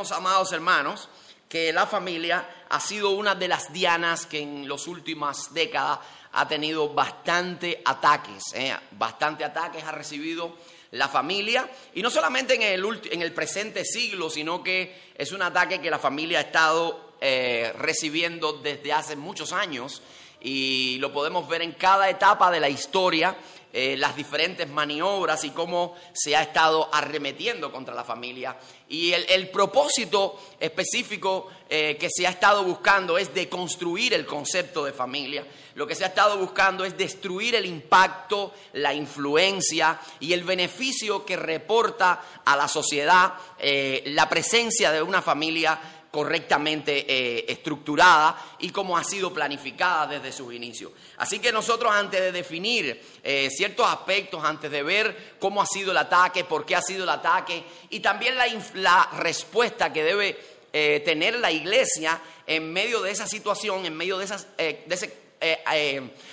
Amados 0.00 0.50
hermanos, 0.52 1.10
que 1.46 1.74
la 1.74 1.86
familia 1.86 2.64
ha 2.70 2.80
sido 2.80 3.10
una 3.10 3.34
de 3.34 3.48
las 3.48 3.70
dianas 3.70 4.24
que 4.24 4.40
en 4.40 4.66
las 4.66 4.86
últimas 4.86 5.52
décadas 5.52 5.98
ha 6.32 6.48
tenido 6.48 6.88
bastante 6.94 7.82
ataques, 7.84 8.44
¿eh? 8.54 8.74
bastante 8.92 9.44
ataques 9.44 9.84
ha 9.84 9.92
recibido 9.92 10.56
la 10.92 11.06
familia, 11.06 11.70
y 11.92 12.00
no 12.00 12.08
solamente 12.08 12.54
en 12.54 12.62
el, 12.62 13.00
en 13.10 13.20
el 13.20 13.34
presente 13.34 13.84
siglo, 13.84 14.30
sino 14.30 14.62
que 14.62 15.12
es 15.14 15.32
un 15.32 15.42
ataque 15.42 15.82
que 15.82 15.90
la 15.90 15.98
familia 15.98 16.38
ha 16.38 16.42
estado 16.42 17.12
eh, 17.20 17.70
recibiendo 17.76 18.54
desde 18.54 18.94
hace 18.94 19.16
muchos 19.16 19.52
años, 19.52 20.00
y 20.40 20.96
lo 20.98 21.12
podemos 21.12 21.46
ver 21.46 21.60
en 21.60 21.72
cada 21.72 22.08
etapa 22.08 22.50
de 22.50 22.60
la 22.60 22.70
historia 22.70 23.36
eh, 23.72 23.96
las 23.96 24.16
diferentes 24.16 24.68
maniobras 24.68 25.44
y 25.44 25.50
cómo 25.50 25.94
se 26.12 26.34
ha 26.34 26.42
estado 26.42 26.88
arremetiendo 26.92 27.70
contra 27.70 27.94
la 27.94 28.04
familia. 28.04 28.56
Y 28.88 29.12
el, 29.12 29.48
propósito 29.50 30.40
específico 30.58 31.46
eh, 31.68 31.96
que 31.96 32.08
se 32.10 32.26
ha 32.26 32.30
estado 32.30 32.64
buscando 32.64 33.16
es 33.16 33.32
de 33.32 33.48
construir 33.48 34.12
el 34.14 34.26
concepto 34.26 34.84
de 34.84 34.92
familia. 34.92 35.46
Lo 35.76 35.86
que 35.86 35.94
se 35.94 36.02
ha 36.04 36.08
estado 36.08 36.36
buscando 36.36 36.84
es 36.84 36.98
destruir 36.98 37.54
el 37.54 37.64
impacto, 37.64 38.52
la 38.72 38.92
influencia 38.92 40.00
y 40.18 40.32
el 40.32 40.42
beneficio 40.42 41.24
que 41.24 41.36
reporta 41.36 42.42
a 42.44 42.56
la 42.56 42.66
sociedad 42.66 43.34
eh, 43.58 44.02
la 44.06 44.28
presencia 44.28 44.90
de 44.90 45.00
una 45.00 45.22
familia 45.22 45.99
correctamente 46.10 47.06
eh, 47.08 47.44
estructurada 47.48 48.56
y 48.58 48.70
cómo 48.70 48.96
ha 48.96 49.04
sido 49.04 49.32
planificada 49.32 50.06
desde 50.08 50.32
sus 50.32 50.52
inicios. 50.52 50.92
Así 51.18 51.38
que 51.38 51.52
nosotros 51.52 51.92
antes 51.92 52.20
de 52.20 52.32
definir 52.32 53.00
eh, 53.22 53.48
ciertos 53.50 53.86
aspectos, 53.86 54.44
antes 54.44 54.70
de 54.70 54.82
ver 54.82 55.36
cómo 55.38 55.62
ha 55.62 55.66
sido 55.66 55.92
el 55.92 55.96
ataque, 55.96 56.44
por 56.44 56.66
qué 56.66 56.74
ha 56.74 56.82
sido 56.82 57.04
el 57.04 57.10
ataque 57.10 57.62
y 57.90 58.00
también 58.00 58.34
la, 58.74 59.08
respuesta 59.18 59.92
que 59.92 60.02
debe 60.02 60.38
eh, 60.72 61.02
tener 61.04 61.38
la 61.38 61.52
iglesia 61.52 62.20
en 62.46 62.72
medio 62.72 63.02
de 63.02 63.12
esa 63.12 63.26
situación, 63.26 63.86
en 63.86 63.96
medio 63.96 64.18
de, 64.18 64.26
de 64.26 64.94
ese 64.94 65.16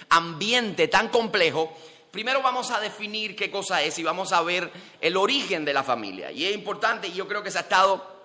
ambiente 0.09 0.88
tan 0.88 1.09
complejo, 1.09 1.75
primero 2.12 2.41
vamos 2.41 2.72
a 2.72 2.80
definir 2.80 3.36
qué 3.36 3.52
cosa 3.52 3.81
es 3.84 4.00
y 4.00 4.03
vamos 4.03 4.34
a 4.34 4.41
ver 4.41 4.72
el 5.00 5.16
origen 5.17 5.64
de 5.64 5.73
la 5.73 5.84
familia. 5.84 6.31
Y 6.31 6.45
es 6.45 6.56
importante, 6.56 7.08
y 7.08 7.14
yo 7.14 7.28
creo 7.28 7.44
que 7.44 7.52
se 7.52 7.59
ha 7.59 7.62
estado 7.62 8.17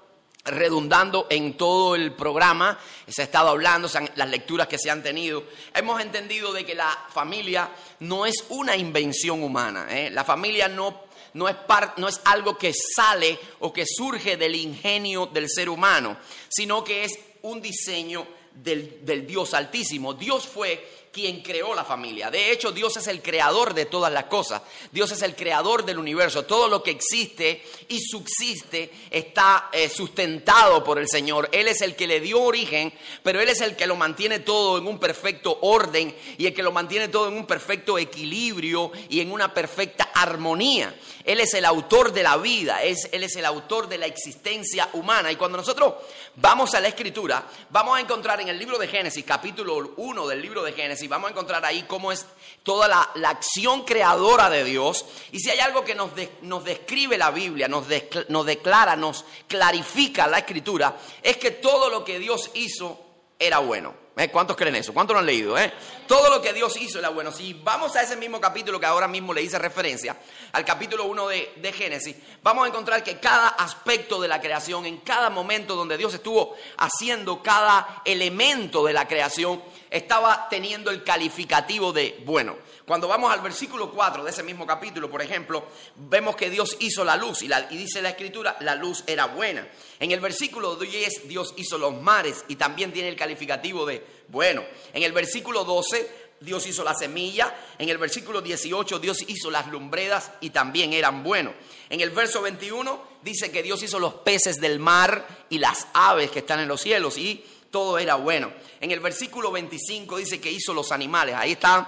redundando 0.44 1.26
en 1.30 1.56
todo 1.56 1.94
el 1.94 2.14
programa, 2.14 2.78
se 3.06 3.22
ha 3.22 3.24
estado 3.24 3.50
hablando, 3.50 3.88
las 4.16 4.28
lecturas 4.28 4.66
que 4.66 4.78
se 4.78 4.90
han 4.90 5.02
tenido, 5.02 5.44
hemos 5.74 6.00
entendido 6.00 6.52
de 6.52 6.66
que 6.66 6.74
la 6.74 7.06
familia 7.12 7.70
no 8.00 8.26
es 8.26 8.44
una 8.48 8.76
invención 8.76 9.42
humana, 9.42 9.86
¿eh? 9.90 10.10
la 10.10 10.24
familia 10.24 10.68
no, 10.68 11.02
no, 11.34 11.48
es 11.48 11.56
no 11.96 12.08
es 12.08 12.20
algo 12.24 12.58
que 12.58 12.72
sale 12.74 13.38
o 13.60 13.72
que 13.72 13.86
surge 13.86 14.36
del 14.36 14.56
ingenio 14.56 15.26
del 15.26 15.48
ser 15.48 15.68
humano, 15.68 16.16
sino 16.48 16.82
que 16.82 17.04
es 17.04 17.18
un 17.42 17.62
diseño 17.62 18.26
del, 18.52 19.04
del 19.04 19.26
Dios 19.26 19.54
altísimo. 19.54 20.14
Dios 20.14 20.46
fue 20.46 21.01
quien 21.12 21.42
creó 21.42 21.74
la 21.74 21.84
familia. 21.84 22.30
De 22.30 22.50
hecho, 22.50 22.72
Dios 22.72 22.96
es 22.96 23.06
el 23.06 23.20
creador 23.20 23.74
de 23.74 23.84
todas 23.84 24.10
las 24.10 24.24
cosas. 24.24 24.62
Dios 24.90 25.12
es 25.12 25.20
el 25.20 25.36
creador 25.36 25.84
del 25.84 25.98
universo. 25.98 26.44
Todo 26.44 26.68
lo 26.68 26.82
que 26.82 26.90
existe 26.90 27.62
y 27.88 28.00
subsiste 28.00 28.90
está 29.10 29.68
eh, 29.72 29.90
sustentado 29.90 30.82
por 30.82 30.98
el 30.98 31.08
Señor. 31.08 31.50
Él 31.52 31.68
es 31.68 31.82
el 31.82 31.94
que 31.96 32.06
le 32.06 32.20
dio 32.20 32.40
origen, 32.40 32.92
pero 33.22 33.40
Él 33.42 33.50
es 33.50 33.60
el 33.60 33.76
que 33.76 33.86
lo 33.86 33.94
mantiene 33.94 34.38
todo 34.38 34.78
en 34.78 34.86
un 34.86 34.98
perfecto 34.98 35.58
orden 35.60 36.16
y 36.38 36.46
el 36.46 36.54
que 36.54 36.62
lo 36.62 36.72
mantiene 36.72 37.08
todo 37.08 37.28
en 37.28 37.34
un 37.34 37.46
perfecto 37.46 37.98
equilibrio 37.98 38.90
y 39.10 39.20
en 39.20 39.30
una 39.32 39.52
perfecta 39.52 40.10
armonía. 40.14 40.94
Él 41.24 41.40
es 41.40 41.54
el 41.54 41.64
autor 41.64 42.12
de 42.12 42.22
la 42.22 42.36
vida, 42.38 42.82
es, 42.82 43.08
Él 43.12 43.22
es 43.22 43.36
el 43.36 43.44
autor 43.44 43.88
de 43.88 43.98
la 43.98 44.06
existencia 44.06 44.88
humana. 44.94 45.30
Y 45.30 45.36
cuando 45.36 45.58
nosotros 45.58 45.94
vamos 46.36 46.74
a 46.74 46.80
la 46.80 46.88
escritura, 46.88 47.44
vamos 47.70 47.96
a 47.96 48.00
encontrar 48.00 48.40
en 48.40 48.48
el 48.48 48.58
libro 48.58 48.78
de 48.78 48.88
Génesis, 48.88 49.24
capítulo 49.24 49.92
1 49.96 50.26
del 50.26 50.42
libro 50.42 50.62
de 50.62 50.72
Génesis, 50.72 51.01
vamos 51.08 51.28
a 51.28 51.32
encontrar 51.32 51.64
ahí 51.64 51.84
cómo 51.84 52.12
es 52.12 52.26
toda 52.62 52.88
la, 52.88 53.28
acción 53.28 53.84
creadora 53.84 54.50
de 54.50 54.64
Dios. 54.64 55.04
Y 55.32 55.40
si 55.40 55.50
hay 55.50 55.58
algo 55.58 55.84
que 55.84 55.94
nos, 55.94 56.10
nos 56.42 56.64
describe 56.64 57.18
la 57.18 57.30
Biblia, 57.30 57.68
nos, 57.68 57.86
nos 58.28 58.46
declara, 58.46 58.96
nos 58.96 59.24
clarifica 59.48 60.26
la 60.26 60.38
escritura, 60.38 60.96
es 61.22 61.36
que 61.36 61.52
todo 61.52 61.90
lo 61.90 62.04
que 62.04 62.18
Dios 62.18 62.50
hizo 62.54 62.98
era 63.38 63.58
bueno. 63.58 64.02
¿Eh? 64.14 64.28
¿Cuántos 64.28 64.56
creen 64.56 64.76
eso? 64.76 64.92
¿Cuántos 64.92 65.14
lo 65.14 65.20
han 65.20 65.26
leído? 65.26 65.58
Eh? 65.58 65.72
Todo 66.06 66.28
lo 66.28 66.42
que 66.42 66.52
Dios 66.52 66.76
hizo 66.76 66.98
era 66.98 67.08
bueno. 67.08 67.32
Si 67.32 67.54
vamos 67.54 67.96
a 67.96 68.02
ese 68.02 68.16
mismo 68.16 68.40
capítulo 68.40 68.78
que 68.78 68.84
ahora 68.84 69.08
mismo 69.08 69.32
le 69.32 69.42
hice 69.42 69.58
referencia, 69.58 70.18
al 70.52 70.66
capítulo 70.66 71.06
1 71.06 71.28
de, 71.28 71.52
de, 71.56 71.72
Génesis, 71.72 72.16
vamos 72.42 72.64
a 72.64 72.68
encontrar 72.68 73.02
que 73.02 73.18
cada 73.18 73.48
aspecto 73.48 74.20
de 74.20 74.28
la 74.28 74.38
creación, 74.38 74.84
en 74.84 74.98
cada 74.98 75.30
momento 75.30 75.74
donde 75.74 75.96
Dios 75.96 76.12
estuvo 76.12 76.54
haciendo 76.76 77.42
cada 77.42 78.02
elemento 78.04 78.84
de 78.84 78.92
la 78.92 79.08
creación, 79.08 79.62
estaba 79.92 80.48
teniendo 80.48 80.90
el 80.90 81.04
calificativo 81.04 81.92
de 81.92 82.22
bueno. 82.24 82.56
Cuando 82.86 83.06
vamos 83.06 83.30
al 83.30 83.42
versículo 83.42 83.92
4 83.92 84.24
de 84.24 84.30
ese 84.30 84.42
mismo 84.42 84.66
capítulo, 84.66 85.10
por 85.10 85.20
ejemplo, 85.20 85.66
vemos 85.96 86.34
que 86.34 86.48
Dios 86.48 86.76
hizo 86.80 87.04
la 87.04 87.16
luz 87.16 87.42
y, 87.42 87.48
dice 87.76 88.00
la 88.00 88.08
escritura, 88.08 88.56
la 88.60 88.74
luz 88.74 89.04
era 89.06 89.26
buena. 89.26 89.68
En 90.00 90.10
el 90.10 90.20
versículo 90.20 90.76
10 90.76 91.28
Dios 91.28 91.52
hizo 91.58 91.76
los 91.76 91.94
mares 92.00 92.44
y 92.48 92.56
también 92.56 92.90
tiene 92.90 93.10
el 93.10 93.16
calificativo 93.16 93.84
de 93.84 94.02
bueno. 94.28 94.64
En 94.94 95.02
el 95.02 95.12
versículo 95.12 95.62
12 95.62 96.22
Dios 96.40 96.66
hizo 96.66 96.82
la 96.82 96.94
semilla. 96.94 97.54
En 97.78 97.90
el 97.90 97.98
versículo 97.98 98.40
18 98.40 98.98
Dios 98.98 99.18
hizo 99.28 99.50
las 99.50 99.68
lumbreras 99.68 100.32
y 100.40 100.50
también 100.50 100.94
eran 100.94 101.22
buenos. 101.22 101.52
En 101.90 102.00
el 102.00 102.10
verso 102.10 102.40
21 102.40 103.02
dice 103.22 103.52
que 103.52 103.62
Dios 103.62 103.82
hizo 103.82 103.98
los 103.98 104.14
peces 104.14 104.56
del 104.56 104.78
mar 104.78 105.44
y 105.50 105.58
las 105.58 105.86
aves 105.92 106.30
que 106.30 106.38
están 106.38 106.60
en 106.60 106.68
los 106.68 106.80
cielos 106.80 107.18
y 107.18 107.44
todo 107.72 107.98
era 107.98 108.14
bueno. 108.14 108.52
En 108.80 108.92
el 108.92 109.00
versículo 109.00 109.50
25 109.50 110.18
dice 110.18 110.40
que 110.40 110.52
hizo 110.52 110.72
los 110.72 110.92
animales. 110.92 111.34
Ahí 111.34 111.52
están 111.52 111.84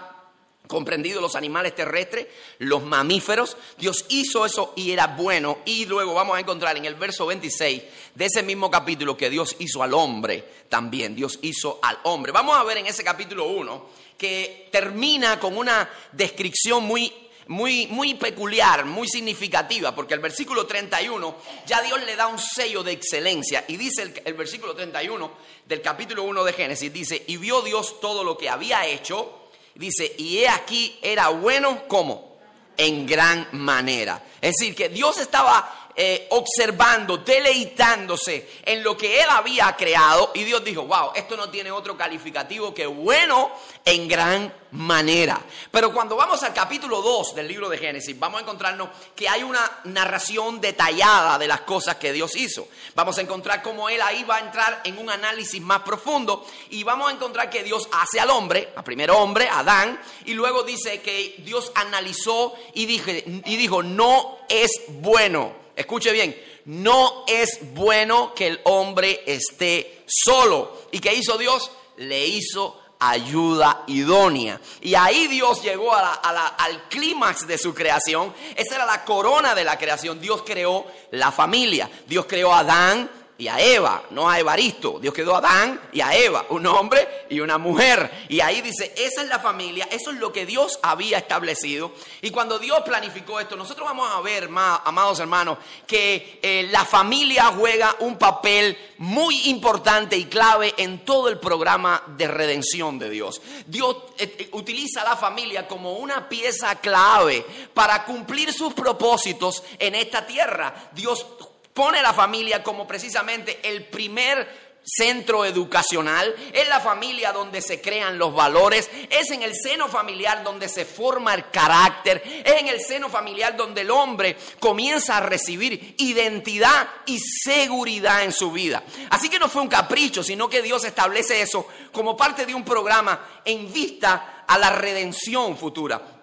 comprendidos 0.67 1.21
los 1.21 1.37
animales 1.37 1.75
terrestres, 1.75 2.27
los 2.59 2.83
mamíferos. 2.83 3.57
Dios 3.79 4.07
hizo 4.09 4.47
eso 4.47 4.73
y 4.77 4.91
era 4.91 5.09
bueno. 5.09 5.59
Y 5.67 5.85
luego 5.85 6.15
vamos 6.15 6.37
a 6.37 6.41
encontrar 6.41 6.77
en 6.77 6.87
el 6.87 6.95
verso 6.95 7.27
26 7.27 7.83
de 8.15 8.25
ese 8.25 8.43
mismo 8.43 8.71
capítulo 8.71 9.17
que 9.17 9.31
Dios 9.31 9.57
hizo 9.59 9.83
al 9.83 9.95
hombre 9.95 10.43
también. 10.69 11.15
Dios 11.15 11.39
hizo 11.43 11.79
al 11.83 11.99
hombre. 12.05 12.33
Vamos 12.33 12.57
a 12.57 12.65
ver 12.65 12.79
en 12.79 12.87
ese 12.87 13.05
capítulo 13.05 13.47
1 13.47 14.05
que 14.17 14.69
termina 14.73 15.39
con 15.39 15.57
una 15.57 15.89
descripción 16.13 16.85
muy 16.85 17.13
muy, 17.49 17.87
muy 17.89 18.15
peculiar, 18.15 18.85
muy 18.85 19.09
significativa, 19.09 19.95
porque 19.95 20.15
el 20.15 20.21
versículo 20.21 20.67
31 20.67 21.35
ya 21.67 21.83
Dios 21.83 22.03
le 22.05 22.17
da 22.17 22.27
un 22.27 22.39
sello 22.39 22.83
de 22.83 22.93
excelencia. 22.93 23.65
Y 23.69 23.77
dice 23.77 24.03
el, 24.03 24.23
el 24.25 24.35
versículo 24.35 24.75
31 24.75 25.31
del 25.67 25.83
capítulo 25.83 26.25
1 26.25 26.45
de 26.45 26.53
Génesis, 26.53 26.93
dice, 26.93 27.23
y 27.27 27.37
vio 27.37 27.63
Dios 27.63 28.01
todo 28.01 28.25
lo 28.25 28.37
que 28.37 28.49
había 28.49 28.87
hecho, 28.87 29.49
dice, 29.75 30.15
y 30.19 30.39
he 30.39 30.49
aquí 30.49 30.99
era 31.03 31.29
bueno 31.29 31.87
como 31.89 32.39
en 32.77 33.07
gran 33.07 33.49
manera. 33.53 34.23
Es 34.41 34.53
decir, 34.59 34.75
que 34.75 34.89
Dios 34.89 35.19
estaba 35.19 35.84
eh, 35.97 36.27
observando, 36.31 37.19
deleitándose 37.19 38.49
en 38.65 38.83
lo 38.83 38.97
que 38.97 39.21
él 39.21 39.27
había 39.31 39.77
creado 39.77 40.33
y 40.35 40.43
Dios 40.43 40.65
dijo, 40.65 40.83
wow, 40.83 41.11
esto 41.15 41.37
no 41.37 41.51
tiene 41.51 41.71
otro 41.71 41.97
calificativo 41.97 42.75
que 42.75 42.87
bueno 42.87 43.53
en 43.85 44.09
gran 44.09 44.53
manera. 44.73 45.41
Pero 45.71 45.93
cuando 45.93 46.17
vamos 46.17 46.43
al 46.43 46.53
capítulo 46.53 47.01
2 47.01 47.37
del 47.37 47.47
libro 47.47 47.69
de 47.69 47.79
Génesis, 47.79 48.19
vamos 48.19 48.41
a 48.41 48.43
encontrarnos 48.43 48.89
que 49.15 49.29
hay 49.29 49.45
una 49.45 49.61
narración 49.85 50.61
detallada 50.61 51.39
de 51.39 51.47
las 51.47 51.61
cosas 51.61 51.95
que 51.97 52.13
Dios 52.13 52.35
hizo. 52.35 52.67
Vamos 52.97 53.17
a 53.19 53.21
encontrar 53.21 53.63
cómo 53.63 53.89
él 53.89 54.01
ahí 54.03 54.25
va 54.25 54.39
a 54.39 54.41
entrar 54.41 54.81
en 54.85 54.99
un 54.99 55.11
análisis 55.11 55.61
más 55.61 55.83
profundo 55.83 56.45
y 56.71 56.83
vamos 56.83 57.09
a 57.09 57.15
encontrar 57.15 57.51
que 57.51 57.63
Dios 57.63 57.89
hace 57.93 58.19
al 58.19 58.31
hombre, 58.31 58.73
al 58.75 58.83
primer 58.83 59.13
hombre, 59.13 59.49
Adán, 59.49 60.01
y 60.25 60.35
luego 60.35 60.65
dice 60.65 61.01
que 61.01 61.37
Dios 61.39 61.71
analizó 61.77 62.55
y, 62.73 62.87
dije, 62.87 63.23
y 63.45 63.57
dijo, 63.57 63.83
no 63.83 64.39
es 64.49 64.83
bueno 64.89 65.64
escuche 65.77 66.13
bien, 66.13 66.37
no 66.67 67.25
es 67.27 67.59
bueno 67.75 68.35
que 68.35 68.47
el 68.47 68.61
hombre 68.65 69.23
esté 69.27 70.05
solo. 70.07 70.83
¿Y 70.93 71.01
qué 71.01 71.15
hizo 71.15 71.37
Dios? 71.37 71.71
Le 71.97 72.27
hizo 72.27 72.81
ayuda 72.99 73.85
idónea. 73.87 74.61
Y 74.81 74.95
ahí 74.95 75.27
Dios 75.27 75.63
llegó 75.63 75.95
al 75.95 76.89
clímax 76.89 77.47
de 77.47 77.59
su 77.59 77.75
creación. 77.75 78.33
Esa 78.57 78.77
era 78.77 78.87
la 78.87 79.05
corona 79.05 79.55
de 79.55 79.65
la 79.65 79.79
creación. 79.79 80.21
Dios 80.21 80.43
creó 80.45 80.87
la 81.11 81.31
familia. 81.31 81.91
Dios 82.07 82.27
creó 82.27 82.53
a 82.53 82.61
Adán, 82.61 83.11
y 83.37 83.49
a 83.49 83.61
Eva, 83.61 84.05
no 84.11 84.31
a 84.31 84.39
Evaristo. 84.39 84.99
Dios 85.01 85.13
quedó 85.13 85.35
a 85.35 85.39
Adán 85.39 85.81
y 85.93 86.01
a 86.01 86.15
Eva, 86.17 86.47
un 86.51 86.67
hombre 86.67 87.27
y 87.29 87.41
una 87.41 87.59
mujer. 87.59 88.27
Y 88.29 88.41
ahí 88.41 88.61
dice, 88.61 88.95
esa 88.97 89.23
es 89.23 89.29
la 89.29 89.41
familia, 89.41 89.89
eso 89.91 90.13
es 90.13 90.19
lo 90.19 90.33
que 90.33 90.47
Dios 90.47 90.79
había 90.83 91.19
establecido. 91.19 91.93
Y 92.23 92.31
cuando 92.31 92.61
Dios 92.61 92.83
planificó 92.85 93.41
esto, 93.41 93.57
nosotros 93.57 93.89
vamos 93.89 94.09
a 94.13 94.21
ver, 94.21 94.49
amados 94.85 95.19
hermanos, 95.19 95.59
que 95.87 96.39
eh, 96.43 96.69
la 96.71 96.85
familia 96.85 97.47
juega 97.47 97.97
un 98.01 98.17
papel 98.19 98.77
muy 98.99 99.49
importante 99.49 100.17
y 100.17 100.27
clave 100.27 100.73
en 100.77 101.05
todo 101.05 101.29
el 101.29 101.39
programa 101.39 102.03
de 102.17 102.29
redención 102.29 103.01
de 103.01 103.11
Dios. 103.11 103.43
Dios 103.67 103.97
eh, 104.19 104.37
eh, 104.39 104.49
utiliza 104.53 105.03
a 105.03 105.11
la 105.11 105.17
familia 105.17 105.67
como 105.67 105.95
una 105.95 106.29
pieza 106.29 106.77
clave 106.77 107.45
para 107.75 108.05
cumplir 108.05 108.53
sus 108.53 108.75
propósitos 108.75 109.65
en 109.81 109.97
esta 109.97 110.25
tierra. 110.25 110.91
Dios 110.93 111.27
pone 111.75 112.01
la 112.01 112.15
familia 112.15 112.63
como 112.63 112.87
precisamente 112.87 113.59
el 113.69 113.85
primer 113.87 114.65
centro 114.85 115.45
educacional, 115.45 116.35
es 116.53 116.69
la 116.69 116.79
familia 116.79 117.33
donde 117.33 117.63
se 117.63 117.81
crean 117.81 118.19
los 118.19 118.35
valores, 118.35 118.91
es 119.11 119.31
en 119.31 119.43
el 119.43 119.55
seno 119.55 119.89
familiar 119.89 120.45
donde 120.45 120.69
se 120.69 120.85
forma 120.85 121.35
el 121.35 121.51
carácter, 121.51 122.23
es 122.45 122.61
en 122.61 122.69
el 122.69 122.81
seno 122.81 123.09
familiar 123.09 123.57
donde 123.57 123.81
el 123.81 123.91
hombre 123.91 124.37
comienza 124.61 125.17
a 125.17 125.21
recibir 125.21 125.95
identidad 125.99 126.87
y 127.07 127.19
seguridad 127.19 128.25
en 128.25 128.33
su 128.33 128.53
vida. 128.53 128.85
Así 129.11 129.29
que 129.29 129.39
no 129.39 129.49
fue 129.49 129.63
un 129.63 129.69
capricho, 129.69 130.23
sino 130.23 130.49
que 130.49 130.63
Dios 130.63 130.85
establece 130.85 131.41
eso 131.41 131.67
como 131.91 132.17
parte 132.17 132.47
de 132.47 132.55
un 132.55 132.65
programa 132.65 133.41
en 133.45 133.73
vista 133.73 134.45
a 134.47 134.59
la 134.59 134.71
redención 134.71 135.57
futura. 135.57 136.14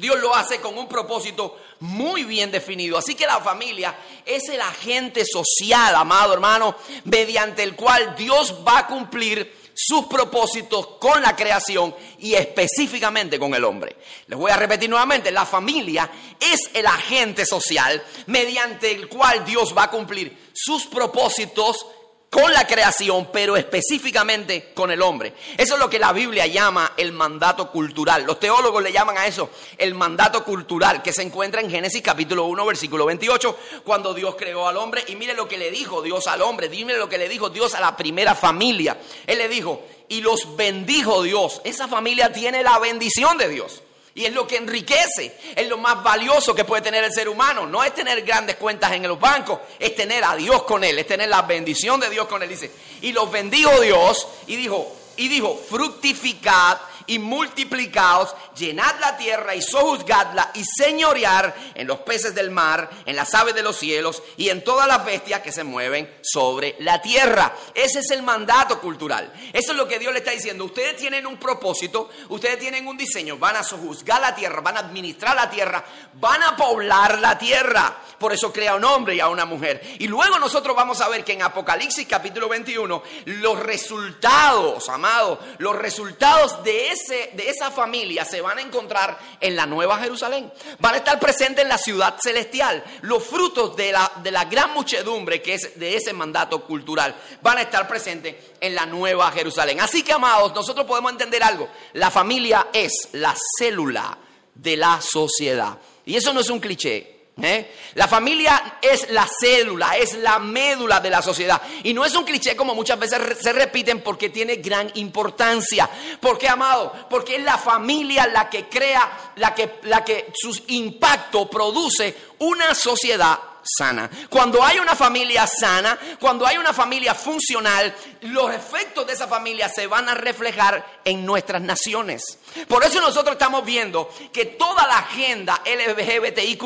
Dios 0.00 0.18
lo 0.20 0.34
hace 0.34 0.60
con 0.60 0.76
un 0.78 0.88
propósito 0.88 1.58
muy 1.80 2.24
bien 2.24 2.50
definido. 2.50 2.98
Así 2.98 3.14
que 3.14 3.26
la 3.26 3.40
familia 3.40 3.94
es 4.24 4.48
el 4.48 4.60
agente 4.60 5.24
social, 5.24 5.94
amado 5.94 6.32
hermano, 6.32 6.76
mediante 7.04 7.62
el 7.62 7.76
cual 7.76 8.14
Dios 8.16 8.56
va 8.66 8.78
a 8.78 8.86
cumplir 8.86 9.60
sus 9.82 10.06
propósitos 10.06 10.86
con 10.98 11.22
la 11.22 11.34
creación 11.34 11.94
y 12.18 12.34
específicamente 12.34 13.38
con 13.38 13.54
el 13.54 13.64
hombre. 13.64 13.96
Les 14.26 14.38
voy 14.38 14.50
a 14.50 14.56
repetir 14.56 14.90
nuevamente, 14.90 15.30
la 15.30 15.46
familia 15.46 16.10
es 16.38 16.70
el 16.74 16.86
agente 16.86 17.46
social 17.46 18.02
mediante 18.26 18.90
el 18.90 19.08
cual 19.08 19.44
Dios 19.44 19.74
va 19.76 19.84
a 19.84 19.90
cumplir 19.90 20.50
sus 20.52 20.86
propósitos 20.86 21.86
con 22.30 22.52
la 22.52 22.64
creación, 22.64 23.28
pero 23.32 23.56
específicamente 23.56 24.70
con 24.72 24.92
el 24.92 25.02
hombre. 25.02 25.34
Eso 25.58 25.74
es 25.74 25.80
lo 25.80 25.90
que 25.90 25.98
la 25.98 26.12
Biblia 26.12 26.46
llama 26.46 26.92
el 26.96 27.10
mandato 27.10 27.72
cultural. 27.72 28.22
Los 28.24 28.38
teólogos 28.38 28.80
le 28.84 28.92
llaman 28.92 29.18
a 29.18 29.26
eso 29.26 29.50
el 29.76 29.96
mandato 29.96 30.44
cultural, 30.44 31.02
que 31.02 31.12
se 31.12 31.22
encuentra 31.22 31.60
en 31.60 31.68
Génesis 31.68 32.00
capítulo 32.02 32.44
1, 32.44 32.64
versículo 32.64 33.04
28, 33.06 33.58
cuando 33.84 34.14
Dios 34.14 34.36
creó 34.38 34.68
al 34.68 34.76
hombre. 34.76 35.02
Y 35.08 35.16
mire 35.16 35.34
lo 35.34 35.48
que 35.48 35.58
le 35.58 35.72
dijo 35.72 36.02
Dios 36.02 36.28
al 36.28 36.42
hombre, 36.42 36.68
dime 36.68 36.94
lo 36.94 37.08
que 37.08 37.18
le 37.18 37.28
dijo 37.28 37.50
Dios 37.50 37.74
a 37.74 37.80
la 37.80 37.96
primera 37.96 38.36
familia. 38.36 38.96
Él 39.26 39.38
le 39.38 39.48
dijo, 39.48 39.82
y 40.08 40.20
los 40.20 40.56
bendijo 40.56 41.24
Dios. 41.24 41.60
Esa 41.64 41.88
familia 41.88 42.32
tiene 42.32 42.62
la 42.62 42.78
bendición 42.78 43.38
de 43.38 43.48
Dios. 43.48 43.82
Y 44.14 44.24
es 44.24 44.32
lo 44.32 44.46
que 44.46 44.56
enriquece, 44.56 45.36
es 45.54 45.68
lo 45.68 45.78
más 45.78 46.02
valioso 46.02 46.54
que 46.54 46.64
puede 46.64 46.82
tener 46.82 47.04
el 47.04 47.12
ser 47.12 47.28
humano. 47.28 47.66
No 47.66 47.84
es 47.84 47.94
tener 47.94 48.22
grandes 48.22 48.56
cuentas 48.56 48.92
en 48.92 49.02
los 49.04 49.20
bancos, 49.20 49.60
es 49.78 49.94
tener 49.94 50.24
a 50.24 50.34
Dios 50.36 50.64
con 50.64 50.82
él, 50.82 50.98
es 50.98 51.06
tener 51.06 51.28
la 51.28 51.42
bendición 51.42 52.00
de 52.00 52.10
Dios 52.10 52.26
con 52.26 52.42
él. 52.42 52.48
Dice, 52.48 52.70
y 53.02 53.12
los 53.12 53.30
bendijo 53.30 53.80
Dios 53.80 54.26
y 54.46 54.56
dijo, 54.56 54.99
y 55.20 55.28
dijo, 55.28 55.54
fructificad 55.68 56.78
y 57.06 57.18
multiplicaos, 57.18 58.34
llenad 58.56 58.98
la 59.00 59.18
tierra 59.18 59.54
y 59.54 59.60
sojuzgadla 59.60 60.52
y 60.54 60.64
señorear 60.64 61.54
en 61.74 61.86
los 61.86 61.98
peces 61.98 62.34
del 62.34 62.50
mar, 62.50 62.88
en 63.04 63.16
las 63.16 63.34
aves 63.34 63.54
de 63.54 63.62
los 63.62 63.76
cielos 63.76 64.22
y 64.38 64.48
en 64.48 64.64
todas 64.64 64.88
las 64.88 65.04
bestias 65.04 65.40
que 65.40 65.52
se 65.52 65.62
mueven 65.62 66.10
sobre 66.22 66.76
la 66.78 67.02
tierra. 67.02 67.54
Ese 67.74 67.98
es 67.98 68.10
el 68.12 68.22
mandato 68.22 68.80
cultural. 68.80 69.30
Eso 69.52 69.72
es 69.72 69.76
lo 69.76 69.86
que 69.86 69.98
Dios 69.98 70.12
le 70.12 70.20
está 70.20 70.30
diciendo. 70.30 70.64
Ustedes 70.64 70.96
tienen 70.96 71.26
un 71.26 71.36
propósito, 71.36 72.08
ustedes 72.30 72.58
tienen 72.58 72.88
un 72.88 72.96
diseño, 72.96 73.36
van 73.36 73.56
a 73.56 73.62
sojuzgar 73.62 74.22
la 74.22 74.34
tierra, 74.34 74.62
van 74.62 74.78
a 74.78 74.80
administrar 74.80 75.36
la 75.36 75.50
tierra, 75.50 75.84
van 76.14 76.42
a 76.44 76.56
poblar 76.56 77.18
la 77.18 77.36
tierra. 77.36 77.94
Por 78.18 78.32
eso 78.32 78.52
crea 78.52 78.74
un 78.74 78.84
hombre 78.84 79.16
y 79.16 79.20
a 79.20 79.28
una 79.28 79.44
mujer. 79.44 79.96
Y 79.98 80.06
luego 80.06 80.38
nosotros 80.38 80.74
vamos 80.76 81.00
a 81.02 81.08
ver 81.08 81.24
que 81.24 81.32
en 81.32 81.42
Apocalipsis 81.42 82.06
capítulo 82.06 82.48
21, 82.48 83.02
los 83.26 83.58
resultados, 83.58 84.88
amados, 84.88 85.09
los 85.58 85.76
resultados 85.76 86.62
de 86.64 86.90
ese 86.90 87.30
de 87.34 87.48
esa 87.48 87.70
familia 87.70 88.24
se 88.24 88.40
van 88.40 88.58
a 88.58 88.62
encontrar 88.62 89.18
en 89.40 89.56
la 89.56 89.66
Nueva 89.66 89.98
Jerusalén. 89.98 90.52
Van 90.78 90.94
a 90.94 90.98
estar 90.98 91.18
presentes 91.18 91.62
en 91.62 91.68
la 91.68 91.78
ciudad 91.78 92.16
celestial. 92.22 92.82
Los 93.02 93.24
frutos 93.24 93.76
de 93.76 93.92
la, 93.92 94.10
de 94.22 94.30
la 94.30 94.44
gran 94.44 94.72
muchedumbre 94.74 95.42
que 95.42 95.54
es 95.54 95.78
de 95.78 95.96
ese 95.96 96.12
mandato 96.12 96.64
cultural 96.64 97.14
van 97.42 97.58
a 97.58 97.62
estar 97.62 97.86
presentes 97.88 98.36
en 98.60 98.74
la 98.74 98.86
Nueva 98.86 99.30
Jerusalén. 99.32 99.80
Así 99.80 100.02
que, 100.02 100.12
amados, 100.12 100.54
nosotros 100.54 100.86
podemos 100.86 101.12
entender 101.12 101.42
algo. 101.42 101.68
La 101.94 102.10
familia 102.10 102.68
es 102.72 103.08
la 103.12 103.34
célula 103.58 104.16
de 104.54 104.76
la 104.76 105.00
sociedad. 105.00 105.78
Y 106.04 106.16
eso 106.16 106.32
no 106.32 106.40
es 106.40 106.50
un 106.50 106.60
cliché. 106.60 107.19
¿Eh? 107.42 107.74
La 107.94 108.06
familia 108.06 108.78
es 108.82 109.10
la 109.10 109.26
célula, 109.26 109.96
es 109.96 110.14
la 110.14 110.38
médula 110.38 111.00
de 111.00 111.10
la 111.10 111.22
sociedad. 111.22 111.60
Y 111.82 111.94
no 111.94 112.04
es 112.04 112.14
un 112.14 112.24
cliché 112.24 112.54
como 112.54 112.74
muchas 112.74 112.98
veces 112.98 113.38
se 113.40 113.52
repiten 113.52 114.02
porque 114.02 114.28
tiene 114.28 114.56
gran 114.56 114.90
importancia. 114.94 115.88
¿Por 116.20 116.36
qué, 116.38 116.48
amado? 116.48 116.92
Porque 117.08 117.36
es 117.36 117.42
la 117.42 117.56
familia 117.56 118.26
la 118.26 118.50
que 118.50 118.68
crea, 118.68 119.32
la 119.36 119.54
que, 119.54 119.80
la 119.84 120.04
que 120.04 120.32
su 120.34 120.64
impacto 120.68 121.48
produce 121.48 122.14
una 122.40 122.74
sociedad 122.74 123.38
sana. 123.62 124.10
Cuando 124.28 124.62
hay 124.64 124.78
una 124.78 124.94
familia 124.94 125.46
sana, 125.46 125.98
cuando 126.18 126.46
hay 126.46 126.58
una 126.58 126.72
familia 126.72 127.14
funcional, 127.14 127.94
los 128.22 128.52
efectos 128.52 129.06
de 129.06 129.12
esa 129.12 129.26
familia 129.26 129.68
se 129.68 129.86
van 129.86 130.08
a 130.08 130.14
reflejar 130.14 131.00
en 131.04 131.24
nuestras 131.24 131.62
naciones. 131.62 132.38
Por 132.68 132.84
eso 132.84 133.00
nosotros 133.00 133.32
estamos 133.32 133.64
viendo 133.64 134.12
que 134.32 134.46
toda 134.46 134.86
la 134.86 134.98
agenda 134.98 135.62
LGBTIQ, 135.64 136.62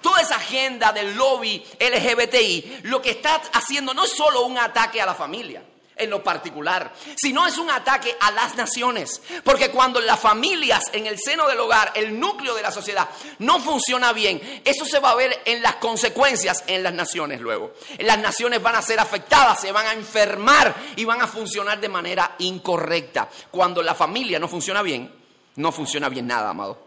toda 0.00 0.20
esa 0.20 0.36
agenda 0.36 0.92
del 0.92 1.14
lobby 1.14 1.64
LGBTI, 1.80 2.80
lo 2.84 3.00
que 3.02 3.10
está 3.10 3.40
haciendo 3.52 3.94
no 3.94 4.04
es 4.04 4.10
solo 4.10 4.42
un 4.42 4.58
ataque 4.58 5.00
a 5.00 5.06
la 5.06 5.14
familia 5.14 5.62
en 5.96 6.10
lo 6.10 6.22
particular, 6.22 6.92
sino 7.16 7.46
es 7.46 7.58
un 7.58 7.70
ataque 7.70 8.16
a 8.20 8.30
las 8.30 8.54
naciones. 8.56 9.22
Porque 9.42 9.70
cuando 9.70 10.00
las 10.00 10.20
familias 10.20 10.84
en 10.92 11.06
el 11.06 11.18
seno 11.18 11.48
del 11.48 11.60
hogar, 11.60 11.92
el 11.94 12.18
núcleo 12.18 12.54
de 12.54 12.62
la 12.62 12.70
sociedad, 12.70 13.08
no 13.38 13.60
funciona 13.60 14.12
bien, 14.12 14.62
eso 14.64 14.84
se 14.84 14.98
va 14.98 15.10
a 15.10 15.14
ver 15.14 15.42
en 15.44 15.62
las 15.62 15.76
consecuencias 15.76 16.64
en 16.66 16.82
las 16.82 16.92
naciones 16.92 17.40
luego. 17.40 17.72
Las 17.98 18.18
naciones 18.18 18.62
van 18.62 18.76
a 18.76 18.82
ser 18.82 19.00
afectadas, 19.00 19.60
se 19.60 19.72
van 19.72 19.86
a 19.86 19.92
enfermar 19.92 20.74
y 20.96 21.04
van 21.04 21.22
a 21.22 21.26
funcionar 21.26 21.80
de 21.80 21.88
manera 21.88 22.36
incorrecta. 22.38 23.28
Cuando 23.50 23.82
la 23.82 23.94
familia 23.94 24.38
no 24.38 24.48
funciona 24.48 24.82
bien, 24.82 25.12
no 25.56 25.72
funciona 25.72 26.08
bien 26.08 26.26
nada, 26.26 26.50
amado. 26.50 26.78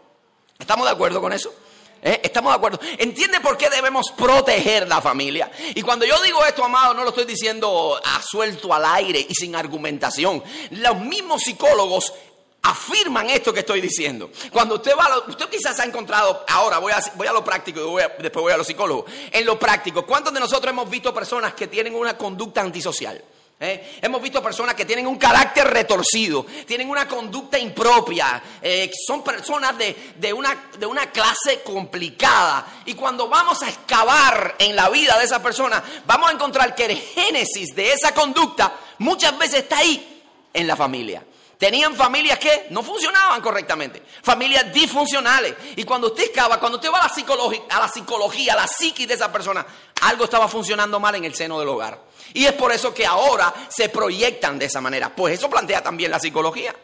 ¿Estamos 0.58 0.86
de 0.86 0.92
acuerdo 0.92 1.20
con 1.20 1.32
eso? 1.32 1.52
¿Eh? 2.02 2.20
¿Estamos 2.24 2.52
de 2.52 2.56
acuerdo? 2.56 2.80
¿Entiende 2.98 3.40
por 3.40 3.58
qué 3.58 3.68
debemos 3.68 4.10
proteger 4.16 4.88
la 4.88 5.00
familia? 5.00 5.50
Y 5.74 5.82
cuando 5.82 6.06
yo 6.06 6.20
digo 6.22 6.44
esto, 6.44 6.64
amado, 6.64 6.94
no 6.94 7.02
lo 7.02 7.10
estoy 7.10 7.26
diciendo 7.26 8.00
a 8.02 8.22
suelto 8.22 8.72
al 8.72 8.84
aire 8.86 9.26
y 9.28 9.34
sin 9.34 9.54
argumentación. 9.54 10.42
Los 10.70 10.98
mismos 11.00 11.42
psicólogos 11.42 12.12
afirman 12.62 13.28
esto 13.28 13.52
que 13.52 13.60
estoy 13.60 13.80
diciendo. 13.80 14.30
Cuando 14.50 14.76
usted 14.76 14.92
va, 14.98 15.06
a 15.06 15.10
lo, 15.10 15.24
usted 15.26 15.48
quizás 15.48 15.78
ha 15.80 15.84
encontrado, 15.84 16.44
ahora 16.48 16.78
voy 16.78 16.92
a, 16.92 17.00
voy 17.16 17.26
a 17.26 17.32
lo 17.32 17.44
práctico 17.44 17.98
y 17.98 18.22
después 18.22 18.42
voy 18.42 18.52
a 18.52 18.56
los 18.56 18.66
psicólogos. 18.66 19.10
En 19.30 19.44
lo 19.44 19.58
práctico, 19.58 20.06
¿cuántos 20.06 20.32
de 20.32 20.40
nosotros 20.40 20.70
hemos 20.72 20.88
visto 20.88 21.12
personas 21.12 21.54
que 21.54 21.68
tienen 21.68 21.94
una 21.94 22.16
conducta 22.16 22.60
antisocial? 22.60 23.22
¿Eh? 23.62 23.98
Hemos 24.00 24.22
visto 24.22 24.42
personas 24.42 24.74
que 24.74 24.86
tienen 24.86 25.06
un 25.06 25.18
carácter 25.18 25.68
retorcido, 25.68 26.46
tienen 26.66 26.88
una 26.88 27.06
conducta 27.06 27.58
impropia, 27.58 28.42
eh, 28.62 28.90
son 29.06 29.22
personas 29.22 29.74
de, 29.76 30.32
una, 30.32 30.70
de 30.78 30.86
una 30.86 31.10
clase 31.10 31.60
complicada. 31.62 32.80
Y 32.86 32.94
cuando 32.94 33.28
vamos 33.28 33.62
a 33.62 33.68
excavar 33.68 34.56
en 34.58 34.74
la 34.74 34.88
vida 34.88 35.18
de 35.18 35.26
esa 35.26 35.42
persona, 35.42 35.84
vamos 36.06 36.30
a 36.30 36.32
encontrar 36.32 36.74
que 36.74 36.86
el 36.86 36.96
génesis 36.96 37.74
de 37.74 37.92
esa 37.92 38.14
conducta 38.14 38.72
muchas 38.96 39.36
veces 39.36 39.64
está 39.64 39.76
ahí, 39.76 40.22
en 40.54 40.66
la 40.66 40.74
familia. 40.74 41.22
Tenían 41.58 41.94
familias 41.94 42.38
que 42.38 42.68
no 42.70 42.82
funcionaban 42.82 43.42
correctamente, 43.42 44.02
familias 44.22 44.72
disfuncionales. 44.72 45.54
Y 45.76 45.84
cuando 45.84 46.06
usted 46.06 46.24
excava, 46.24 46.58
cuando 46.58 46.78
usted 46.78 46.90
va 46.90 46.98
a 47.00 47.08
la, 47.08 47.14
psicología, 47.14 47.60
a 47.68 47.80
la 47.80 47.88
psicología, 47.88 48.54
a 48.54 48.56
la 48.56 48.66
psiquis 48.66 49.06
de 49.06 49.12
esa 49.12 49.30
persona, 49.30 49.66
algo 50.00 50.24
estaba 50.24 50.48
funcionando 50.48 50.98
mal 50.98 51.14
en 51.16 51.26
el 51.26 51.34
seno 51.34 51.60
del 51.60 51.68
hogar. 51.68 52.09
Y 52.34 52.46
es 52.46 52.52
por 52.52 52.72
eso 52.72 52.94
que 52.94 53.06
ahora 53.06 53.52
se 53.68 53.88
proyectan 53.88 54.58
de 54.58 54.66
esa 54.66 54.80
manera. 54.80 55.14
Pues 55.14 55.38
eso 55.38 55.50
plantea 55.50 55.82
también 55.82 56.10
la 56.10 56.20
psicología. 56.20 56.74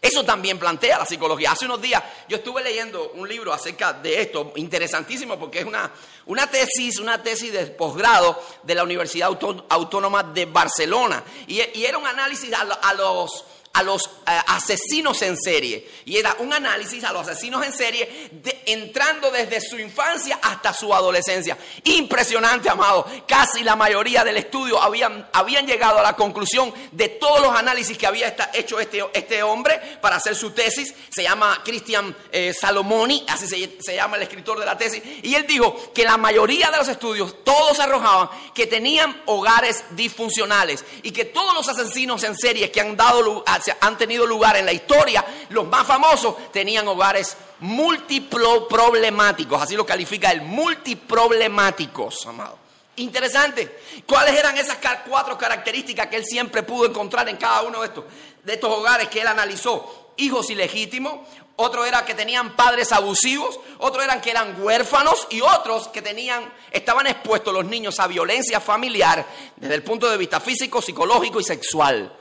Eso 0.00 0.24
también 0.24 0.58
plantea 0.58 0.98
la 0.98 1.06
psicología. 1.06 1.52
Hace 1.52 1.64
unos 1.64 1.80
días 1.80 2.02
yo 2.28 2.36
estuve 2.36 2.62
leyendo 2.62 3.12
un 3.14 3.28
libro 3.28 3.52
acerca 3.52 3.92
de 3.94 4.20
esto, 4.20 4.52
interesantísimo, 4.56 5.38
porque 5.38 5.60
es 5.60 5.64
una, 5.64 5.90
una 6.26 6.48
tesis, 6.48 6.98
una 6.98 7.22
tesis 7.22 7.52
de 7.52 7.66
posgrado 7.66 8.40
de 8.62 8.74
la 8.74 8.84
Universidad 8.84 9.30
Autónoma 9.68 10.22
de 10.22 10.44
Barcelona. 10.46 11.24
Y, 11.46 11.60
era 11.60 11.98
un 11.98 12.06
análisis 12.06 12.52
a 12.54 12.94
los 12.94 13.44
a 13.76 13.82
los 13.82 14.02
eh, 14.26 14.40
asesinos 14.46 15.20
en 15.20 15.36
serie. 15.36 15.86
Y 16.06 16.16
era 16.16 16.34
un 16.38 16.50
análisis 16.52 17.04
a 17.04 17.12
los 17.12 17.28
asesinos 17.28 17.64
en 17.64 17.74
serie 17.74 18.30
entrando 18.64 19.30
desde 19.30 19.60
su 19.60 19.78
infancia 19.78 20.38
hasta 20.42 20.72
su 20.72 20.94
adolescencia. 20.94 21.58
Impresionante, 21.84 22.70
amado. 22.70 23.06
Casi 23.28 23.62
la 23.62 23.76
mayoría 23.76 24.24
del 24.24 24.38
estudio 24.38 24.80
habían, 24.80 25.28
habían 25.30 25.66
llegado 25.66 25.98
a 25.98 26.02
la 26.02 26.16
conclusión 26.16 26.72
de 26.90 27.10
todos 27.10 27.42
los 27.42 27.54
análisis 27.54 27.98
que 27.98 28.06
había 28.06 28.34
hecho 28.54 28.80
este, 28.80 29.04
este 29.12 29.42
hombre 29.42 29.78
para 30.00 30.16
hacer 30.16 30.34
su 30.34 30.52
tesis. 30.52 30.94
Se 31.14 31.22
llama 31.22 31.60
Christian 31.62 32.16
eh, 32.32 32.54
Salomoni, 32.58 33.26
así 33.28 33.46
se, 33.46 33.76
se 33.82 33.94
llama 33.94 34.16
el 34.16 34.22
escritor 34.22 34.58
de 34.58 34.64
la 34.64 34.78
tesis. 34.78 35.02
Y 35.22 35.34
él 35.34 35.46
dijo 35.46 35.92
que 35.92 36.04
la 36.04 36.16
mayoría 36.16 36.70
de 36.70 36.78
los 36.78 36.88
estudios, 36.88 37.44
todos 37.44 37.78
arrojaban 37.78 38.30
que 38.54 38.66
tenían 38.66 39.20
hogares 39.26 39.84
disfuncionales 39.90 40.82
y 41.02 41.10
que 41.10 41.26
todos 41.26 41.52
los 41.52 41.68
asesinos 41.68 42.22
en 42.22 42.34
serie 42.34 42.70
que 42.70 42.80
han 42.80 42.96
dado 42.96 43.44
han 43.80 43.96
tenido 43.96 44.26
lugar 44.26 44.56
en 44.56 44.66
la 44.66 44.72
historia, 44.72 45.24
los 45.50 45.66
más 45.66 45.86
famosos 45.86 46.52
tenían 46.52 46.86
hogares 46.88 47.36
multiproblemáticos, 47.60 49.62
así 49.62 49.76
lo 49.76 49.86
califica 49.86 50.30
el 50.30 50.42
multiproblemáticos, 50.42 52.26
amado. 52.26 52.66
Interesante. 52.96 53.78
¿Cuáles 54.06 54.38
eran 54.38 54.56
esas 54.56 54.78
cuatro 55.06 55.36
características 55.36 56.06
que 56.06 56.16
él 56.16 56.24
siempre 56.24 56.62
pudo 56.62 56.86
encontrar 56.86 57.28
en 57.28 57.36
cada 57.36 57.62
uno 57.62 57.80
de 57.80 57.88
estos, 57.88 58.04
de 58.42 58.54
estos 58.54 58.70
hogares 58.70 59.08
que 59.08 59.20
él 59.20 59.26
analizó? 59.26 60.12
Hijos 60.16 60.48
ilegítimos, 60.48 61.20
otro 61.56 61.84
era 61.84 62.06
que 62.06 62.14
tenían 62.14 62.56
padres 62.56 62.92
abusivos, 62.92 63.60
otro 63.78 64.02
eran 64.02 64.22
que 64.22 64.30
eran 64.30 64.62
huérfanos 64.62 65.26
y 65.30 65.42
otros 65.42 65.88
que 65.88 66.00
tenían, 66.00 66.50
estaban 66.70 67.06
expuestos 67.06 67.52
los 67.52 67.66
niños 67.66 68.00
a 68.00 68.06
violencia 68.06 68.60
familiar 68.60 69.26
desde 69.56 69.74
el 69.74 69.82
punto 69.82 70.08
de 70.08 70.16
vista 70.16 70.40
físico, 70.40 70.80
psicológico 70.80 71.40
y 71.40 71.44
sexual. 71.44 72.16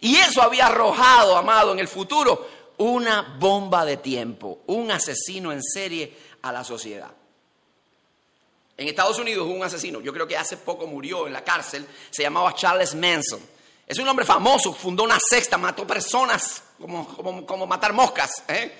Y 0.00 0.16
eso 0.16 0.42
había 0.42 0.66
arrojado, 0.66 1.36
amado, 1.36 1.72
en 1.72 1.78
el 1.78 1.88
futuro 1.88 2.46
una 2.78 3.36
bomba 3.38 3.84
de 3.84 3.98
tiempo, 3.98 4.60
un 4.66 4.90
asesino 4.90 5.52
en 5.52 5.62
serie 5.62 6.16
a 6.42 6.50
la 6.50 6.64
sociedad. 6.64 7.10
En 8.76 8.88
Estados 8.88 9.18
Unidos 9.18 9.46
hubo 9.46 9.54
un 9.54 9.62
asesino, 9.62 10.00
yo 10.00 10.14
creo 10.14 10.26
que 10.26 10.38
hace 10.38 10.56
poco 10.56 10.86
murió 10.86 11.26
en 11.26 11.34
la 11.34 11.44
cárcel, 11.44 11.86
se 12.10 12.22
llamaba 12.22 12.54
Charles 12.54 12.94
Manson. 12.94 13.40
Es 13.86 13.98
un 13.98 14.08
hombre 14.08 14.24
famoso, 14.24 14.72
fundó 14.72 15.02
una 15.02 15.18
sexta, 15.20 15.58
mató 15.58 15.86
personas 15.86 16.62
como, 16.80 17.44
como, 17.44 17.66
matar 17.66 17.92
moscas. 17.92 18.30
¿eh? 18.48 18.72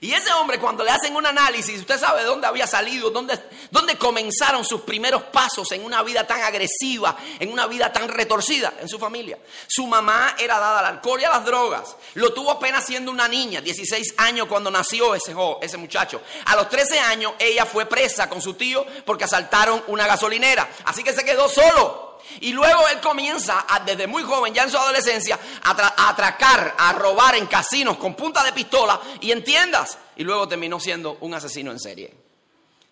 Y 0.00 0.12
ese 0.12 0.32
hombre 0.34 0.58
cuando 0.58 0.84
le 0.84 0.90
hacen 0.90 1.16
un 1.16 1.24
análisis, 1.24 1.80
usted 1.80 1.98
sabe 1.98 2.22
dónde 2.24 2.46
había 2.46 2.66
salido, 2.66 3.10
dónde, 3.10 3.38
dónde 3.70 3.96
comenzaron 3.96 4.64
sus 4.64 4.82
primeros 4.82 5.22
pasos 5.24 5.72
en 5.72 5.84
una 5.84 6.02
vida 6.02 6.26
tan 6.26 6.42
agresiva, 6.42 7.16
en 7.38 7.50
una 7.50 7.66
vida 7.66 7.90
tan 7.92 8.08
retorcida 8.08 8.74
en 8.80 8.88
su 8.88 8.98
familia. 8.98 9.38
Su 9.66 9.86
mamá 9.86 10.36
era 10.38 10.58
dada 10.58 10.80
al 10.80 10.86
alcohol 10.86 11.20
y 11.20 11.24
a 11.24 11.30
las 11.30 11.44
drogas. 11.44 11.96
Lo 12.14 12.34
tuvo 12.34 12.50
apenas 12.50 12.84
siendo 12.84 13.10
una 13.10 13.26
niña, 13.26 13.60
16 13.60 14.14
años 14.18 14.46
cuando 14.48 14.70
nació 14.70 15.14
ese, 15.14 15.34
ese 15.62 15.76
muchacho. 15.78 16.20
A 16.44 16.56
los 16.56 16.68
13 16.68 17.00
años 17.00 17.32
ella 17.38 17.64
fue 17.64 17.86
presa 17.86 18.28
con 18.28 18.42
su 18.42 18.54
tío 18.54 18.84
porque 19.04 19.24
asaltaron 19.24 19.82
una 19.86 20.06
gasolinera. 20.06 20.68
Así 20.84 21.02
que 21.02 21.14
se 21.14 21.24
quedó 21.24 21.48
solo. 21.48 22.05
Y 22.40 22.52
luego 22.52 22.88
él 22.88 23.00
comienza 23.00 23.64
desde 23.84 24.06
muy 24.06 24.22
joven, 24.22 24.52
ya 24.52 24.64
en 24.64 24.70
su 24.70 24.76
adolescencia, 24.76 25.38
a, 25.62 26.08
atracar, 26.08 26.74
a 26.78 26.92
robar 26.92 27.36
en 27.36 27.46
casinos 27.46 27.96
con 27.96 28.14
punta 28.14 28.42
de 28.42 28.52
pistola 28.52 29.00
y 29.20 29.32
en 29.32 29.44
tiendas. 29.44 29.98
Y 30.16 30.24
luego 30.24 30.48
terminó 30.48 30.80
siendo 30.80 31.18
un 31.20 31.34
asesino 31.34 31.70
en 31.70 31.80
serie. 31.80 32.14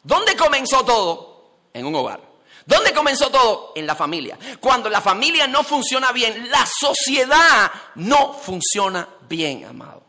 ¿Dónde 0.03 0.37
comenzó 0.37 0.85
todo? 0.85 1.51
En 1.73 1.87
un 1.87 1.95
hogar. 1.95 2.21
¿Dónde 2.67 2.93
comenzó 2.93 3.31
todo? 3.31 3.73
En 3.75 3.87
la 3.87 3.95
familia. 3.95 4.39
Cuando 4.61 4.89
la 4.89 5.01
familia 5.01 5.47
no 5.47 5.63
funciona 5.65 6.13
bien, 6.13 6.51
la 6.51 6.67
sociedad 6.67 7.71
no 7.97 8.33
funciona 8.35 9.07
bien, 9.29 9.65
amado. 9.65 10.03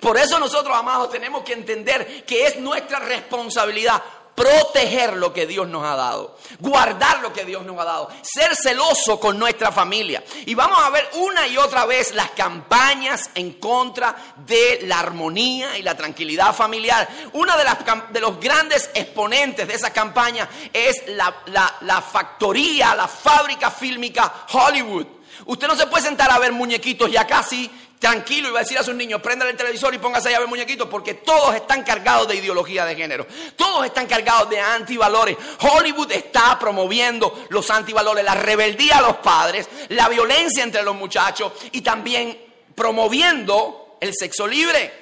Por 0.00 0.18
eso 0.18 0.38
nosotros, 0.38 0.76
amados, 0.76 1.10
tenemos 1.10 1.44
que 1.44 1.52
entender 1.52 2.24
que 2.24 2.46
es 2.46 2.58
nuestra 2.58 2.98
responsabilidad 2.98 4.02
proteger 4.34 5.16
lo 5.16 5.32
que 5.32 5.46
Dios 5.46 5.68
nos 5.68 5.84
ha 5.84 5.96
dado, 5.96 6.36
guardar 6.58 7.20
lo 7.20 7.32
que 7.32 7.44
Dios 7.44 7.64
nos 7.64 7.78
ha 7.78 7.84
dado, 7.84 8.10
ser 8.22 8.56
celoso 8.56 9.20
con 9.20 9.38
nuestra 9.38 9.72
familia. 9.72 10.24
Y 10.46 10.54
vamos 10.54 10.78
a 10.82 10.90
ver 10.90 11.08
una 11.14 11.46
y 11.46 11.56
otra 11.58 11.86
vez 11.86 12.14
las 12.14 12.30
campañas 12.30 13.30
en 13.34 13.54
contra 13.54 14.16
de 14.46 14.80
la 14.84 15.00
armonía 15.00 15.76
y 15.78 15.82
la 15.82 15.96
tranquilidad 15.96 16.54
familiar. 16.54 17.08
Una 17.34 17.56
de, 17.56 17.64
de 18.10 18.20
los 18.20 18.40
grandes 18.40 18.90
exponentes 18.94 19.68
de 19.68 19.74
esa 19.74 19.92
campaña 19.92 20.48
es 20.72 21.02
la, 21.08 21.34
la 21.80 22.02
factoría, 22.02 22.94
la 22.94 23.08
fábrica 23.08 23.70
fílmica 23.70 24.46
Hollywood. 24.52 25.06
Usted 25.44 25.66
no 25.66 25.74
se 25.74 25.86
puede 25.86 26.04
sentar 26.04 26.30
a 26.30 26.38
ver 26.38 26.52
muñequitos 26.52 27.10
ya 27.10 27.26
casi 27.26 27.70
tranquilo 28.02 28.48
y 28.48 28.50
va 28.50 28.58
a 28.58 28.62
decir 28.64 28.76
a 28.76 28.82
sus 28.82 28.96
niños, 28.96 29.22
prenda 29.22 29.48
el 29.48 29.56
televisor 29.56 29.94
y 29.94 29.98
póngase 29.98 30.34
a 30.34 30.40
ver 30.40 30.48
muñequitos, 30.48 30.88
porque 30.88 31.14
todos 31.14 31.54
están 31.54 31.84
cargados 31.84 32.26
de 32.26 32.34
ideología 32.34 32.84
de 32.84 32.96
género. 32.96 33.28
Todos 33.54 33.86
están 33.86 34.08
cargados 34.08 34.50
de 34.50 34.58
antivalores. 34.58 35.36
Hollywood 35.60 36.10
está 36.10 36.58
promoviendo 36.58 37.46
los 37.50 37.70
antivalores, 37.70 38.24
la 38.24 38.34
rebeldía 38.34 38.98
a 38.98 39.02
los 39.02 39.18
padres, 39.18 39.68
la 39.90 40.08
violencia 40.08 40.64
entre 40.64 40.82
los 40.82 40.96
muchachos 40.96 41.52
y 41.70 41.80
también 41.80 42.36
promoviendo 42.74 43.96
el 44.00 44.12
sexo 44.14 44.48
libre. 44.48 45.01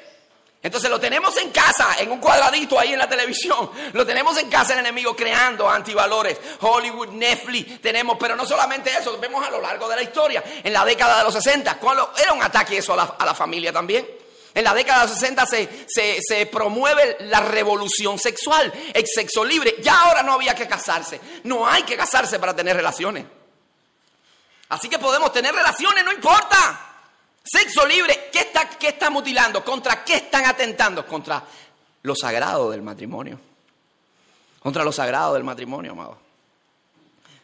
Entonces 0.62 0.90
lo 0.90 1.00
tenemos 1.00 1.34
en 1.38 1.50
casa, 1.50 1.96
en 1.98 2.10
un 2.10 2.18
cuadradito 2.18 2.78
ahí 2.78 2.92
en 2.92 2.98
la 2.98 3.08
televisión. 3.08 3.70
Lo 3.94 4.04
tenemos 4.04 4.36
en 4.36 4.50
casa 4.50 4.74
el 4.74 4.80
enemigo 4.80 5.16
creando 5.16 5.68
antivalores. 5.68 6.38
Hollywood, 6.60 7.08
Netflix, 7.08 7.80
tenemos, 7.80 8.18
pero 8.20 8.36
no 8.36 8.44
solamente 8.44 8.90
eso, 8.90 9.16
vemos 9.18 9.46
a 9.46 9.50
lo 9.50 9.60
largo 9.60 9.88
de 9.88 9.96
la 9.96 10.02
historia. 10.02 10.44
En 10.62 10.72
la 10.72 10.84
década 10.84 11.18
de 11.18 11.24
los 11.24 11.32
60, 11.32 11.78
era 12.22 12.32
un 12.34 12.42
ataque 12.42 12.76
eso 12.76 12.92
a 12.92 13.24
la, 13.24 13.34
familia 13.34 13.72
también. 13.72 14.06
En 14.52 14.64
la 14.64 14.74
década 14.74 15.00
de 15.00 15.06
los 15.06 15.14
60 15.18 15.46
se, 15.46 16.20
se, 16.20 16.46
promueve 16.46 17.16
la 17.20 17.40
revolución 17.40 18.18
sexual, 18.18 18.70
el 18.92 19.06
sexo 19.06 19.44
libre. 19.44 19.76
Ya 19.80 19.98
ahora 19.98 20.22
no 20.22 20.34
había 20.34 20.54
que 20.54 20.68
casarse. 20.68 21.20
No 21.44 21.66
hay 21.66 21.84
que 21.84 21.96
casarse 21.96 22.38
para 22.38 22.54
tener 22.54 22.76
relaciones. 22.76 23.24
Así 24.68 24.90
que 24.90 24.98
podemos 24.98 25.32
tener 25.32 25.54
relaciones, 25.54 26.04
no 26.04 26.12
importa. 26.12 26.89
Sexo 27.42 27.87
libre, 27.87 28.28
¿qué 28.32 28.40
está, 28.40 28.68
¿qué 28.68 28.88
está 28.88 29.11
mutilando? 29.11 29.64
¿Contra 29.64 30.04
qué 30.04 30.16
están 30.16 30.44
atentando? 30.44 31.06
Contra 31.06 31.42
lo 32.02 32.14
sagrado 32.14 32.70
del 32.70 32.82
matrimonio. 32.82 33.38
Contra 34.61 34.85
lo 34.85 34.92
sagrado 34.92 35.35
del 35.35 35.44
matrimonio, 35.44 35.92
amado. 35.92 36.18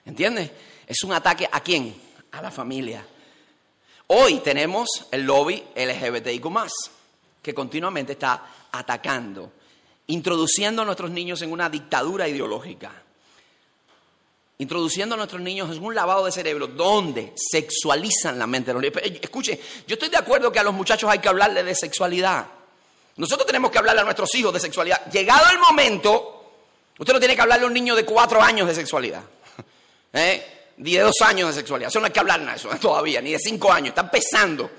¿Entiendes? 0.04 0.50
Es 0.86 1.02
un 1.02 1.12
ataque 1.12 1.48
a 1.50 1.60
quién? 1.60 2.00
A 2.32 2.42
la 2.42 2.50
familia. 2.50 3.04
Hoy 4.08 4.38
tenemos 4.40 4.88
el 5.10 5.22
lobby 5.22 5.64
LGBTIQ, 5.74 6.46
que 7.42 7.54
continuamente 7.54 8.12
está 8.12 8.68
atacando, 8.70 9.52
introduciendo 10.08 10.82
a 10.82 10.84
nuestros 10.84 11.10
niños 11.10 11.42
en 11.42 11.50
una 11.50 11.68
dictadura 11.70 12.28
ideológica 12.28 13.05
introduciendo 14.58 15.14
a 15.14 15.18
nuestros 15.18 15.42
niños 15.42 15.74
en 15.74 15.84
un 15.84 15.94
lavado 15.94 16.24
de 16.24 16.32
cerebro 16.32 16.66
donde 16.66 17.34
sexualizan 17.36 18.38
la 18.38 18.46
mente 18.46 18.72
de 18.72 18.74
los 18.74 18.82
niños. 18.82 19.20
Escuche, 19.22 19.60
yo 19.86 19.94
estoy 19.94 20.08
de 20.08 20.16
acuerdo 20.16 20.50
que 20.50 20.58
a 20.58 20.62
los 20.62 20.72
muchachos 20.72 21.10
hay 21.10 21.18
que 21.18 21.28
hablarles 21.28 21.64
de 21.64 21.74
sexualidad. 21.74 22.46
Nosotros 23.16 23.46
tenemos 23.46 23.70
que 23.70 23.78
hablarle 23.78 24.02
a 24.02 24.04
nuestros 24.04 24.34
hijos 24.34 24.52
de 24.52 24.60
sexualidad. 24.60 25.10
Llegado 25.10 25.50
el 25.50 25.58
momento, 25.58 26.52
usted 26.98 27.12
no 27.12 27.18
tiene 27.18 27.34
que 27.34 27.42
hablarle 27.42 27.64
a 27.64 27.68
un 27.68 27.74
niño 27.74 27.94
de 27.94 28.04
cuatro 28.04 28.42
años 28.42 28.66
de 28.66 28.74
sexualidad. 28.74 29.22
¿Eh? 30.12 30.72
Ni 30.78 30.92
de 30.92 31.00
dos 31.00 31.20
años 31.22 31.48
de 31.48 31.60
sexualidad. 31.60 31.88
Eso 31.88 32.00
no 32.00 32.06
hay 32.06 32.12
que 32.12 32.20
hablar 32.20 32.44
de 32.44 32.54
eso 32.54 32.68
todavía, 32.80 33.20
ni 33.20 33.32
de 33.32 33.38
cinco 33.38 33.72
años. 33.72 33.90
Está 33.90 34.02
empezando. 34.02 34.70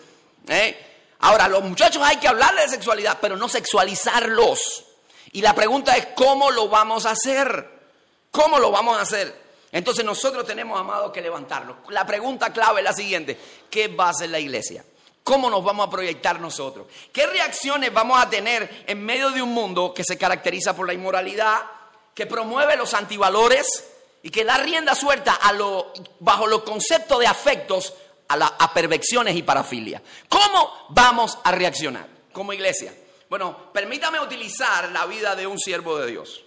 ¿Eh? 0.47 0.85
Ahora, 1.19 1.45
a 1.45 1.49
los 1.49 1.63
muchachos 1.63 2.01
hay 2.03 2.17
que 2.17 2.27
hablarles 2.27 2.65
de 2.65 2.71
sexualidad, 2.71 3.17
pero 3.19 3.35
no 3.35 3.49
sexualizarlos. 3.49 4.85
Y 5.31 5.41
la 5.41 5.53
pregunta 5.53 5.97
es, 5.97 6.07
¿cómo 6.15 6.51
lo 6.51 6.67
vamos 6.69 7.05
a 7.05 7.11
hacer? 7.11 7.77
¿Cómo 8.31 8.59
lo 8.59 8.71
vamos 8.71 8.97
a 8.97 9.01
hacer? 9.01 9.46
Entonces 9.77 10.03
nosotros 10.03 10.43
tenemos, 10.43 10.79
amados, 10.79 11.11
que 11.11 11.21
levantarnos. 11.21 11.77
La 11.89 12.03
pregunta 12.03 12.51
clave 12.51 12.79
es 12.79 12.83
la 12.83 12.93
siguiente. 12.93 13.37
¿Qué 13.69 13.87
va 13.87 14.07
a 14.07 14.09
hacer 14.09 14.31
la 14.31 14.39
iglesia? 14.39 14.83
¿Cómo 15.23 15.51
nos 15.51 15.63
vamos 15.63 15.87
a 15.87 15.91
proyectar 15.91 16.41
nosotros? 16.41 16.87
¿Qué 17.13 17.27
reacciones 17.27 17.93
vamos 17.93 18.19
a 18.19 18.27
tener 18.27 18.85
en 18.87 19.05
medio 19.05 19.29
de 19.29 19.43
un 19.43 19.53
mundo 19.53 19.93
que 19.93 20.03
se 20.03 20.17
caracteriza 20.17 20.75
por 20.75 20.87
la 20.87 20.93
inmoralidad, 20.93 21.61
que 22.15 22.25
promueve 22.25 22.75
los 22.75 22.95
antivalores 22.95 23.87
y 24.23 24.31
que 24.31 24.45
da 24.45 24.57
rienda 24.57 24.95
suelta 24.95 25.35
a 25.35 25.53
lo, 25.53 25.93
bajo 26.21 26.47
los 26.47 26.63
conceptos 26.63 27.19
de 27.19 27.27
afectos 27.27 27.93
a, 28.29 28.35
las 28.35 28.51
a 28.57 28.71
y 29.29 29.43
parafilia? 29.43 30.01
¿Cómo 30.27 30.87
vamos 30.89 31.37
a 31.43 31.51
reaccionar 31.51 32.07
como 32.33 32.51
iglesia? 32.51 32.95
Bueno, 33.29 33.71
permítame 33.71 34.19
utilizar 34.19 34.89
la 34.91 35.05
vida 35.05 35.35
de 35.35 35.45
un 35.45 35.59
siervo 35.59 35.99
de 35.99 36.07
Dios 36.07 36.43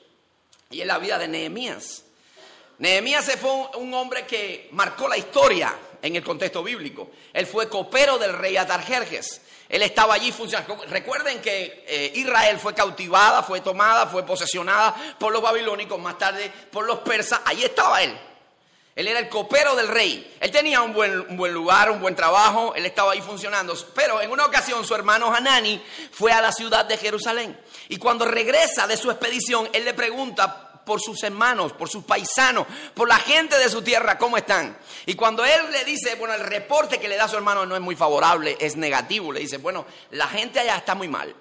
y 0.69 0.81
en 0.81 0.89
la 0.89 0.99
vida 0.99 1.17
de 1.17 1.29
Nehemías. 1.29 2.03
Nehemías 2.81 3.31
fue 3.39 3.51
un, 3.77 3.93
hombre 3.93 4.25
que 4.25 4.69
marcó 4.73 5.07
la 5.07 5.19
historia 5.19 5.77
en 6.01 6.17
el 6.17 6.25
contexto 6.25 6.63
bíblico. 6.63 7.11
Él 7.31 7.47
fue 7.47 7.69
copero 7.69 8.17
del 8.17 8.33
rey 8.33 8.57
Atarjerjes. 8.57 9.43
Él 9.69 9.83
estaba 9.83 10.15
allí 10.15 10.33
funcionando. 10.33 10.83
Recuerden 10.89 11.43
que 11.43 11.85
eh, 11.87 12.13
Israel 12.15 12.59
fue 12.59 12.73
cautivada, 12.73 13.43
fue 13.43 13.61
tomada, 13.61 14.07
fue 14.07 14.25
posesionada 14.25 14.95
por 15.19 15.31
los 15.31 15.43
babilónicos, 15.43 16.01
más 16.01 16.17
tarde 16.17 16.51
por 16.73 16.87
los 16.87 17.01
persas. 17.01 17.43
Allí 17.45 17.65
estaba 17.65 18.03
él. 18.03 18.19
Él 18.97 19.09
era 19.09 19.19
el 19.19 19.29
copero 19.29 19.77
del 19.77 19.89
rey. 19.89 20.39
Él 20.41 20.51
tenía 20.51 20.81
un 20.81 20.95
buen, 20.95 21.21
un 21.21 21.37
buen, 21.37 21.53
lugar, 21.53 21.91
un 21.91 22.01
buen 22.01 22.17
trabajo, 22.17 22.75
él 22.75 22.87
estaba 22.87 23.13
ahí 23.13 23.21
funcionando. 23.21 23.75
Pero 23.95 24.23
en 24.23 24.31
una 24.31 24.47
ocasión 24.47 24.87
su 24.87 24.95
hermano 24.95 25.31
Hanani 25.31 25.83
fue 26.13 26.33
a 26.33 26.41
la 26.41 26.51
ciudad 26.51 26.87
de 26.87 26.97
Jerusalén. 26.97 27.61
Y 27.91 27.99
cuando 27.99 28.25
regresa 28.25 28.87
de 28.87 28.97
su 28.97 29.11
expedición, 29.11 29.69
él 29.75 29.85
le 29.85 29.93
pregunta 29.93 30.70
por 30.91 31.01
sus 31.01 31.23
hermanos, 31.23 31.73
por 31.73 31.89
sus 31.89 32.03
paisanos, 32.03 32.67
por 32.95 33.07
la 33.07 33.15
gente 33.15 33.57
de 33.57 33.69
su 33.69 33.81
tierra, 33.81 34.19
¿cómo 34.19 34.37
están? 34.37 34.77
Y 35.07 35.15
cuando 35.15 35.45
él 35.45 35.71
le 35.71 35.85
dice, 35.85 36.17
bueno, 36.17 36.35
el 36.35 36.41
reporte 36.41 36.99
que 36.99 37.07
le 37.07 37.15
da 37.15 37.27
a 37.27 37.29
su 37.29 37.37
hermano 37.37 37.65
no 37.65 37.77
es 37.77 37.81
muy 37.81 37.95
favorable, 37.95 38.57
es 38.59 38.75
negativo, 38.75 39.33
le 39.33 39.39
dice, 39.39 39.59
bueno, 39.59 39.87
la 40.11 40.27
gente 40.27 40.59
allá 40.59 40.79
está 40.79 40.97
muy 40.97 41.07
mal. 41.07 41.33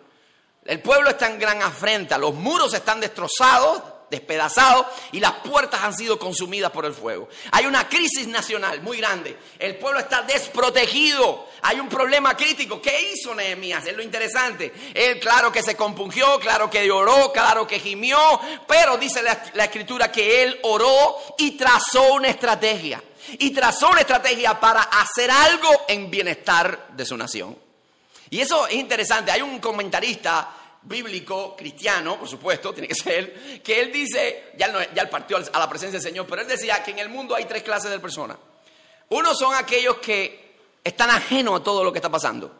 El 0.66 0.84
pueblo 0.84 1.10
está 1.10 1.26
en 1.26 1.40
gran 1.40 1.64
afrenta, 1.64 2.20
los 2.20 2.36
muros 2.36 2.76
están 2.76 3.00
destrozados 3.00 3.82
despedazado 4.10 4.90
y 5.12 5.20
las 5.20 5.34
puertas 5.34 5.82
han 5.84 5.96
sido 5.96 6.18
consumidas 6.18 6.72
por 6.72 6.86
el 6.86 6.94
fuego. 6.94 7.30
Hay 7.52 7.66
una 7.66 7.88
crisis 7.88 8.28
nacional 8.28 8.82
muy 8.82 8.98
grande. 8.98 9.38
El 9.58 9.78
pueblo 9.78 10.00
está 10.00 10.22
desprotegido. 10.24 11.48
Hay 11.62 11.80
un 11.80 11.90
problema 11.90 12.36
crítico. 12.36 12.82
¿Qué 12.82 13.12
hizo 13.12 13.36
Nehemías? 13.36 13.86
Es 13.86 13.96
lo 13.96 14.04
interesante. 14.04 14.74
Él, 14.94 15.20
claro 15.20 15.52
que 15.52 15.64
se 15.64 15.76
compungió, 15.76 16.40
claro 16.40 16.70
que 16.70 16.86
lloró, 16.86 17.32
claro 17.32 17.68
que 17.68 17.80
gimió, 17.80 18.18
pero 18.68 18.98
dice 18.98 19.22
la, 19.22 19.44
la 19.54 19.66
escritura 19.66 20.12
que 20.12 20.44
él 20.44 20.60
oró 20.64 21.18
y 21.38 21.52
trazó 21.52 22.14
una 22.14 22.30
estrategia. 22.30 23.04
Y 23.38 23.52
trazó 23.52 23.90
una 23.90 24.02
estrategia 24.02 24.60
para 24.60 24.82
hacer 24.82 25.30
algo 25.30 25.70
en 25.88 26.10
bienestar 26.10 26.88
de 26.90 27.06
su 27.06 27.16
nación. 27.16 27.56
Y 28.32 28.40
eso 28.40 28.68
es 28.68 28.76
interesante. 28.76 29.32
Hay 29.32 29.42
un 29.42 29.60
comentarista 29.60 30.56
bíblico, 30.84 31.56
cristiano, 31.56 32.18
por 32.18 32.28
supuesto, 32.28 32.74
tiene 32.74 32.88
que 32.88 32.96
ser 32.96 33.14
él, 33.14 33.62
que 33.64 33.82
él 33.82 33.92
dice, 33.92 34.52
ya, 34.58 34.70
no, 34.70 34.80
ya 34.94 35.04
él 35.04 35.10
partió 35.10 35.38
a 35.38 35.60
la 35.60 35.70
presencia 35.70 36.00
del 36.00 36.08
Señor, 36.08 36.26
pero 36.28 36.42
él 36.42 36.48
decía 36.48 36.84
que 36.84 36.92
en 36.92 37.00
el 37.00 37.10
mundo 37.10 37.36
hay 37.36 37.46
tres 37.46 37.64
clases 37.64 37.92
de 37.92 38.00
personas. 38.00 38.38
Uno 39.10 39.34
son 39.34 39.56
aquellos 39.56 39.98
que 39.98 40.50
están 40.84 41.10
ajenos 41.10 41.60
a 41.60 41.64
todo 41.64 41.84
lo 41.84 41.92
que 41.92 41.98
está 41.98 42.10
pasando. 42.10 42.56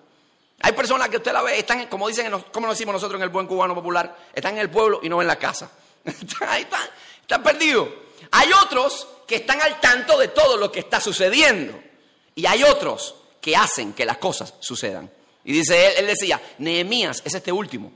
Hay 0.62 0.74
personas 0.74 1.10
que 1.10 1.18
usted 1.18 1.32
la 1.32 1.42
ve, 1.42 1.60
están, 1.60 1.88
como 1.88 2.08
dicen, 2.08 2.32
como 2.52 2.68
lo 2.68 2.74
decimos 2.74 2.94
nosotros 2.94 3.18
en 3.18 3.24
el 3.24 3.30
buen 3.30 3.48
cubano 3.48 3.74
popular, 3.74 4.16
están 4.34 4.56
en 4.56 4.60
el 4.60 4.70
pueblo 4.70 5.00
y 5.02 5.10
no 5.10 5.22
en 5.22 5.28
la 5.28 5.38
casa. 5.38 5.72
Ahí 6.48 6.64
están, 6.64 6.82
están 7.22 7.44
perdidos. 7.44 7.88
Hay 8.32 8.50
otros 8.66 9.08
que 9.26 9.38
están 9.38 9.62
al 9.62 9.80
tanto 9.80 10.18
de 10.18 10.30
todo 10.30 10.58
lo 10.58 10.72
que 10.72 10.80
está 10.80 11.00
sucediendo. 11.00 11.80
Y 12.36 12.46
hay 12.46 12.64
otros 12.64 13.16
que 13.40 13.56
hacen 13.56 13.94
que 13.94 14.06
las 14.06 14.18
cosas 14.18 14.54
sucedan. 14.60 15.10
Y 15.44 15.54
dice 15.54 15.88
él, 15.88 15.94
él 16.00 16.08
decía, 16.08 16.42
Nehemías 16.58 17.22
es 17.24 17.34
este 17.34 17.52
último. 17.52 17.94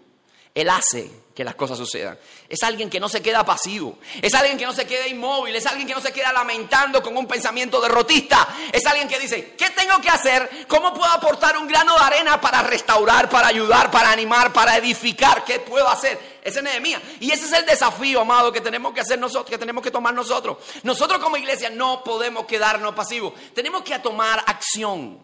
Él 0.55 0.69
hace 0.69 1.09
que 1.33 1.43
las 1.43 1.55
cosas 1.55 1.79
sucedan. 1.79 2.17
Es 2.47 2.61
alguien 2.61 2.87
que 2.87 2.99
no 2.99 3.09
se 3.09 3.23
queda 3.23 3.43
pasivo. 3.43 3.97
Es 4.21 4.35
alguien 4.35 4.55
que 4.55 4.65
no 4.65 4.73
se 4.73 4.85
queda 4.85 5.07
inmóvil. 5.07 5.55
Es 5.55 5.65
alguien 5.65 5.87
que 5.87 5.95
no 5.95 6.01
se 6.01 6.13
queda 6.13 6.31
lamentando 6.31 7.01
con 7.01 7.17
un 7.17 7.25
pensamiento 7.25 7.81
derrotista. 7.81 8.47
Es 8.71 8.85
alguien 8.85 9.07
que 9.07 9.17
dice, 9.17 9.55
¿qué 9.57 9.71
tengo 9.71 9.99
que 9.99 10.09
hacer? 10.09 10.67
¿Cómo 10.67 10.93
puedo 10.93 11.11
aportar 11.11 11.57
un 11.57 11.67
grano 11.67 11.95
de 11.97 12.03
arena 12.03 12.39
para 12.39 12.61
restaurar, 12.61 13.29
para 13.29 13.47
ayudar, 13.47 13.89
para 13.89 14.11
animar, 14.11 14.53
para 14.53 14.77
edificar? 14.77 15.43
¿Qué 15.43 15.59
puedo 15.59 15.87
hacer? 15.89 16.19
Ese 16.43 16.59
es 16.59 16.63
Nehemías. 16.63 17.01
Y 17.19 17.31
ese 17.31 17.45
es 17.45 17.53
el 17.53 17.65
desafío, 17.65 18.21
amado, 18.21 18.51
que 18.51 18.61
tenemos 18.61 18.93
que 18.93 19.01
hacer 19.01 19.17
nosotros, 19.17 19.49
que 19.49 19.57
tenemos 19.57 19.83
que 19.83 19.89
tomar 19.89 20.13
nosotros. 20.13 20.57
Nosotros 20.83 21.19
como 21.19 21.35
iglesia 21.35 21.71
no 21.71 22.03
podemos 22.03 22.45
quedarnos 22.45 22.93
pasivos. 22.93 23.33
Tenemos 23.55 23.81
que 23.81 23.97
tomar 23.97 24.43
acción. 24.45 25.17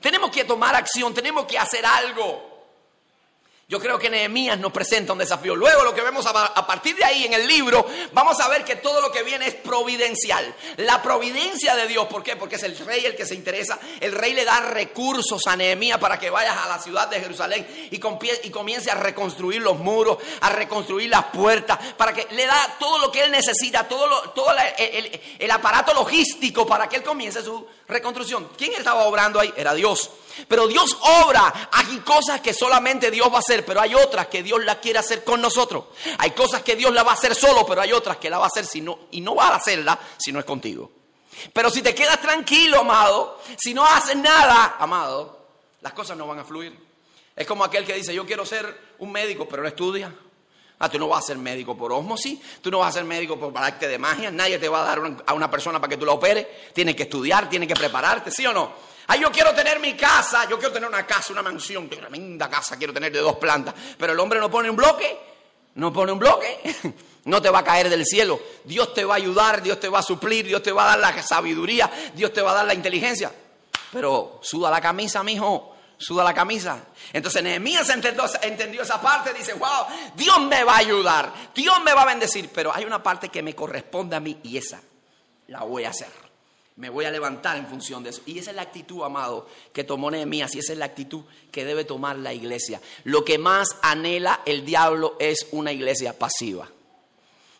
Tenemos 0.00 0.32
que 0.32 0.42
tomar 0.42 0.74
acción. 0.74 1.14
Tenemos 1.14 1.46
que 1.46 1.56
hacer 1.56 1.86
algo. 1.86 2.51
Yo 3.72 3.80
creo 3.80 3.98
que 3.98 4.10
Nehemías 4.10 4.58
nos 4.58 4.70
presenta 4.70 5.14
un 5.14 5.18
desafío. 5.18 5.56
Luego 5.56 5.82
lo 5.82 5.94
que 5.94 6.02
vemos 6.02 6.26
a, 6.26 6.66
partir 6.66 6.94
de 6.94 7.06
ahí 7.06 7.24
en 7.24 7.32
el 7.32 7.46
libro, 7.46 7.86
vamos 8.12 8.38
a 8.38 8.48
ver 8.48 8.66
que 8.66 8.76
todo 8.76 9.00
lo 9.00 9.10
que 9.10 9.22
viene 9.22 9.46
es 9.46 9.54
providencial. 9.54 10.54
La 10.76 11.00
providencia 11.00 11.74
de 11.74 11.86
Dios, 11.86 12.06
¿por 12.06 12.22
qué? 12.22 12.36
Porque 12.36 12.56
es 12.56 12.62
el 12.64 12.76
rey 12.76 13.06
el 13.06 13.16
que 13.16 13.24
se 13.24 13.34
interesa. 13.34 13.78
El 13.98 14.12
rey 14.12 14.34
le 14.34 14.44
da 14.44 14.60
recursos 14.60 15.46
a 15.46 15.56
Nehemías 15.56 15.96
para 15.96 16.18
que 16.18 16.28
vayas 16.28 16.54
a 16.54 16.68
la 16.68 16.80
ciudad 16.80 17.08
de 17.08 17.18
Jerusalén 17.18 17.66
y, 17.90 17.98
comience 17.98 18.90
a 18.90 18.94
reconstruir 18.94 19.62
los 19.62 19.78
muros, 19.78 20.18
a 20.42 20.50
reconstruir 20.50 21.08
las 21.08 21.24
puertas, 21.32 21.78
para 21.96 22.12
que 22.12 22.26
le 22.32 22.44
da 22.44 22.76
todo 22.78 22.98
lo 22.98 23.10
que 23.10 23.22
él 23.22 23.30
necesita, 23.30 23.88
todo, 23.88 24.32
todo 24.32 24.54
el 25.38 25.50
aparato 25.50 25.94
logístico 25.94 26.66
para 26.66 26.90
que 26.90 26.96
él 26.96 27.02
comience 27.02 27.42
su 27.42 27.66
reconstrucción. 27.88 28.50
¿Quién 28.54 28.74
estaba 28.74 29.04
obrando 29.04 29.40
ahí? 29.40 29.50
Era 29.56 29.72
Dios. 29.72 30.10
Pero 30.48 30.66
Dios 30.66 30.96
obra. 31.00 31.68
Hay 31.72 31.98
cosas 31.98 32.40
que 32.40 32.54
solamente 32.54 33.10
Dios 33.10 33.30
va 33.30 33.36
a 33.36 33.40
hacer, 33.40 33.64
pero 33.64 33.80
hay 33.80 33.94
otras 33.94 34.26
que 34.28 34.42
Dios 34.42 34.64
la 34.64 34.80
quiere 34.80 34.98
hacer 34.98 35.24
con 35.24 35.40
nosotros. 35.40 35.84
Hay 36.18 36.30
cosas 36.32 36.62
que 36.62 36.76
Dios 36.76 36.92
la 36.92 37.02
va 37.02 37.12
a 37.12 37.14
hacer 37.14 37.34
solo, 37.34 37.66
pero 37.66 37.80
hay 37.80 37.92
otras 37.92 38.16
que 38.16 38.30
la 38.30 38.38
va 38.38 38.44
a 38.44 38.48
hacer 38.48 38.66
si 38.66 38.80
no, 38.80 38.98
y 39.10 39.20
no 39.20 39.34
va 39.34 39.48
a 39.48 39.56
hacerla 39.56 39.98
si 40.18 40.32
no 40.32 40.38
es 40.38 40.44
contigo. 40.44 40.90
Pero 41.52 41.70
si 41.70 41.82
te 41.82 41.94
quedas 41.94 42.20
tranquilo, 42.20 42.80
amado, 42.80 43.40
si 43.58 43.74
no 43.74 43.84
haces 43.84 44.16
nada, 44.16 44.76
amado, 44.78 45.46
las 45.80 45.92
cosas 45.92 46.16
no 46.16 46.26
van 46.26 46.38
a 46.38 46.44
fluir. 46.44 46.76
Es 47.34 47.46
como 47.46 47.64
aquel 47.64 47.84
que 47.84 47.94
dice, 47.94 48.14
yo 48.14 48.26
quiero 48.26 48.44
ser 48.44 48.94
un 48.98 49.10
médico, 49.10 49.48
pero 49.48 49.62
no 49.62 49.68
estudia. 49.68 50.14
Ah, 50.78 50.88
tú 50.88 50.98
no 50.98 51.08
vas 51.08 51.24
a 51.24 51.26
ser 51.28 51.38
médico 51.38 51.76
por 51.76 51.92
osmosis, 51.92 52.40
tú 52.60 52.70
no 52.70 52.80
vas 52.80 52.88
a 52.88 52.98
ser 52.98 53.04
médico 53.04 53.38
por 53.38 53.56
arte 53.56 53.86
de 53.86 53.98
magia, 53.98 54.32
nadie 54.32 54.58
te 54.58 54.68
va 54.68 54.82
a 54.82 54.84
dar 54.84 55.16
a 55.26 55.32
una 55.32 55.48
persona 55.48 55.80
para 55.80 55.90
que 55.90 55.96
tú 55.96 56.04
la 56.04 56.12
operes. 56.12 56.46
Tienes 56.74 56.96
que 56.96 57.04
estudiar, 57.04 57.48
tienes 57.48 57.68
que 57.68 57.74
prepararte, 57.74 58.30
¿sí 58.30 58.44
o 58.46 58.52
no? 58.52 58.72
Ay, 59.06 59.20
yo 59.20 59.30
quiero 59.32 59.52
tener 59.54 59.80
mi 59.80 59.94
casa, 59.94 60.48
yo 60.48 60.58
quiero 60.58 60.72
tener 60.72 60.88
una 60.88 61.06
casa, 61.06 61.32
una 61.32 61.42
mansión, 61.42 61.88
tremenda 61.88 62.48
casa 62.48 62.76
quiero 62.76 62.92
tener 62.92 63.12
de 63.12 63.18
dos 63.18 63.36
plantas. 63.36 63.74
Pero 63.98 64.12
el 64.12 64.20
hombre 64.20 64.38
no 64.38 64.50
pone 64.50 64.70
un 64.70 64.76
bloque, 64.76 65.18
no 65.74 65.92
pone 65.92 66.12
un 66.12 66.18
bloque, 66.18 66.76
no 67.24 67.42
te 67.42 67.50
va 67.50 67.60
a 67.60 67.64
caer 67.64 67.88
del 67.88 68.04
cielo. 68.06 68.40
Dios 68.64 68.94
te 68.94 69.04
va 69.04 69.14
a 69.14 69.16
ayudar, 69.16 69.62
Dios 69.62 69.80
te 69.80 69.88
va 69.88 70.00
a 70.00 70.02
suplir, 70.02 70.46
Dios 70.46 70.62
te 70.62 70.72
va 70.72 70.84
a 70.84 70.96
dar 70.96 70.98
la 70.98 71.22
sabiduría, 71.22 71.90
Dios 72.14 72.32
te 72.32 72.42
va 72.42 72.52
a 72.52 72.54
dar 72.54 72.66
la 72.66 72.74
inteligencia. 72.74 73.32
Pero 73.92 74.40
suda 74.42 74.70
la 74.70 74.80
camisa, 74.80 75.22
mijo, 75.22 75.76
suda 75.98 76.24
la 76.24 76.32
camisa. 76.32 76.78
Entonces 77.12 77.42
Nehemías 77.42 77.88
entendió, 77.90 78.24
entendió 78.40 78.82
esa 78.82 79.00
parte, 79.00 79.32
dice, 79.34 79.54
wow, 79.54 79.86
Dios 80.14 80.40
me 80.42 80.64
va 80.64 80.74
a 80.74 80.78
ayudar, 80.78 81.32
Dios 81.54 81.82
me 81.82 81.92
va 81.92 82.02
a 82.02 82.06
bendecir, 82.06 82.50
pero 82.52 82.74
hay 82.74 82.84
una 82.84 83.02
parte 83.02 83.28
que 83.28 83.42
me 83.42 83.54
corresponde 83.54 84.16
a 84.16 84.20
mí 84.20 84.38
y 84.42 84.56
esa 84.56 84.80
la 85.48 85.64
voy 85.64 85.84
a 85.84 85.90
hacer. 85.90 86.31
Me 86.76 86.88
voy 86.88 87.04
a 87.04 87.10
levantar 87.10 87.56
en 87.58 87.66
función 87.66 88.02
de 88.02 88.10
eso. 88.10 88.22
Y 88.24 88.38
esa 88.38 88.50
es 88.50 88.56
la 88.56 88.62
actitud, 88.62 89.04
amado, 89.04 89.46
que 89.72 89.84
tomó 89.84 90.10
Nehemías 90.10 90.54
y 90.54 90.60
esa 90.60 90.72
es 90.72 90.78
la 90.78 90.86
actitud 90.86 91.24
que 91.50 91.64
debe 91.64 91.84
tomar 91.84 92.16
la 92.16 92.32
iglesia. 92.32 92.80
Lo 93.04 93.24
que 93.24 93.38
más 93.38 93.76
anhela 93.82 94.40
el 94.46 94.64
diablo 94.64 95.16
es 95.18 95.46
una 95.52 95.72
iglesia 95.72 96.18
pasiva. 96.18 96.68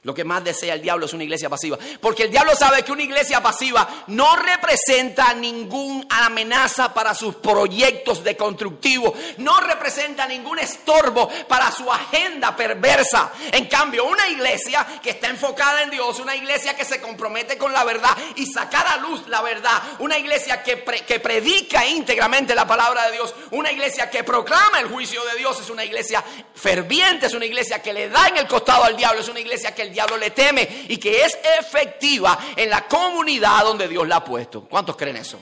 Lo 0.05 0.13
que 0.13 0.25
más 0.25 0.43
desea 0.43 0.75
el 0.75 0.83
diablo 0.83 1.07
es 1.07 1.13
una 1.13 1.23
iglesia 1.23 1.49
pasiva. 1.49 1.79
Porque 2.01 2.25
el 2.25 2.31
diablo 2.33 2.57
sabe 2.57 2.83
que 2.83 2.91
una 2.91 3.05
iglesia 3.05 3.41
pasiva 3.41 3.89
no 4.09 4.35
representa 4.35 5.33
ninguna 5.33 6.05
amenaza 6.27 6.93
para 6.93 7.15
sus 7.15 7.37
proyectos 7.37 8.25
de 8.25 8.37
constructivo. 8.37 9.15
No 9.39 9.61
representa 9.61 10.27
ningún 10.27 10.59
estorbo 10.59 11.29
para 11.47 11.71
su 11.71 11.91
agenda 11.91 12.57
perversa. 12.57 13.31
En 13.53 13.67
cambio, 13.67 14.05
una 14.05 14.27
iglesia 14.29 14.85
que 15.01 15.11
está 15.11 15.29
enfocada 15.29 15.83
en 15.83 15.91
Dios, 15.91 16.19
una 16.19 16.35
iglesia 16.35 16.75
que 16.75 16.85
se 16.85 17.01
compromete 17.01 17.57
con 17.57 17.73
la 17.73 17.85
verdad 17.85 18.17
y 18.35 18.47
sacar 18.47 18.85
a 18.89 18.97
luz 18.97 19.29
la 19.29 19.41
verdad. 19.41 19.81
Una 20.01 20.19
iglesia 20.19 20.65
que, 20.65 20.83
que 20.83 21.21
predica 21.21 21.87
íntegramente 21.87 22.57
la 22.57 22.67
palabra 22.67 23.07
de 23.07 23.13
Dios. 23.13 23.33
Una 23.53 23.71
iglesia 23.71 24.11
que 24.11 24.25
proclama 24.25 24.81
el 24.81 24.89
juicio 24.89 25.25
de 25.27 25.39
Dios. 25.39 25.61
Es 25.61 25.71
una 25.71 25.85
iglesia 25.85 26.25
ferviente, 26.57 27.27
es 27.27 27.35
una 27.35 27.47
iglesia 27.47 27.81
que 27.81 27.93
le 27.93 28.09
da 28.09 28.27
en 28.27 28.39
el 28.39 28.49
costado 28.49 28.83
al 28.83 28.97
diablo. 28.97 29.21
Es 29.21 29.29
una 29.29 29.39
iglesia 29.39 29.73
que 29.73 29.83
el 29.83 29.92
diablo 29.93 30.17
le 30.17 30.31
teme 30.31 30.87
y 30.89 30.97
que 30.97 31.25
es 31.25 31.39
efectiva 31.59 32.39
en 32.57 32.71
la 32.71 32.87
comunidad 32.87 33.65
donde 33.65 33.89
Dios 33.89 34.07
la 34.07 34.17
ha 34.17 34.25
puesto. 34.25 34.63
¿Cuántos 34.63 34.97
creen 34.97 35.17
eso? 35.17 35.39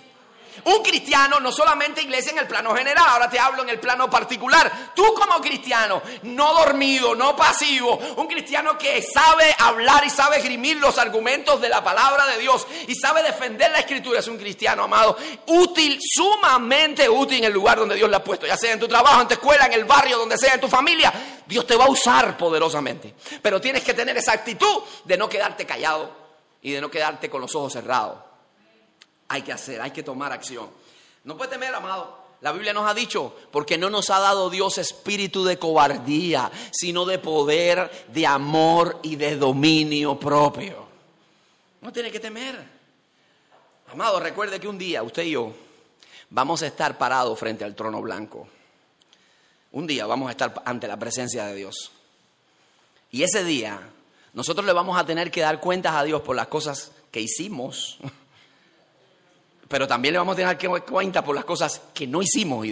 Un 0.65 0.83
cristiano 0.83 1.41
no 1.41 1.53
solamente 1.53 2.03
iglesia 2.03 2.33
en 2.33 2.39
el 2.39 2.47
plano 2.47 2.75
general, 2.75 3.05
ahora 3.09 3.31
te 3.31 3.39
hablo 3.39 3.63
en 3.63 3.69
el 3.69 3.81
plano 3.81 4.09
particular. 4.11 4.93
Tú 4.95 5.15
como 5.15 5.41
cristiano, 5.41 6.03
no 6.23 6.55
dormido, 6.55 7.15
no 7.15 7.35
pasivo, 7.37 7.97
un 8.17 8.27
cristiano 8.27 8.77
que 8.79 9.03
sabe 9.03 9.55
hablar 9.59 10.05
y 10.05 10.11
sabe 10.11 10.39
esgrimir 10.39 10.77
los 10.77 10.99
argumentos 10.99 11.61
de 11.61 11.69
la 11.69 11.83
palabra 11.83 12.27
de 12.27 12.39
Dios 12.39 12.67
y 12.87 12.95
sabe 12.95 13.23
defender 13.23 13.71
la 13.71 13.81
escritura, 13.81 14.21
es 14.21 14.29
un 14.29 14.39
cristiano 14.39 14.85
amado, 14.85 15.17
útil, 15.47 15.99
sumamente 16.01 17.09
útil 17.09 17.39
en 17.39 17.45
el 17.45 17.53
lugar 17.53 17.79
donde 17.79 17.95
Dios 17.95 18.11
la 18.11 18.19
ha 18.19 18.25
puesto, 18.25 18.47
ya 18.47 18.57
sea 18.57 18.73
en 18.73 18.81
tu 18.81 18.89
trabajo, 18.89 19.21
en 19.23 19.29
tu 19.29 19.35
escuela, 19.35 19.67
en 19.67 19.73
el 19.73 19.85
barrio, 19.85 20.19
donde 20.19 20.39
sea, 20.39 20.55
en 20.55 20.61
tu 20.61 20.69
familia. 20.69 21.13
Dios 21.47 21.67
te 21.67 21.77
va 21.77 21.87
a 21.87 21.91
usar 21.91 22.37
poderosamente. 22.37 23.15
Pero 23.43 23.61
tienes 23.61 23.83
que 23.83 23.95
tener 23.95 24.17
esa 24.17 24.33
actitud 24.33 24.83
de 25.05 25.17
no 25.17 25.29
quedarte 25.29 25.67
callado 25.67 26.11
y 26.63 26.73
de 26.73 26.81
no 26.81 26.91
quedarte 26.91 27.29
con 27.29 27.41
los 27.41 27.55
ojos 27.55 27.73
cerrados. 27.73 28.30
Hay 29.31 29.43
que 29.43 29.53
hacer, 29.53 29.81
hay 29.81 29.93
que 29.93 30.03
tomar 30.03 30.33
acción. 30.33 30.69
No 31.23 31.37
puede 31.37 31.53
temer, 31.53 31.73
amado. 31.73 32.19
La 32.41 32.51
Biblia 32.51 32.73
nos 32.73 32.91
ha 32.91 32.95
dicho, 32.95 33.37
porque 33.53 33.79
no 33.79 33.89
nos 33.89 34.11
ha 34.11 34.19
dado 34.19 34.51
Dios 34.51 34.77
espíritu 34.79 35.45
de 35.45 35.57
cobardía, 35.57 36.51
sino 36.73 37.05
de 37.05 37.21
poder, 37.21 38.07
de 38.09 38.27
amor 38.27 38.99
y 39.05 39.15
de 39.15 39.37
dominio 39.37 40.19
propio. 40.19 40.85
No 41.81 41.93
tiene 41.93 42.11
que 42.11 42.19
temer. 42.19 42.61
Amado, 43.93 44.19
recuerde 44.19 44.59
que 44.59 44.67
un 44.67 44.79
día 44.79 45.05
usted 45.05 45.23
y 45.23 45.31
yo 45.31 45.53
vamos 46.31 46.63
a 46.63 46.67
estar 46.67 46.99
parados 46.99 47.39
frente 47.39 47.65
al 47.65 47.77
trono 47.77 48.03
blanco. 48.03 48.49
Un 49.71 49.87
día 49.87 50.07
vamos 50.07 50.27
a 50.27 50.33
estar 50.33 50.61
ante 50.65 50.89
la 50.89 50.99
presencia 50.99 51.47
de 51.47 51.55
Dios. 51.55 51.93
Y 53.13 53.23
ese 53.23 53.45
día 53.45 53.81
nosotros 54.33 54.67
le 54.67 54.73
vamos 54.73 54.99
a 54.99 55.07
tener 55.07 55.31
que 55.31 55.41
dar 55.41 55.61
cuentas 55.61 55.95
a 55.95 56.03
Dios 56.03 56.23
por 56.23 56.35
las 56.35 56.49
cosas 56.49 56.91
que 57.13 57.21
hicimos, 57.21 57.99
pero 59.71 59.87
también 59.87 60.15
le 60.15 60.19
vamos 60.19 60.33
a 60.33 60.37
tener 60.37 60.59
que 60.59 60.67
dar 60.67 60.85
cuenta 60.85 61.23
por 61.23 61.33
las 61.33 61.45
cosas 61.45 61.81
que 61.95 62.05
no 62.05 62.21
hicimos. 62.21 62.67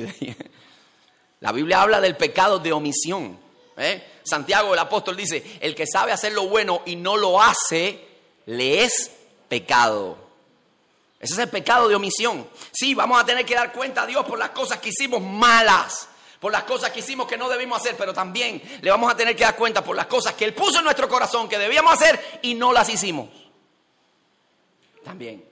La 1.41 1.53
Biblia 1.53 1.81
habla 1.81 2.01
del 2.01 2.17
pecado 2.17 2.59
de 2.59 2.73
omisión. 2.73 3.39
¿eh? 3.77 4.19
Santiago 4.25 4.73
el 4.73 4.81
apóstol 4.81 5.17
dice, 5.17 5.59
el 5.61 5.77
que 5.77 5.87
sabe 5.87 6.11
hacer 6.11 6.33
lo 6.33 6.49
bueno 6.49 6.83
y 6.87 6.97
no 6.97 7.17
lo 7.17 7.41
hace, 7.41 8.05
le 8.47 8.83
es 8.83 9.13
pecado. 9.49 10.19
Ese 11.21 11.35
es 11.35 11.39
el 11.39 11.49
pecado 11.49 11.89
de 11.89 11.95
omisión. 11.95 12.49
Sí, 12.73 12.95
vamos 12.95 13.23
a 13.23 13.25
tener 13.25 13.47
que 13.47 13.55
dar 13.55 13.73
cuenta 13.73 14.03
a 14.03 14.07
Dios 14.07 14.27
por 14.27 14.37
las 14.37 14.51
cosas 14.51 14.79
que 14.79 14.89
hicimos 14.89 15.23
malas 15.23 16.09
por 16.41 16.53
las 16.53 16.63
cosas 16.63 16.91
que 16.91 17.01
hicimos 17.01 17.27
que 17.27 17.37
no 17.37 17.49
debimos 17.49 17.81
hacer, 17.81 17.97
pero 17.97 18.15
también 18.15 18.63
le 18.81 18.91
vamos 18.93 19.13
a 19.13 19.17
tener 19.17 19.35
que 19.35 19.43
dar 19.43 19.57
cuenta 19.57 19.83
por 19.83 19.97
las 19.97 20.07
cosas 20.07 20.35
que 20.35 20.45
Él 20.45 20.55
puso 20.55 20.79
en 20.79 20.85
nuestro 20.85 21.09
corazón 21.09 21.49
que 21.49 21.59
debíamos 21.59 21.93
hacer 21.93 22.39
y 22.43 22.55
no 22.55 22.73
las 22.73 22.89
hicimos. 22.89 23.29
También. 25.03 25.48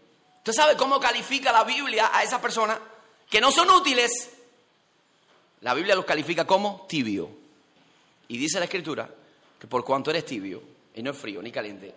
¿Usted 0.47 0.63
sabe 0.63 0.77
cómo 0.77 1.01
califica 1.01 1.51
la 1.51 1.65
Biblia 1.65 2.09
a 2.15 2.23
esas 2.23 2.41
personas 2.41 2.79
que 3.29 3.41
no 3.41 3.51
son 3.51 3.69
útiles? 3.69 4.31
La 5.63 5.75
Biblia 5.75 5.97
los 5.97 6.05
califica 6.05 6.45
como 6.47 6.87
tibio. 6.89 7.29
Y 8.29 8.39
dice 8.39 8.61
la 8.61 8.67
Escritura 8.67 9.11
que 9.59 9.67
por 9.67 9.85
cuanto 9.85 10.11
eres 10.11 10.25
tibio, 10.25 10.63
y 10.95 11.03
no 11.03 11.11
es 11.11 11.19
frío 11.19 11.43
ni 11.43 11.51
caliente, 11.51 11.93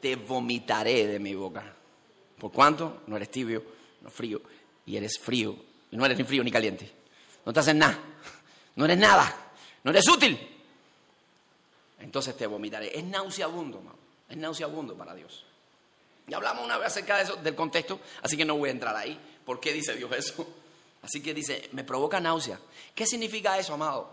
te 0.00 0.14
vomitaré 0.14 1.08
de 1.08 1.18
mi 1.18 1.34
boca. 1.34 1.74
Por 2.38 2.52
cuanto 2.52 3.02
no 3.08 3.16
eres 3.16 3.32
tibio, 3.32 3.64
no 4.02 4.10
frío, 4.12 4.40
y 4.86 4.96
eres 4.96 5.18
frío, 5.18 5.56
y 5.90 5.96
no 5.96 6.06
eres 6.06 6.18
ni 6.18 6.22
frío 6.22 6.44
ni 6.44 6.52
caliente. 6.52 6.88
No 7.44 7.52
te 7.52 7.58
haces 7.58 7.74
nada, 7.74 7.98
no 8.76 8.84
eres 8.84 8.98
nada, 8.98 9.50
no 9.82 9.90
eres 9.90 10.08
útil. 10.08 10.38
Entonces 11.98 12.36
te 12.36 12.46
vomitaré. 12.46 12.96
Es 12.96 13.02
nauseabundo. 13.02 13.82
Es 14.28 14.36
nauseabundo 14.36 14.94
para 14.96 15.16
Dios. 15.16 15.44
Ya 16.26 16.36
hablamos 16.36 16.64
una 16.64 16.78
vez 16.78 16.88
acerca 16.88 17.16
de 17.16 17.24
eso, 17.24 17.36
del 17.36 17.54
contexto, 17.54 18.00
así 18.22 18.36
que 18.36 18.44
no 18.44 18.56
voy 18.56 18.68
a 18.68 18.72
entrar 18.72 18.96
ahí. 18.96 19.18
¿Por 19.44 19.60
qué 19.60 19.72
dice 19.72 19.94
Dios 19.94 20.10
eso? 20.12 20.46
Así 21.02 21.22
que 21.22 21.32
dice, 21.32 21.68
me 21.70 21.84
provoca 21.84 22.18
náusea. 22.18 22.58
¿Qué 22.92 23.06
significa 23.06 23.56
eso, 23.56 23.74
amado? 23.74 24.12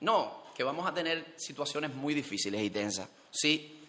No, 0.00 0.42
que 0.54 0.62
vamos 0.62 0.86
a 0.86 0.92
tener 0.92 1.34
situaciones 1.36 1.94
muy 1.94 2.12
difíciles 2.12 2.60
y 2.60 2.68
tensas. 2.68 3.08
Sí, 3.30 3.80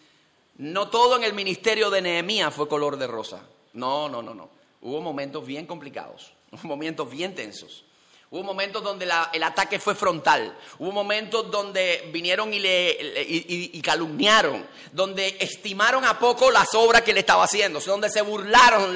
no 0.58 0.90
todo 0.90 1.18
en 1.18 1.24
el 1.24 1.34
ministerio 1.34 1.90
de 1.90 2.02
Nehemías 2.02 2.54
fue 2.54 2.70
color 2.70 2.98
de 2.98 3.08
rosa. 3.08 3.42
No, 3.74 4.08
no, 4.08 4.22
no, 4.22 4.34
no. 4.34 4.50
Hubo 4.82 5.02
momentos 5.02 5.46
bien 5.46 5.66
complicados, 5.66 6.32
momentos 6.64 7.10
bien 7.10 7.36
tensos. 7.36 7.85
Hubo 8.32 8.42
momentos 8.42 8.84
donde 8.84 9.08
el 9.34 9.44
ataque 9.44 9.80
fue 9.80 9.94
frontal. 9.94 10.58
Hubo 10.80 10.92
momentos 10.92 11.50
donde 11.52 12.10
vinieron 12.12 12.52
y 12.54 12.60
le 12.60 12.98
y, 13.30 13.82
calumniaron, 13.82 14.68
donde 14.92 15.38
estimaron 15.40 16.04
a 16.04 16.18
poco 16.18 16.50
las 16.50 16.74
obras 16.74 17.04
que 17.04 17.14
le 17.14 17.20
estaba 17.20 17.44
haciendo, 17.44 17.80
donde 17.80 18.10
se 18.10 18.24
burlaron, 18.24 18.96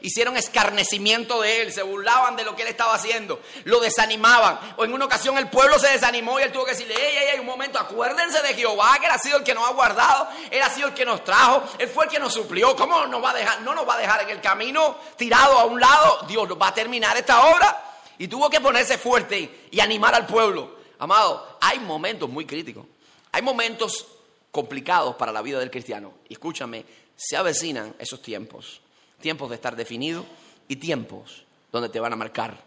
hicieron 0.00 0.36
escarnecimiento 0.38 1.42
de 1.42 1.62
él, 1.62 1.72
se 1.72 1.82
burlaban 1.82 2.36
de 2.36 2.44
lo 2.44 2.56
que 2.56 2.62
él 2.62 2.68
estaba 2.68 2.94
haciendo, 2.94 3.40
lo 3.64 3.80
desanimaban. 3.80 4.58
O 4.78 4.84
en 4.84 4.94
una 4.94 5.04
ocasión 5.04 5.36
el 5.36 5.50
pueblo 5.50 5.78
se 5.78 5.88
desanimó 5.88 6.40
y 6.40 6.44
él 6.44 6.50
tuvo 6.52 6.64
que 6.64 6.72
decirle, 6.72 6.94
ey, 6.94 7.16
ey, 7.18 7.28
ey, 7.34 7.38
un 7.38 7.46
momento, 7.46 7.78
acuérdense 7.78 8.40
de 8.42 8.54
Jehová, 8.54 8.96
que 8.98 9.06
él 9.06 9.12
ha 9.12 9.18
sido 9.18 9.36
el 9.36 9.44
que 9.44 9.54
nos 9.54 9.68
ha 9.68 9.72
guardado, 9.72 10.26
él 10.50 10.62
ha 10.62 10.70
sido 10.70 10.88
el 10.88 10.94
que 10.94 11.04
nos 11.04 11.22
trajo, 11.22 11.62
él 11.78 11.88
fue 11.88 12.06
el 12.06 12.10
que 12.10 12.18
nos 12.18 12.32
suplió. 12.32 12.74
¿Cómo 12.74 13.06
nos 13.06 13.22
va 13.22 13.30
a 13.30 13.34
dejar? 13.34 13.60
No 13.60 13.74
nos 13.74 13.86
va 13.86 13.94
a 13.94 13.98
dejar 13.98 14.22
en 14.22 14.30
el 14.30 14.40
camino 14.40 14.96
tirado 15.16 15.58
a 15.58 15.64
un 15.66 15.78
lado. 15.78 16.24
Dios 16.26 16.48
va 16.60 16.68
a 16.68 16.74
terminar 16.74 17.14
esta 17.18 17.46
obra. 17.46 17.89
Y 18.20 18.28
tuvo 18.28 18.50
que 18.50 18.60
ponerse 18.60 18.98
fuerte 18.98 19.66
y 19.70 19.80
animar 19.80 20.14
al 20.14 20.26
pueblo. 20.26 20.76
Amado, 20.98 21.56
hay 21.58 21.78
momentos 21.78 22.28
muy 22.28 22.44
críticos. 22.44 22.84
Hay 23.32 23.40
momentos 23.40 24.08
complicados 24.50 25.16
para 25.16 25.32
la 25.32 25.40
vida 25.40 25.58
del 25.58 25.70
cristiano. 25.70 26.12
Y 26.28 26.34
escúchame, 26.34 26.84
se 27.16 27.38
avecinan 27.38 27.94
esos 27.98 28.20
tiempos. 28.20 28.82
Tiempos 29.22 29.48
de 29.48 29.54
estar 29.54 29.74
definido 29.74 30.26
y 30.68 30.76
tiempos 30.76 31.44
donde 31.72 31.88
te 31.88 31.98
van 31.98 32.12
a 32.12 32.16
marcar. 32.16 32.58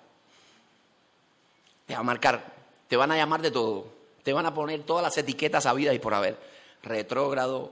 Te 1.85 1.93
van 1.93 2.01
a 2.01 2.03
marcar, 2.03 2.53
te 2.87 2.97
van 2.97 3.11
a 3.11 3.15
llamar 3.15 3.43
de 3.43 3.51
todo. 3.51 3.85
Te 4.23 4.33
van 4.33 4.47
a 4.47 4.55
poner 4.55 4.81
todas 4.81 5.03
las 5.03 5.15
etiquetas 5.19 5.67
a 5.67 5.73
vida 5.73 5.93
y 5.93 5.99
por 5.99 6.15
haber. 6.15 6.35
Retrógrado, 6.81 7.71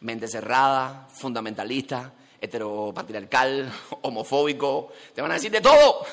mente 0.00 0.28
cerrada, 0.28 1.08
fundamentalista, 1.14 2.12
heteropatriarcal, 2.42 3.72
homofóbico. 4.02 4.92
Te 5.14 5.22
van 5.22 5.30
a 5.30 5.34
decir 5.34 5.50
de 5.50 5.62
todo. 5.62 6.04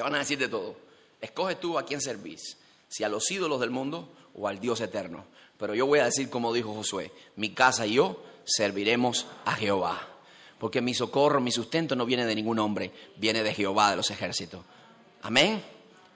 Te 0.00 0.04
van 0.04 0.14
a 0.14 0.20
decir 0.20 0.38
de 0.38 0.48
todo. 0.48 0.76
Escoge 1.20 1.56
tú 1.56 1.78
a 1.78 1.84
quién 1.84 2.00
servís, 2.00 2.56
si 2.88 3.04
a 3.04 3.08
los 3.10 3.30
ídolos 3.30 3.60
del 3.60 3.68
mundo 3.68 4.10
o 4.34 4.48
al 4.48 4.58
Dios 4.58 4.80
eterno. 4.80 5.26
Pero 5.58 5.74
yo 5.74 5.84
voy 5.84 5.98
a 5.98 6.06
decir 6.06 6.30
como 6.30 6.54
dijo 6.54 6.72
Josué, 6.72 7.12
mi 7.36 7.50
casa 7.50 7.86
y 7.86 7.96
yo 7.96 8.24
serviremos 8.46 9.26
a 9.44 9.52
Jehová. 9.52 10.00
Porque 10.58 10.80
mi 10.80 10.94
socorro, 10.94 11.42
mi 11.42 11.52
sustento 11.52 11.96
no 11.96 12.06
viene 12.06 12.24
de 12.24 12.34
ningún 12.34 12.58
hombre, 12.60 12.92
viene 13.18 13.42
de 13.42 13.52
Jehová 13.52 13.90
de 13.90 13.96
los 13.96 14.10
ejércitos. 14.10 14.64
Amén. 15.20 15.62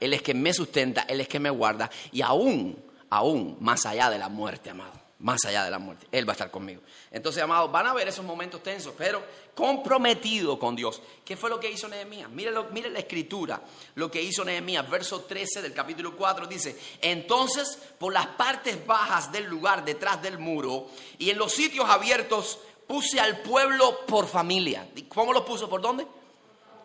Él 0.01 0.15
es 0.15 0.23
que 0.23 0.33
me 0.33 0.55
sustenta, 0.55 1.03
Él 1.03 1.21
es 1.21 1.29
que 1.29 1.39
me 1.39 1.51
guarda 1.51 1.91
y 2.11 2.23
aún, 2.23 2.83
aún 3.11 3.59
más 3.61 3.85
allá 3.85 4.09
de 4.09 4.17
la 4.17 4.31
muerte, 4.31 4.71
amado 4.71 5.04
más 5.25 5.43
allá 5.47 5.65
de 5.65 5.71
la 5.71 5.79
muerte. 5.79 6.07
Él 6.13 6.29
va 6.29 6.33
a 6.33 6.35
estar 6.35 6.51
conmigo. 6.51 6.83
Entonces, 7.11 7.43
amados, 7.43 7.73
van 7.73 7.87
a 7.87 7.95
ver 7.95 8.07
esos 8.07 8.25
momentos 8.25 8.63
tensos, 8.63 8.93
pero 8.97 9.25
comprometido 9.55 10.59
con 10.59 10.77
Dios. 10.77 11.01
¿Qué 11.25 11.35
fue 11.35 11.49
lo 11.49 11.59
que 11.59 11.71
hizo 11.71 11.89
Nehemías? 11.89 12.29
Mire, 12.29 12.51
la 12.53 12.99
escritura, 12.99 13.63
lo 13.95 14.11
que 14.11 14.21
hizo 14.21 14.45
Nehemías. 14.45 14.89
Verso 14.89 15.21
13 15.21 15.63
del 15.63 15.73
capítulo 15.73 16.15
4 16.15 16.47
dice, 16.47 16.79
entonces 17.01 17.79
por 17.99 18.13
las 18.13 18.27
partes 18.27 18.87
bajas 18.87 19.33
del 19.33 19.47
lugar 19.47 19.83
detrás 19.83 20.21
del 20.21 20.39
muro 20.39 20.89
y 21.17 21.31
en 21.31 21.39
los 21.39 21.53
sitios 21.53 21.89
abiertos 21.89 22.59
puse 22.87 23.19
al 23.19 23.41
pueblo 23.41 24.05
por 24.07 24.29
familia. 24.29 24.87
¿Cómo 25.09 25.33
lo 25.33 25.43
puso? 25.43 25.71
¿Por 25.71 25.81
dónde? 25.81 26.07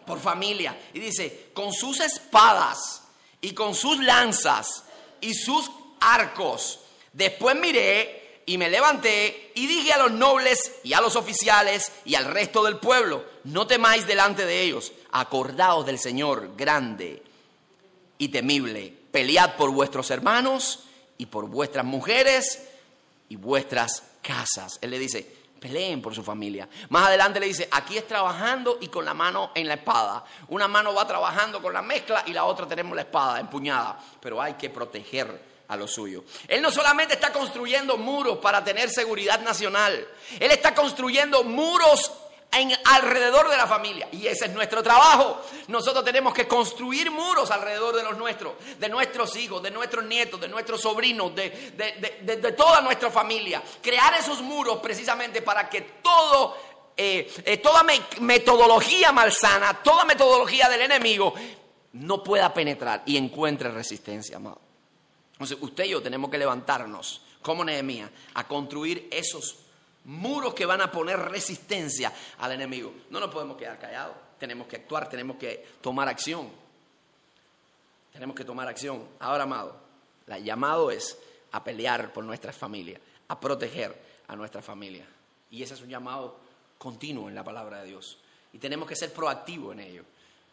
Por 0.05 0.17
familia. 0.17 0.79
Y 0.93 0.99
dice, 0.99 1.49
con 1.53 1.73
sus 1.73 1.99
espadas 1.99 3.03
y 3.41 3.51
con 3.51 3.75
sus 3.75 3.99
lanzas 3.99 4.85
y 5.19 5.33
sus 5.33 5.69
arcos. 5.99 6.79
Después 7.11 7.57
miré 7.57 8.18
y 8.49 8.57
me 8.57 8.67
levanté 8.67 9.51
y 9.53 9.67
dije 9.67 9.93
a 9.93 9.99
los 9.99 10.11
nobles 10.11 10.79
y 10.83 10.93
a 10.93 11.01
los 11.01 11.15
oficiales 11.15 11.91
y 12.03 12.15
al 12.15 12.25
resto 12.25 12.63
del 12.63 12.77
pueblo, 12.77 13.23
no 13.43 13.67
temáis 13.67 14.07
delante 14.07 14.43
de 14.43 14.63
ellos, 14.63 14.91
acordaos 15.11 15.85
del 15.85 15.99
Señor 15.99 16.55
grande 16.57 17.21
y 18.17 18.29
temible, 18.29 18.91
pelead 19.11 19.55
por 19.55 19.69
vuestros 19.69 20.09
hermanos 20.09 20.79
y 21.19 21.27
por 21.27 21.45
vuestras 21.45 21.85
mujeres 21.85 22.67
y 23.29 23.35
vuestras 23.35 24.01
casas. 24.23 24.79
Él 24.81 24.89
le 24.89 24.97
dice, 24.97 25.31
peleen 25.59 26.01
por 26.01 26.15
su 26.15 26.23
familia. 26.23 26.67
Más 26.89 27.05
adelante 27.05 27.39
le 27.39 27.45
dice, 27.45 27.69
aquí 27.69 27.99
es 27.99 28.07
trabajando 28.07 28.79
y 28.81 28.87
con 28.87 29.05
la 29.05 29.13
mano 29.13 29.51
en 29.53 29.67
la 29.67 29.75
espada. 29.75 30.25
Una 30.47 30.67
mano 30.67 30.95
va 30.95 31.05
trabajando 31.05 31.61
con 31.61 31.71
la 31.71 31.83
mezcla 31.83 32.23
y 32.25 32.33
la 32.33 32.45
otra 32.45 32.67
tenemos 32.67 32.95
la 32.95 33.03
espada 33.03 33.39
empuñada, 33.39 33.99
pero 34.19 34.41
hay 34.41 34.55
que 34.55 34.71
proteger 34.71 35.48
a 35.69 35.77
lo 35.77 35.87
suyo. 35.87 36.23
Él 36.47 36.61
no 36.61 36.71
solamente 36.71 37.13
está 37.13 37.31
construyendo 37.31 37.97
muros 37.97 38.39
para 38.39 38.63
tener 38.63 38.89
seguridad 38.89 39.39
nacional, 39.41 40.07
Él 40.39 40.51
está 40.51 40.73
construyendo 40.75 41.43
muros 41.43 42.11
en, 42.51 42.71
alrededor 42.85 43.49
de 43.49 43.57
la 43.57 43.67
familia. 43.67 44.07
Y 44.11 44.25
ese 44.25 44.45
es 44.45 44.51
nuestro 44.51 44.81
trabajo. 44.81 45.41
Nosotros 45.67 46.03
tenemos 46.03 46.33
que 46.33 46.47
construir 46.47 47.11
muros 47.11 47.51
alrededor 47.51 47.95
de 47.95 48.03
los 48.03 48.17
nuestros, 48.17 48.53
de 48.79 48.89
nuestros 48.89 49.35
hijos, 49.35 49.61
de 49.61 49.69
nuestros 49.69 50.03
nietos, 50.05 50.41
de 50.41 50.47
nuestros 50.47 50.81
sobrinos, 50.81 51.35
de, 51.35 51.49
de, 52.21 52.51
toda 52.53 52.81
nuestra 52.81 53.11
familia. 53.11 53.61
Crear 53.81 54.15
esos 54.15 54.41
muros 54.41 54.79
precisamente 54.79 55.43
para 55.43 55.69
que 55.69 55.81
todo, 56.01 56.57
eh, 56.97 57.31
eh, 57.45 57.57
toda 57.57 57.85
metodología 58.21 59.11
malsana, 59.11 59.83
toda 59.83 60.03
metodología 60.05 60.67
del 60.67 60.81
enemigo 60.81 61.33
no 61.93 62.23
pueda 62.23 62.51
penetrar 62.51 63.03
y 63.05 63.17
encuentre 63.17 63.69
resistencia, 63.69 64.37
amado. 64.37 64.68
Entonces, 65.39 65.57
usted 65.61 65.85
y 65.85 65.91
yo 65.91 66.01
tenemos 66.01 66.29
que 66.29 66.37
levantarnos, 66.37 67.21
como 67.41 67.63
Nehemías, 67.63 68.11
a 68.33 68.45
construir 68.45 69.07
esos 69.09 69.55
muros 70.03 70.53
que 70.53 70.65
van 70.65 70.81
a 70.81 70.91
poner 70.91 71.17
resistencia 71.17 72.11
al 72.39 72.51
enemigo. 72.51 72.93
No 73.09 73.21
nos 73.21 73.31
podemos 73.31 73.55
quedar 73.55 73.79
callados. 73.79 74.17
Tenemos 74.37 74.67
que 74.67 74.75
actuar, 74.75 75.07
tenemos 75.07 75.37
que 75.37 75.65
tomar 75.81 76.09
acción. 76.09 76.49
Tenemos 78.11 78.35
que 78.35 78.43
tomar 78.43 78.67
acción. 78.67 79.07
Ahora, 79.19 79.43
amado, 79.43 79.79
el 80.27 80.43
llamado 80.43 80.91
es 80.91 81.17
a 81.53 81.63
pelear 81.63 82.11
por 82.11 82.25
nuestra 82.25 82.51
familia, 82.51 82.99
a 83.29 83.39
proteger 83.39 83.95
a 84.27 84.35
nuestra 84.35 84.61
familia. 84.61 85.05
Y 85.51 85.63
ese 85.63 85.73
es 85.73 85.81
un 85.81 85.89
llamado 85.89 86.37
continuo 86.77 87.29
en 87.29 87.35
la 87.35 87.45
palabra 87.45 87.81
de 87.81 87.87
Dios. 87.87 88.17
Y 88.51 88.57
tenemos 88.57 88.89
que 88.89 88.95
ser 88.97 89.13
proactivos 89.13 89.73
en 89.73 89.79
ello. 89.79 90.03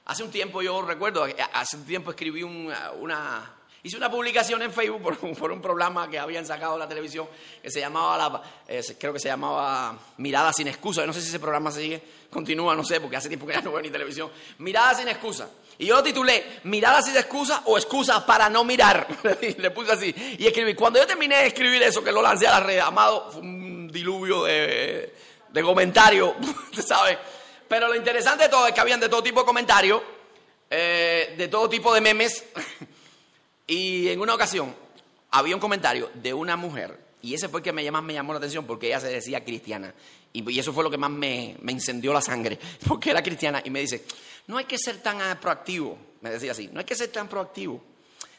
Hace 0.06 0.22
un 0.22 0.30
tiempo 0.30 0.62
yo 0.62 0.80
recuerdo, 0.82 1.26
hace 1.52 1.76
un 1.76 1.84
tiempo 1.84 2.10
escribí 2.10 2.44
una, 2.44 3.56
Hice 3.86 3.96
una 3.96 4.10
publicación 4.10 4.60
en 4.62 4.72
Facebook 4.72 5.16
por, 5.38 5.52
un 5.52 5.62
programa 5.62 6.10
que 6.10 6.18
habían 6.18 6.44
sacado 6.44 6.76
la 6.76 6.88
televisión 6.88 7.28
que 7.62 7.70
se 7.70 7.78
llamaba, 7.78 8.18
la, 8.18 8.42
eh, 8.66 8.82
creo 8.98 9.12
que 9.12 9.20
se 9.20 9.28
llamaba 9.28 9.96
Mirada 10.16 10.52
sin 10.52 10.66
excusa. 10.66 11.06
no 11.06 11.12
sé 11.12 11.20
si 11.22 11.28
ese 11.28 11.38
programa 11.38 11.70
sigue, 11.70 12.02
continúa, 12.28 12.74
no 12.74 12.82
sé, 12.82 13.00
porque 13.00 13.16
hace 13.16 13.28
tiempo 13.28 13.46
que 13.46 13.52
ya 13.52 13.60
no 13.60 13.70
veo 13.70 13.80
ni 13.80 13.88
televisión. 13.88 14.28
Mirada 14.58 14.92
sin 14.94 15.06
excusa. 15.06 15.48
Y 15.78 15.86
yo 15.86 15.94
lo 15.94 16.02
titulé 16.02 16.58
Mirada 16.64 17.00
sin 17.00 17.16
excusa 17.16 17.62
o 17.66 17.78
excusa 17.78 18.26
para 18.26 18.50
no 18.50 18.64
mirar. 18.64 19.06
Le 19.56 19.70
puse 19.70 19.92
así 19.92 20.12
y 20.36 20.44
escribí. 20.44 20.74
Cuando 20.74 20.98
yo 20.98 21.06
terminé 21.06 21.36
de 21.36 21.46
escribir 21.46 21.80
eso, 21.84 22.02
que 22.02 22.10
lo 22.10 22.20
lancé 22.20 22.48
a 22.48 22.58
la 22.58 22.66
red, 22.66 22.80
amado, 22.80 23.30
fue 23.30 23.40
un 23.40 23.86
diluvio 23.86 24.42
de, 24.42 25.14
de 25.48 25.62
comentarios, 25.62 26.32
¿sabes? 26.84 27.18
Pero 27.68 27.86
lo 27.86 27.94
interesante 27.94 28.42
de 28.42 28.50
todo 28.50 28.66
es 28.66 28.72
que 28.72 28.80
habían 28.80 28.98
de 28.98 29.08
todo 29.08 29.22
tipo 29.22 29.38
de 29.38 29.46
comentarios, 29.46 30.02
eh, 30.68 31.36
de 31.38 31.46
todo 31.46 31.68
tipo 31.68 31.94
de 31.94 32.00
memes. 32.00 32.46
Y 33.66 34.08
en 34.08 34.20
una 34.20 34.34
ocasión 34.34 34.74
había 35.30 35.54
un 35.54 35.60
comentario 35.60 36.10
de 36.14 36.32
una 36.32 36.56
mujer, 36.56 36.98
y 37.22 37.34
ese 37.34 37.48
fue 37.48 37.60
el 37.60 37.64
que 37.64 37.72
me, 37.72 37.90
más 37.90 38.02
me 38.02 38.12
llamó 38.12 38.32
la 38.32 38.38
atención 38.38 38.66
porque 38.66 38.86
ella 38.86 39.00
se 39.00 39.08
decía 39.08 39.44
cristiana. 39.44 39.92
Y, 40.32 40.58
eso 40.58 40.72
fue 40.72 40.84
lo 40.84 40.90
que 40.90 40.98
más 40.98 41.10
me, 41.10 41.56
me, 41.60 41.72
incendió 41.72 42.12
la 42.12 42.20
sangre, 42.20 42.58
porque 42.86 43.10
era 43.10 43.22
cristiana. 43.22 43.60
Y 43.64 43.70
me 43.70 43.80
dice, 43.80 44.04
no 44.46 44.58
hay 44.58 44.64
que 44.64 44.78
ser 44.78 44.98
tan 44.98 45.18
proactivo, 45.40 45.98
me 46.20 46.30
decía 46.30 46.52
así, 46.52 46.68
no 46.72 46.78
hay 46.78 46.86
que 46.86 46.94
ser 46.94 47.08
tan 47.08 47.28
proactivo. 47.28 47.82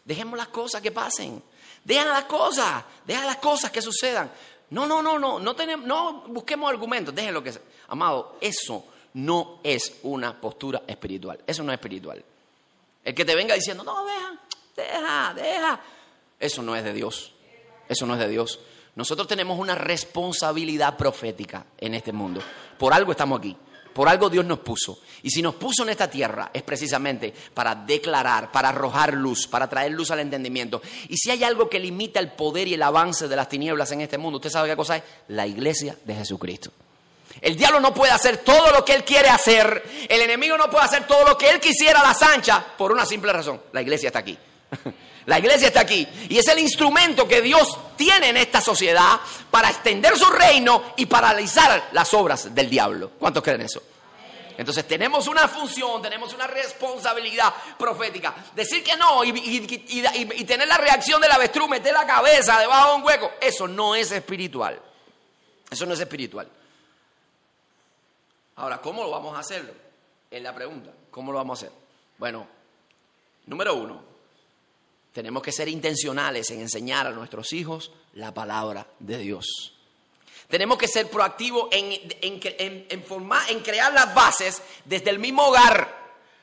Dejemos 0.05 0.37
las 0.37 0.47
cosas 0.47 0.81
que 0.81 0.91
pasen. 0.91 1.41
Dejan 1.83 2.09
las 2.09 2.25
cosas, 2.25 2.83
deja 3.05 3.25
las 3.25 3.37
cosas 3.37 3.71
que 3.71 3.81
sucedan. 3.81 4.31
No, 4.69 4.85
no, 4.85 5.01
no, 5.01 5.17
no, 5.17 5.39
no, 5.39 5.55
tenemos, 5.55 5.85
no 5.85 6.23
busquemos 6.27 6.69
argumentos, 6.69 7.15
déjenlo 7.15 7.41
que 7.41 7.53
sea. 7.53 7.61
Amado, 7.87 8.37
eso 8.41 8.85
no 9.13 9.61
es 9.63 9.99
una 10.03 10.39
postura 10.39 10.83
espiritual, 10.85 11.39
eso 11.47 11.63
no 11.63 11.71
es 11.71 11.77
espiritual. 11.77 12.23
El 13.03 13.15
que 13.15 13.23
te 13.23 13.35
venga 13.35 13.55
diciendo, 13.55 13.85
no, 13.85 14.05
deja, 14.05 14.33
deja, 14.77 15.33
deja, 15.33 15.81
eso 16.39 16.61
no 16.61 16.75
es 16.75 16.83
de 16.83 16.93
Dios, 16.93 17.33
eso 17.89 18.05
no 18.05 18.13
es 18.13 18.19
de 18.19 18.29
Dios. 18.29 18.59
Nosotros 18.95 19.27
tenemos 19.27 19.59
una 19.59 19.75
responsabilidad 19.75 20.97
profética 20.97 21.65
en 21.77 21.93
este 21.93 22.11
mundo. 22.11 22.41
Por 22.77 22.93
algo 22.93 23.11
estamos 23.11 23.39
aquí. 23.39 23.55
Por 23.93 24.07
algo 24.07 24.29
Dios 24.29 24.45
nos 24.45 24.59
puso. 24.59 24.99
Y 25.23 25.31
si 25.31 25.41
nos 25.41 25.55
puso 25.55 25.83
en 25.83 25.89
esta 25.89 26.09
tierra 26.09 26.51
es 26.53 26.61
precisamente 26.61 27.33
para 27.53 27.73
declarar, 27.73 28.51
para 28.51 28.69
arrojar 28.69 29.13
luz, 29.13 29.47
para 29.47 29.67
traer 29.67 29.91
luz 29.91 30.11
al 30.11 30.19
entendimiento. 30.19 30.81
Y 31.09 31.17
si 31.17 31.31
hay 31.31 31.43
algo 31.43 31.67
que 31.67 31.79
limita 31.79 32.19
el 32.19 32.31
poder 32.31 32.67
y 32.67 32.75
el 32.75 32.83
avance 32.83 33.27
de 33.27 33.35
las 33.35 33.49
tinieblas 33.49 33.91
en 33.91 34.01
este 34.01 34.19
mundo, 34.19 34.37
¿usted 34.37 34.51
sabe 34.51 34.69
qué 34.69 34.75
cosa 34.75 34.97
es? 34.97 35.03
La 35.29 35.47
iglesia 35.47 35.97
de 36.03 36.15
Jesucristo. 36.15 36.71
El 37.41 37.55
diablo 37.55 37.79
no 37.79 37.93
puede 37.93 38.11
hacer 38.11 38.37
todo 38.37 38.71
lo 38.71 38.85
que 38.85 38.93
él 38.93 39.03
quiere 39.03 39.29
hacer. 39.29 39.83
El 40.09 40.21
enemigo 40.21 40.57
no 40.57 40.69
puede 40.69 40.85
hacer 40.85 41.05
todo 41.05 41.27
lo 41.27 41.37
que 41.37 41.49
él 41.49 41.59
quisiera 41.59 42.01
a 42.01 42.07
las 42.07 42.21
anchas 42.21 42.63
por 42.77 42.91
una 42.91 43.05
simple 43.05 43.33
razón. 43.33 43.61
La 43.71 43.81
iglesia 43.81 44.07
está 44.07 44.19
aquí. 44.19 44.37
La 45.27 45.39
iglesia 45.39 45.67
está 45.67 45.82
aquí 45.82 46.08
y 46.30 46.38
es 46.38 46.47
el 46.47 46.60
instrumento 46.60 47.27
que 47.27 47.41
Dios 47.41 47.77
tiene 47.97 48.30
en 48.30 48.38
esta 48.38 48.62
sociedad 48.62 49.19
para 49.51 49.69
extender 49.69 50.17
su 50.17 50.25
reino 50.30 50.93
y 50.95 51.06
paralizar 51.06 51.89
las 51.91 52.13
obras 52.13 52.56
del 52.56 52.69
diablo. 52.69 53.12
¿Cuántos 53.19 53.43
creen 53.43 53.62
eso? 53.62 53.84
Entonces 54.58 54.88
tenemos 54.88 55.27
una 55.27 55.47
función, 55.49 56.01
tenemos 56.01 56.34
una 56.34 56.47
responsabilidad 56.47 57.53
profética. 57.77 58.34
Decir 58.56 58.82
que 58.84 58.95
no 58.95 59.23
y, 59.25 60.45
tener 60.45 60.67
la 60.67 60.77
reacción 60.77 61.21
del 61.21 61.32
avestruz, 61.32 61.69
meter 61.69 61.91
la 61.91 62.08
cabeza 62.08 62.60
debajo 62.60 62.91
de 62.91 62.95
un 62.95 63.03
hueco, 63.03 63.32
eso 63.41 63.67
no 63.67 63.95
es 63.95 64.12
espiritual. 64.13 64.82
Eso 65.69 65.86
no 65.86 65.93
es 65.93 65.99
espiritual. 65.99 66.47
Ahora, 68.56 68.80
¿cómo 68.80 69.03
lo 69.03 69.12
vamos 69.12 69.36
a 69.36 69.39
hacerlo? 69.39 69.73
Es 70.32 70.41
la 70.41 70.56
pregunta. 70.56 70.89
¿Cómo 71.12 71.34
lo 71.34 71.38
vamos 71.38 71.62
a 71.62 71.65
hacer? 71.65 71.77
Bueno, 72.17 72.47
número 73.45 73.75
uno, 73.75 74.06
tenemos 75.17 75.41
que 75.41 75.51
ser 75.51 75.67
intencionales 75.67 76.51
en 76.51 76.62
enseñar 76.62 77.08
a 77.08 77.10
nuestros 77.10 77.51
hijos 77.51 77.89
la 78.13 78.36
palabra 78.36 78.86
de 78.99 79.17
Dios. 79.17 79.73
Tenemos 80.47 80.77
que 80.77 80.88
ser 80.88 81.10
proactivos 81.10 81.69
en, 81.71 83.03
formar, 83.03 83.49
en 83.49 83.62
crear 83.62 83.91
las 83.93 84.13
bases 84.13 84.62
desde 84.86 85.10
el 85.10 85.17
mismo 85.17 85.47
hogar, 85.47 85.91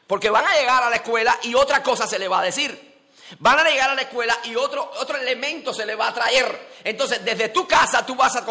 porque 0.09 0.29
van 0.29 0.45
a 0.45 0.57
llegar 0.57 0.83
a 0.83 0.91
la 0.91 0.97
escuela 0.97 1.39
y 1.45 1.55
otra 1.55 1.85
cosa 1.85 2.09
se 2.09 2.19
les 2.19 2.29
va 2.29 2.41
a 2.41 2.45
decir. 2.47 2.97
Van 3.39 3.61
a 3.61 3.71
llegar 3.71 3.91
a 3.91 3.95
la 3.95 4.03
escuela 4.03 4.37
y 4.43 4.57
otro, 4.57 4.91
otro 4.99 5.19
elemento 5.19 5.73
se 5.73 5.87
les 5.87 5.97
va 5.97 6.09
a 6.09 6.15
traer. 6.15 6.71
Entonces, 6.83 7.25
desde 7.25 7.51
tu 7.51 7.69
casa 7.69 8.05
tú 8.05 8.17
vas 8.17 8.35
a, 8.35 8.45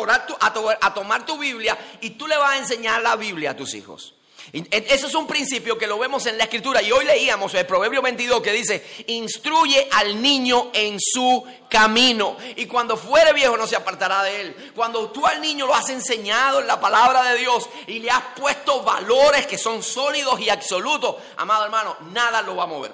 a 0.80 0.94
tomar 0.94 1.26
tu 1.26 1.38
Biblia 1.38 1.78
y 2.00 2.12
tú 2.12 2.28
le 2.28 2.38
vas 2.38 2.54
a 2.54 2.58
enseñar 2.60 3.02
la 3.02 3.18
Biblia 3.18 3.52
a 3.52 3.58
tus 3.58 3.74
hijos. 3.74 4.14
Eso 4.52 5.08
es 5.08 5.16
un 5.16 5.26
principio 5.26 5.78
que 5.78 5.88
lo 5.88 5.98
vemos 5.98 6.26
en 6.26 6.38
la 6.38 6.44
escritura 6.44 6.82
y 6.82 6.92
hoy 6.92 7.06
leíamos 7.06 7.54
el 7.54 7.66
Proverbio 7.66 8.02
22 8.02 8.42
que 8.42 8.52
dice, 8.52 8.86
instruye 9.08 9.88
al 9.92 10.22
niño 10.22 10.70
en 10.74 11.00
su 11.00 11.44
camino 11.70 12.38
y 12.56 12.66
cuando 12.66 12.98
fuere 12.98 13.34
viejo 13.34 13.58
no 13.58 13.66
se 13.66 13.76
apartará 13.76 14.22
de 14.24 14.42
él. 14.42 14.72
Cuando 14.76 15.10
tú 15.12 15.26
al 15.26 15.42
niño 15.42 15.66
lo 15.66 15.74
has 15.74 15.90
enseñado 15.90 16.60
en 16.60 16.68
la 16.68 16.80
palabra 16.80 17.24
de 17.24 17.38
Dios 17.40 17.70
y 17.88 18.00
le 18.00 18.12
has 18.12 18.24
puesto 18.40 18.84
valores 18.84 19.48
que 19.48 19.58
son 19.58 19.82
sólidos 19.82 20.40
y 20.40 20.50
absolutos, 20.50 21.16
amado 21.38 21.66
hermano, 21.66 21.96
nada 22.12 22.42
lo 22.42 22.56
va 22.56 22.64
a 22.64 22.68
mover. 22.68 22.94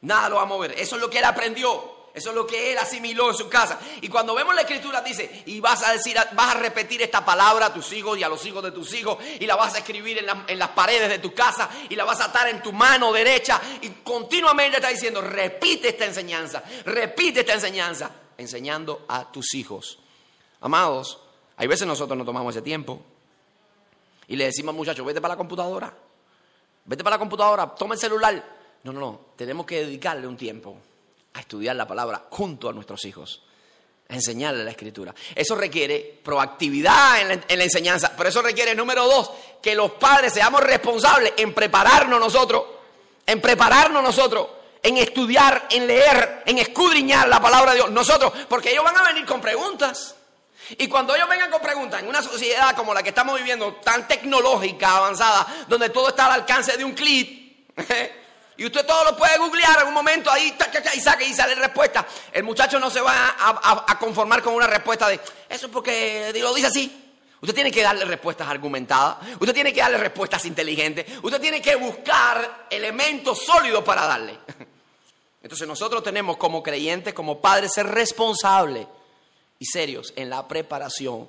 Nada 0.00 0.28
lo 0.28 0.36
va 0.36 0.42
a 0.42 0.46
mover. 0.46 0.72
Eso 0.78 0.94
es 0.94 1.02
lo 1.02 1.10
que 1.10 1.18
él 1.18 1.24
aprendió. 1.24 1.97
Eso 2.14 2.30
es 2.30 2.34
lo 2.34 2.46
que 2.46 2.72
él 2.72 2.78
asimiló 2.78 3.30
en 3.30 3.36
su 3.36 3.48
casa. 3.48 3.78
Y 4.00 4.08
cuando 4.08 4.34
vemos 4.34 4.54
la 4.54 4.62
escritura 4.62 5.02
dice, 5.02 5.42
y 5.46 5.60
vas 5.60 5.82
a 5.84 5.92
decir, 5.92 6.16
vas 6.32 6.56
a 6.56 6.58
repetir 6.58 7.00
esta 7.02 7.24
palabra 7.24 7.66
a 7.66 7.72
tus 7.72 7.92
hijos 7.92 8.18
y 8.18 8.22
a 8.22 8.28
los 8.28 8.44
hijos 8.44 8.62
de 8.62 8.72
tus 8.72 8.92
hijos, 8.94 9.18
y 9.38 9.46
la 9.46 9.54
vas 9.54 9.74
a 9.74 9.78
escribir 9.78 10.18
en, 10.18 10.58
las 10.58 10.68
paredes 10.70 11.08
de 11.08 11.18
tu 11.18 11.32
casa, 11.32 11.70
y 11.88 11.94
la 11.94 12.04
vas 12.04 12.20
a 12.20 12.24
atar 12.24 12.48
en 12.48 12.62
tu 12.62 12.72
mano 12.72 13.12
derecha, 13.12 13.60
y 13.82 13.88
continuamente 14.02 14.78
está 14.78 14.88
diciendo, 14.88 15.20
repite 15.20 15.90
esta 15.90 16.06
enseñanza, 16.06 16.62
repite 16.84 17.40
esta 17.40 17.54
enseñanza, 17.54 18.10
enseñando 18.36 19.04
a 19.08 19.30
tus 19.30 19.54
hijos. 19.54 19.98
Amados, 20.60 21.20
hay 21.56 21.68
veces 21.68 21.86
nosotros 21.86 22.18
no 22.18 22.24
tomamos 22.24 22.54
ese 22.54 22.62
tiempo 22.62 23.00
y 24.26 24.36
le 24.36 24.46
decimos 24.46 24.74
muchachos, 24.74 25.06
vete 25.06 25.20
para 25.20 25.34
la 25.34 25.38
computadora, 25.38 25.94
vete 26.84 27.04
para 27.04 27.14
la 27.14 27.20
computadora, 27.20 27.74
toma 27.74 27.94
el 27.94 28.00
celular. 28.00 28.58
No, 28.82 28.92
no, 28.92 29.00
no, 29.00 29.20
tenemos 29.36 29.66
que 29.66 29.84
dedicarle 29.84 30.26
un 30.26 30.36
tiempo 30.36 30.76
a 31.38 31.40
estudiar 31.40 31.76
la 31.76 31.86
palabra 31.86 32.24
junto 32.30 32.68
a 32.68 32.72
nuestros 32.72 33.04
hijos, 33.04 33.42
a 34.08 34.14
enseñarle 34.14 34.64
la 34.64 34.72
escritura. 34.72 35.14
Eso 35.34 35.54
requiere 35.54 36.20
proactividad 36.22 37.20
en 37.20 37.58
la, 37.58 37.64
enseñanza, 37.64 38.12
pero 38.16 38.28
eso 38.28 38.42
requiere, 38.42 38.74
número 38.74 39.06
dos, 39.06 39.30
que 39.62 39.74
los 39.74 39.92
padres 39.92 40.32
seamos 40.32 40.62
responsables 40.62 41.34
en 41.36 41.54
prepararnos 41.54 42.18
nosotros, 42.18 42.64
en 43.24 43.40
prepararnos 43.40 44.02
nosotros, 44.02 44.48
en 44.82 44.96
estudiar, 44.96 45.68
en 45.70 45.86
leer, 45.86 46.42
en 46.44 46.58
escudriñar 46.58 47.28
la 47.28 47.40
palabra 47.40 47.72
de 47.72 47.78
Dios. 47.78 47.90
Nosotros, 47.90 48.32
porque 48.48 48.72
ellos 48.72 48.84
van 48.84 48.98
a 48.98 49.04
venir 49.04 49.24
con 49.24 49.40
preguntas. 49.40 50.16
Y 50.76 50.88
cuando 50.88 51.14
ellos 51.14 51.28
vengan 51.28 51.50
con 51.50 51.62
preguntas 51.62 52.02
en 52.02 52.08
una 52.08 52.20
sociedad 52.20 52.74
como 52.74 52.92
la 52.92 53.02
que 53.02 53.10
estamos 53.10 53.38
viviendo, 53.38 53.74
tan 53.76 54.08
tecnológica, 54.08 54.96
avanzada, 54.96 55.46
donde 55.68 55.88
todo 55.90 56.08
está 56.08 56.26
al 56.26 56.32
alcance 56.40 56.76
de 56.76 56.84
un 56.84 56.92
clic, 56.92 57.76
Y 58.58 58.66
usted 58.66 58.84
todo 58.84 59.04
lo 59.04 59.16
puede 59.16 59.38
googlear 59.38 59.82
en 59.82 59.86
un 59.86 59.94
momento 59.94 60.32
ahí, 60.32 60.52
y 60.94 61.00
saque 61.00 61.24
y 61.24 61.32
sale 61.32 61.54
respuesta. 61.54 62.04
El 62.32 62.42
muchacho 62.42 62.80
no 62.80 62.90
se 62.90 63.00
va 63.00 63.36
a, 63.38 63.98
conformar 64.00 64.42
con 64.42 64.52
una 64.52 64.66
respuesta 64.66 65.06
de, 65.08 65.20
eso 65.48 65.66
es 65.66 65.72
porque 65.72 66.32
lo 66.34 66.52
dice 66.52 66.66
así. 66.66 67.04
Usted 67.40 67.54
tiene 67.54 67.70
que 67.70 67.82
darle 67.82 68.04
respuestas 68.04 68.48
argumentadas, 68.48 69.18
usted 69.38 69.54
tiene 69.54 69.72
que 69.72 69.80
darle 69.80 69.98
respuestas 69.98 70.44
inteligentes, 70.44 71.06
usted 71.22 71.40
tiene 71.40 71.62
que 71.62 71.76
buscar 71.76 72.66
elementos 72.68 73.44
sólidos 73.44 73.84
para 73.84 74.06
darle. 74.06 74.36
Entonces 75.42 75.68
nosotros 75.68 76.02
tenemos 76.02 76.36
como 76.36 76.60
creyentes, 76.60 77.14
como 77.14 77.40
padres, 77.40 77.72
ser 77.72 77.86
responsables 77.86 78.88
y 79.60 79.66
serios 79.66 80.12
en 80.16 80.30
la 80.30 80.48
preparación 80.48 81.28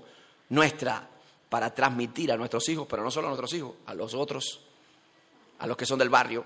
nuestra 0.50 1.08
para 1.48 1.76
transmitir 1.76 2.32
a 2.32 2.38
nuestros 2.38 2.68
hijos, 2.70 2.88
pero 2.90 3.04
no 3.04 3.12
solo 3.12 3.28
a 3.28 3.30
nuestros 3.30 3.54
hijos, 3.54 3.74
a 3.86 3.94
los 3.94 4.16
otros, 4.16 4.62
a 5.60 5.68
los 5.68 5.78
que 5.78 5.86
son 5.86 6.00
del 6.00 6.10
barrio, 6.10 6.44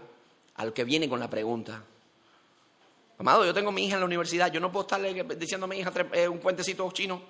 al 0.63 0.73
que 0.73 0.83
viene 0.83 1.07
con 1.07 1.19
la 1.19 1.29
pregunta. 1.29 1.83
Amado, 3.19 3.45
yo 3.45 3.53
tengo 3.53 3.71
mi 3.71 3.85
hija 3.85 3.95
en 3.95 3.99
la 3.99 4.05
universidad, 4.05 4.51
yo 4.51 4.59
no 4.59 4.71
puedo 4.71 4.83
estarle 4.83 5.23
diciendo 5.35 5.65
a 5.65 5.67
mi 5.67 5.77
hija 5.77 5.91
eh, 6.13 6.27
un 6.27 6.39
puentecito 6.39 6.89
chino. 6.91 7.21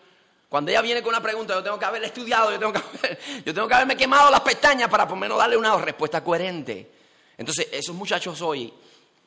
Cuando 0.48 0.72
ella 0.72 0.82
viene 0.82 1.02
con 1.02 1.10
una 1.10 1.22
pregunta, 1.22 1.54
yo 1.56 1.64
tengo 1.64 1.80
que 1.80 1.86
haberla 1.86 2.08
estudiado, 2.08 2.52
yo 2.52 2.60
tengo 2.60 2.74
que, 2.74 2.82
yo 3.46 3.54
tengo 3.54 3.68
que 3.68 3.74
haberme 3.74 3.98
quemado 3.98 4.30
las 4.30 4.42
pestañas 4.42 4.90
para 4.90 5.08
por 5.08 5.18
menos 5.18 5.38
darle 5.38 5.58
una 5.58 5.76
respuesta 5.78 6.24
coherente. 6.24 6.92
Entonces, 7.38 7.68
esos 7.72 7.96
muchachos 7.96 8.42
hoy 8.42 8.72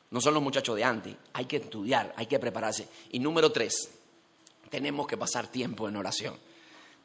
no 0.09 0.21
son 0.21 0.33
los 0.33 0.41
muchachos 0.41 0.75
de 0.75 0.83
antes. 0.83 1.15
Hay 1.33 1.45
que 1.45 1.57
estudiar, 1.57 2.13
hay 2.15 2.25
que 2.25 2.39
prepararse. 2.39 2.87
Y 3.11 3.19
número 3.19 3.51
tres, 3.51 3.89
tenemos 4.69 5.05
que 5.05 5.17
pasar 5.17 5.47
tiempo 5.47 5.87
en 5.87 5.97
oración 5.97 6.46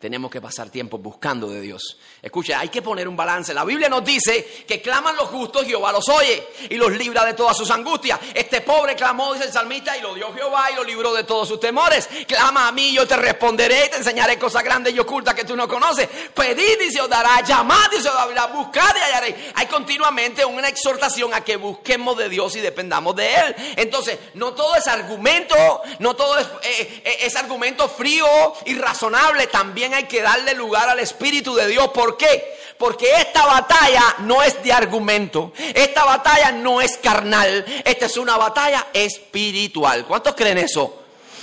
tenemos 0.03 0.33
que 0.33 0.41
pasar 0.41 0.69
tiempo 0.69 0.99
buscando 0.99 1.49
de 1.49 1.61
Dios. 1.61 1.97
Escucha, 2.21 2.59
hay 2.59 2.71
que 2.71 2.83
poner 2.83 3.07
un 3.07 3.17
balance. 3.17 3.55
La 3.55 3.65
Biblia 3.65 3.89
nos 3.89 4.05
dice 4.05 4.65
que 4.67 4.83
claman 4.83 5.15
los 5.15 5.29
justos, 5.29 5.65
Jehová 5.65 5.93
los 5.93 6.09
oye 6.09 6.45
y 6.71 6.75
los 6.75 6.91
libra 6.91 7.25
de 7.25 7.35
todas 7.35 7.57
sus 7.57 7.71
angustias. 7.71 8.19
Este 8.35 8.63
pobre 8.63 8.97
clamó, 8.97 9.33
dice 9.33 9.47
el 9.47 9.53
salmista, 9.53 9.97
y 9.97 10.01
lo 10.01 10.13
dio 10.13 10.35
Jehová 10.35 10.73
y 10.73 10.75
lo 10.75 10.83
libró 10.83 11.15
de 11.15 11.23
todos 11.23 11.47
sus 11.47 11.61
temores. 11.61 12.09
Clama 12.27 12.67
a 12.67 12.73
mí, 12.73 12.93
yo 12.93 13.07
te 13.07 13.15
responderé 13.15 13.87
y 13.87 13.91
te 13.91 13.97
enseñaré 13.99 14.41
cosas 14.41 14.65
grandes 14.65 14.93
y 14.93 14.99
ocultas 14.99 15.37
que 15.37 15.45
tú 15.45 15.55
no 15.55 15.69
conoces. 15.69 16.09
Pedid 16.35 16.81
y 16.81 16.91
se 16.91 17.01
os 17.01 17.09
dará, 17.09 17.41
llamad 17.43 17.93
y 17.97 18.03
se 18.03 18.09
os 18.09 18.15
dará, 18.17 18.47
buscad 18.47 18.97
y 18.97 19.03
hallaréis. 19.03 19.37
Hay 19.55 19.67
continuamente 19.67 20.45
una 20.45 20.67
exhortación 20.67 21.33
a 21.33 21.45
que 21.45 21.55
busquemos 21.55 22.19
de 22.19 22.29
Dios 22.29 22.57
y 22.57 22.61
dependamos 22.61 23.15
de 23.15 23.33
Él. 23.37 23.55
Entonces, 23.77 24.19
no 24.35 24.53
todo 24.53 24.75
es 24.75 24.89
argumento, 24.89 25.55
no 26.01 26.17
todo 26.17 26.39
es, 26.39 26.47
eh, 26.65 27.03
eh, 27.05 27.19
es 27.21 27.37
argumento 27.37 27.89
frío 27.89 28.27
y 28.65 28.75
razonable. 28.75 29.47
También 29.47 29.92
hay 29.95 30.05
que 30.05 30.23
darle 30.23 30.55
lugar 30.55 30.89
al 30.89 31.01
Espíritu 31.01 31.55
de 31.55 31.69
Dios. 31.69 31.89
¿Por 31.89 32.17
qué? 32.17 32.57
Porque 32.79 33.07
esta 33.19 33.45
batalla 33.47 34.03
no 34.21 34.43
es 34.43 34.63
de 34.63 34.73
argumento. 34.73 35.53
Esta 35.75 36.05
batalla 36.05 36.53
no 36.53 36.81
es 36.81 36.97
carnal. 36.99 37.65
Esta 37.85 38.07
es 38.07 38.17
una 38.17 38.37
batalla 38.37 38.89
espiritual. 38.93 40.05
¿Cuántos 40.07 40.35
creen 40.35 40.59
eso? 40.59 41.02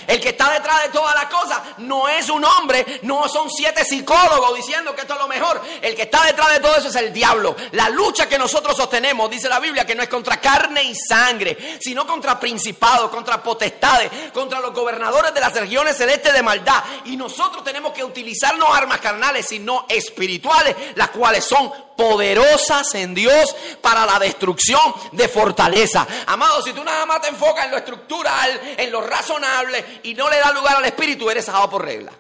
El 0.10 0.20
que 0.20 0.30
está 0.30 0.50
detrás 0.50 0.82
de 0.82 0.90
todas 0.90 1.14
las 1.14 1.26
cosas 1.26 1.60
no 1.78 2.10
es 2.10 2.30
un 2.30 2.44
hombre, 2.44 3.00
no 3.04 3.30
son 3.30 3.48
siete 3.52 3.86
psicólogos 3.86 4.56
diciendo 4.56 4.96
que 4.96 5.02
esto 5.02 5.14
es 5.14 5.20
lo 5.20 5.28
mejor. 5.28 5.62
El 5.84 5.96
que 5.96 6.02
está 6.02 6.26
detrás 6.26 6.52
de 6.52 6.60
todo 6.62 6.76
eso 6.78 6.88
es 6.88 6.96
el 6.96 7.14
diablo. 7.14 7.56
La 7.74 7.90
lucha 7.90 8.28
que 8.28 8.40
nosotros 8.40 8.76
sostenemos, 8.76 9.30
dice 9.30 9.48
la 9.48 9.60
Biblia, 9.60 9.86
que 9.86 9.94
no 9.94 10.02
es 10.02 10.10
contra 10.10 10.42
carne 10.42 10.82
y 10.82 10.96
sangre, 10.96 11.78
sino 11.80 12.08
contra 12.08 12.40
principados, 12.40 13.12
contra 13.12 13.44
potestades, 13.44 14.32
contra 14.34 14.60
los 14.60 14.74
gobernadores 14.74 15.32
de 15.32 15.42
las 15.42 15.54
regiones 15.54 15.96
celestes 15.96 16.34
de 16.34 16.42
maldad. 16.42 16.84
Y 17.06 17.16
nosotros 17.16 17.64
tenemos 17.64 17.94
que 17.94 18.04
utilizar 18.04 18.58
no 18.58 18.74
armas 18.74 19.02
carnales, 19.02 19.46
sino 19.46 19.86
espirituales, 19.88 20.76
las 20.96 21.10
cuales 21.12 21.46
son 21.46 21.72
poderosas 22.00 22.96
en 22.96 23.14
Dios 23.14 23.54
para 23.82 24.06
la 24.06 24.18
destrucción 24.18 24.80
de 25.12 25.28
fortaleza. 25.28 26.08
Amado, 26.28 26.62
si 26.62 26.72
tú 26.72 26.82
nada 26.82 27.06
más 27.06 27.20
te 27.20 27.28
enfocas 27.28 27.66
en 27.66 27.72
lo 27.72 27.78
estructural, 27.78 28.76
en 28.78 28.90
lo 28.90 29.02
razonable 29.02 30.00
y 30.04 30.14
no 30.14 30.30
le 30.30 30.38
das 30.38 30.54
lugar 30.54 30.78
al 30.78 30.86
espíritu, 30.86 31.30
eres 31.30 31.44
sábado 31.44 31.70
por 31.70 31.84
regla. 31.84 32.14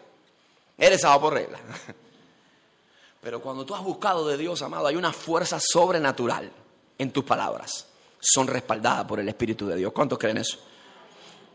Eres 0.78 1.00
sábado 1.00 1.22
por 1.22 1.34
regla. 1.34 1.60
Pero 3.22 3.42
cuando 3.42 3.65
tú 3.65 3.74
has 3.74 3.82
buscado 3.82 4.28
de 4.28 4.36
Dios, 4.36 4.62
amado, 4.62 4.88
hay 4.88 4.98
una 4.98 5.13
fuerza 5.13 5.60
sobrenatural 5.62 6.52
en 6.98 7.12
tus 7.12 7.24
palabras. 7.24 7.88
Son 8.20 8.48
respaldadas 8.48 9.06
por 9.06 9.22
el 9.22 9.30
Espíritu 9.30 9.65
de 9.65 9.78
Dios. 9.78 9.94
¿Cuántos 9.94 10.20
creen 10.20 10.39
eso? 10.39 10.60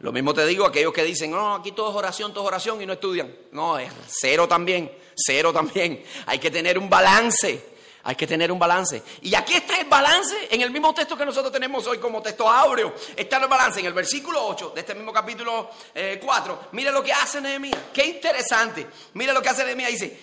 Lo 0.00 0.12
mismo 0.12 0.32
te 0.32 0.46
digo 0.46 0.64
a 0.64 0.68
aquellos 0.68 0.94
que 0.94 1.04
dicen, 1.04 1.30
no, 1.30 1.56
aquí 1.56 1.72
todo 1.72 1.90
es 1.90 1.96
oración, 1.96 2.32
todo 2.32 2.44
es 2.44 2.48
oración 2.48 2.80
y 2.80 2.86
no 2.86 2.94
estudian. 2.94 3.34
No, 3.52 3.78
es 3.78 3.92
cero 4.06 4.48
también, 4.48 4.90
cero 5.14 5.52
también. 5.52 6.02
Hay 6.24 6.38
que 6.38 6.50
tener 6.50 6.78
un 6.78 6.88
balance. 6.88 7.73
Hay 8.06 8.16
que 8.16 8.26
tener 8.26 8.52
un 8.52 8.58
balance. 8.58 9.02
Y 9.22 9.34
aquí 9.34 9.54
está 9.54 9.78
el 9.78 9.86
balance 9.86 10.48
en 10.50 10.60
el 10.60 10.70
mismo 10.70 10.92
texto 10.92 11.16
que 11.16 11.24
nosotros 11.24 11.50
tenemos 11.50 11.86
hoy 11.86 11.98
como 11.98 12.20
texto 12.20 12.48
áureo. 12.48 12.94
Está 13.16 13.38
el 13.38 13.48
balance 13.48 13.80
en 13.80 13.86
el 13.86 13.94
versículo 13.94 14.46
8 14.46 14.72
de 14.74 14.80
este 14.80 14.94
mismo 14.94 15.10
capítulo 15.10 15.70
4. 16.20 16.54
Eh, 16.62 16.66
Mire 16.72 16.92
lo 16.92 17.02
que 17.02 17.12
hace 17.12 17.40
Nehemías. 17.40 17.78
Qué 17.94 18.04
interesante. 18.04 18.86
Mire 19.14 19.32
lo 19.32 19.40
que 19.40 19.48
hace 19.48 19.64
Nehemías. 19.64 19.92
Dice, 19.92 20.20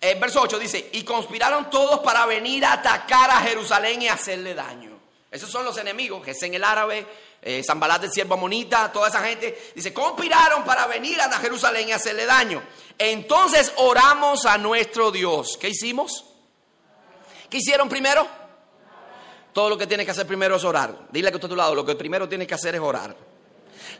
el 0.00 0.18
verso 0.18 0.40
8 0.40 0.58
dice, 0.58 0.90
y 0.92 1.04
conspiraron 1.04 1.70
todos 1.70 2.00
para 2.00 2.26
venir 2.26 2.64
a 2.64 2.72
atacar 2.72 3.30
a 3.30 3.40
Jerusalén 3.42 4.02
y 4.02 4.08
hacerle 4.08 4.54
daño. 4.54 4.98
Esos 5.30 5.48
son 5.48 5.64
los 5.64 5.78
enemigos, 5.78 6.24
que 6.24 6.32
es 6.32 6.42
en 6.42 6.54
el 6.54 6.64
árabe, 6.64 7.06
eh, 7.42 7.62
Zambalat 7.62 8.00
del 8.00 8.10
siervo 8.10 8.34
Amonita, 8.34 8.90
toda 8.90 9.08
esa 9.08 9.22
gente. 9.22 9.70
Dice, 9.72 9.94
conspiraron 9.94 10.64
para 10.64 10.88
venir 10.88 11.20
a 11.20 11.30
Jerusalén 11.38 11.90
y 11.90 11.92
hacerle 11.92 12.26
daño. 12.26 12.60
Entonces 12.98 13.72
oramos 13.76 14.46
a 14.46 14.58
nuestro 14.58 15.12
Dios. 15.12 15.56
¿Qué 15.60 15.68
hicimos? 15.68 16.24
¿Qué 17.50 17.58
hicieron 17.58 17.88
primero? 17.88 18.26
Todo 19.52 19.68
lo 19.68 19.76
que 19.76 19.86
tienes 19.86 20.06
que 20.06 20.12
hacer 20.12 20.26
primero 20.26 20.56
es 20.56 20.64
orar. 20.64 20.94
Dile 21.10 21.30
que 21.30 21.36
está 21.36 21.46
a 21.46 21.50
tu 21.50 21.56
lado, 21.56 21.74
lo 21.74 21.84
que 21.84 21.96
primero 21.96 22.28
tienes 22.28 22.46
que 22.46 22.54
hacer 22.54 22.74
es 22.74 22.80
orar. 22.80 23.14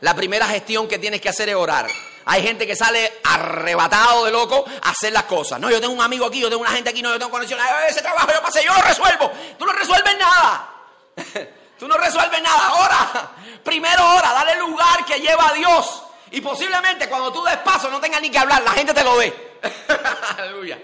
La 0.01 0.15
primera 0.15 0.47
gestión 0.47 0.89
que 0.89 0.99
tienes 0.99 1.21
que 1.21 1.29
hacer 1.29 1.49
es 1.49 1.55
orar. 1.55 1.89
Hay 2.27 2.43
gente 2.43 2.67
que 2.67 2.77
sale 2.77 3.21
arrebatado 3.25 4.25
de 4.25 4.31
loco 4.31 4.65
a 4.83 4.91
hacer 4.91 5.13
las 5.13 5.25
cosas. 5.25 5.59
No, 5.59 5.71
yo 5.71 5.81
tengo 5.81 5.93
un 5.93 6.01
amigo 6.01 6.27
aquí, 6.27 6.41
yo 6.41 6.49
tengo 6.49 6.63
una 6.63 6.71
gente 6.71 6.91
aquí, 6.91 7.03
no, 7.03 7.11
yo 7.11 7.19
tengo 7.19 7.31
conexión. 7.31 7.59
Ese 7.89 8.01
trabajo 8.01 8.29
yo 8.33 8.41
pasé, 8.41 8.65
yo 8.65 8.73
lo 8.73 8.83
resuelvo. 8.83 9.31
Tú 9.59 9.67
no 9.67 9.73
resuelves 9.73 10.17
nada. 10.19 10.71
Tú 11.79 11.89
no 11.89 11.97
resuelves 11.97 12.43
nada. 12.43 12.75
Ora. 12.75 13.31
Primero 13.65 14.17
ora, 14.17 14.33
dale 14.33 14.57
lugar 14.57 15.05
que 15.07 15.19
lleva 15.19 15.49
a 15.49 15.55
Dios. 15.55 16.03
Y 16.31 16.41
posiblemente 16.41 17.09
cuando 17.09 17.33
tú 17.33 17.43
des 17.43 17.57
paso 17.59 17.91
no 17.91 18.01
tengas 18.01 18.21
ni 18.23 18.31
que 18.31 18.39
hablar, 18.39 18.63
la 18.63 18.73
gente 18.73 18.95
te 18.95 19.03
lo 19.03 19.17
ve. 19.17 19.59
Aleluya. 20.39 20.79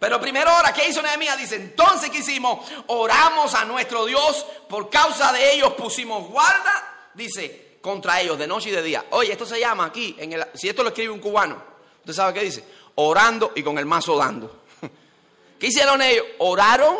Pero 0.00 0.18
primero 0.18 0.50
ora, 0.56 0.72
¿qué 0.72 0.88
hizo 0.88 1.02
Nehemías? 1.02 1.36
Dice, 1.36 1.56
entonces 1.56 2.08
¿qué 2.08 2.18
hicimos? 2.18 2.66
Oramos 2.86 3.54
a 3.54 3.66
nuestro 3.66 4.06
Dios, 4.06 4.46
por 4.66 4.88
causa 4.88 5.30
de 5.30 5.52
ellos 5.52 5.74
pusimos 5.74 6.26
guarda, 6.26 7.10
dice, 7.12 7.76
contra 7.82 8.18
ellos 8.18 8.38
de 8.38 8.46
noche 8.46 8.70
y 8.70 8.72
de 8.72 8.82
día. 8.82 9.04
Oye, 9.10 9.30
esto 9.30 9.44
se 9.44 9.60
llama 9.60 9.84
aquí, 9.84 10.16
en 10.18 10.32
el, 10.32 10.46
si 10.54 10.70
esto 10.70 10.82
lo 10.82 10.88
escribe 10.88 11.12
un 11.12 11.20
cubano, 11.20 11.62
¿usted 11.98 12.14
sabe 12.14 12.32
qué 12.32 12.40
dice? 12.46 12.64
Orando 12.94 13.52
y 13.54 13.62
con 13.62 13.76
el 13.76 13.84
mazo 13.84 14.16
dando. 14.16 14.62
¿Qué 15.60 15.66
hicieron 15.66 16.00
ellos? 16.00 16.24
Oraron 16.38 16.96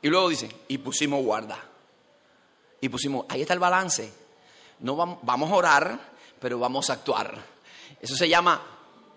y 0.00 0.08
luego 0.08 0.30
dicen, 0.30 0.50
y 0.68 0.78
pusimos 0.78 1.22
guarda. 1.22 1.62
Y 2.80 2.88
pusimos, 2.88 3.26
ahí 3.28 3.42
está 3.42 3.52
el 3.52 3.60
balance. 3.60 4.10
No 4.80 4.96
vamos, 4.96 5.18
vamos 5.20 5.52
a 5.52 5.54
orar, 5.54 5.98
pero 6.40 6.58
vamos 6.58 6.88
a 6.88 6.94
actuar. 6.94 7.36
Eso 8.00 8.16
se 8.16 8.26
llama, 8.26 8.62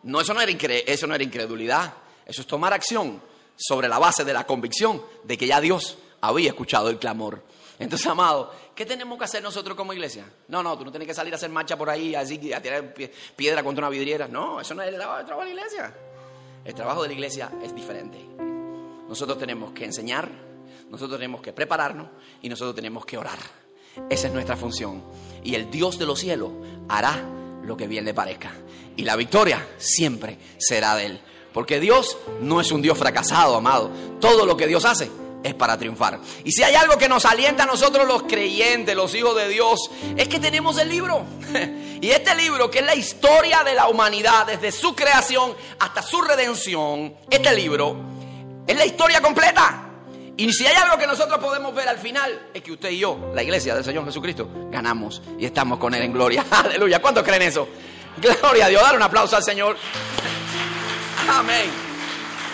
no, 0.03 0.19
eso 0.19 0.33
no, 0.33 0.41
era 0.41 0.51
eso 0.51 1.07
no 1.07 1.15
era 1.15 1.23
incredulidad, 1.23 1.93
eso 2.31 2.41
es 2.41 2.47
tomar 2.47 2.73
acción 2.73 3.21
sobre 3.55 3.87
la 3.87 3.99
base 3.99 4.23
de 4.23 4.33
la 4.33 4.45
convicción 4.45 5.01
de 5.23 5.37
que 5.37 5.47
ya 5.47 5.61
Dios 5.61 5.97
había 6.21 6.49
escuchado 6.49 6.89
el 6.89 6.97
clamor. 6.97 7.43
Entonces, 7.77 8.07
amado, 8.07 8.53
¿qué 8.73 8.85
tenemos 8.85 9.17
que 9.17 9.25
hacer 9.25 9.43
nosotros 9.43 9.75
como 9.75 9.91
iglesia? 9.91 10.25
No, 10.47 10.63
no, 10.63 10.77
tú 10.77 10.85
no 10.85 10.91
tienes 10.91 11.07
que 11.07 11.13
salir 11.13 11.33
a 11.33 11.35
hacer 11.35 11.49
marcha 11.49 11.77
por 11.77 11.89
ahí, 11.89 12.15
así, 12.15 12.53
a 12.53 12.61
tirar 12.61 12.93
piedra 13.35 13.63
contra 13.63 13.85
una 13.85 13.89
vidriera. 13.89 14.27
No, 14.27 14.61
eso 14.61 14.73
no 14.73 14.81
es 14.81 14.89
el 14.89 14.95
trabajo 14.95 15.41
de 15.41 15.45
la 15.45 15.49
iglesia. 15.49 15.93
El 16.63 16.73
trabajo 16.73 17.01
de 17.01 17.09
la 17.09 17.13
iglesia 17.15 17.51
es 17.63 17.75
diferente. 17.75 18.17
Nosotros 19.09 19.37
tenemos 19.37 19.73
que 19.73 19.83
enseñar, 19.83 20.29
nosotros 20.89 21.19
tenemos 21.19 21.41
que 21.41 21.51
prepararnos 21.51 22.07
y 22.41 22.49
nosotros 22.49 22.75
tenemos 22.75 23.05
que 23.05 23.17
orar. 23.17 23.39
Esa 24.09 24.27
es 24.27 24.33
nuestra 24.33 24.55
función. 24.55 25.03
Y 25.43 25.55
el 25.55 25.69
Dios 25.69 25.99
de 25.99 26.05
los 26.05 26.19
cielos 26.19 26.51
hará 26.87 27.21
lo 27.63 27.75
que 27.75 27.87
bien 27.87 28.05
le 28.05 28.13
parezca. 28.13 28.53
Y 28.95 29.03
la 29.03 29.15
victoria 29.15 29.67
siempre 29.77 30.37
será 30.57 30.95
de 30.95 31.07
Él. 31.07 31.21
Porque 31.53 31.79
Dios 31.79 32.17
no 32.39 32.61
es 32.61 32.71
un 32.71 32.81
Dios 32.81 32.97
fracasado, 32.97 33.55
amado. 33.55 33.91
Todo 34.19 34.45
lo 34.45 34.55
que 34.55 34.67
Dios 34.67 34.85
hace 34.85 35.11
es 35.43 35.53
para 35.53 35.77
triunfar. 35.77 36.19
Y 36.43 36.51
si 36.51 36.63
hay 36.63 36.75
algo 36.75 36.97
que 36.97 37.09
nos 37.09 37.25
alienta 37.25 37.63
a 37.63 37.65
nosotros 37.65 38.07
los 38.07 38.23
creyentes, 38.23 38.95
los 38.95 39.13
hijos 39.15 39.35
de 39.35 39.49
Dios, 39.49 39.79
es 40.15 40.27
que 40.27 40.39
tenemos 40.39 40.77
el 40.77 40.89
libro. 40.89 41.23
Y 42.01 42.09
este 42.09 42.33
libro, 42.33 42.71
que 42.71 42.79
es 42.79 42.85
la 42.85 42.95
historia 42.95 43.63
de 43.63 43.75
la 43.75 43.87
humanidad, 43.87 44.47
desde 44.47 44.71
su 44.71 44.95
creación 44.95 45.53
hasta 45.77 46.01
su 46.01 46.19
redención, 46.19 47.13
este 47.29 47.53
libro 47.53 47.95
es 48.65 48.75
la 48.75 48.87
historia 48.87 49.21
completa. 49.21 49.83
Y 50.35 50.51
si 50.51 50.65
hay 50.65 50.75
algo 50.75 50.97
que 50.97 51.05
nosotros 51.05 51.37
podemos 51.37 51.75
ver 51.75 51.87
al 51.87 51.99
final, 51.99 52.47
es 52.55 52.63
que 52.63 52.71
usted 52.71 52.89
y 52.89 52.97
yo, 52.97 53.31
la 53.35 53.43
iglesia 53.43 53.75
del 53.75 53.83
Señor 53.83 54.03
Jesucristo, 54.05 54.49
ganamos 54.71 55.21
y 55.37 55.45
estamos 55.45 55.77
con 55.77 55.93
Él 55.93 56.01
en 56.01 56.11
gloria. 56.11 56.43
Aleluya. 56.51 56.99
¿Cuántos 56.99 57.23
creen 57.23 57.43
eso? 57.43 57.67
Gloria 58.17 58.65
a 58.65 58.69
Dios. 58.69 58.81
Dar 58.81 58.95
un 58.95 59.03
aplauso 59.03 59.35
al 59.35 59.43
Señor. 59.43 59.77
Amén. 61.31 61.69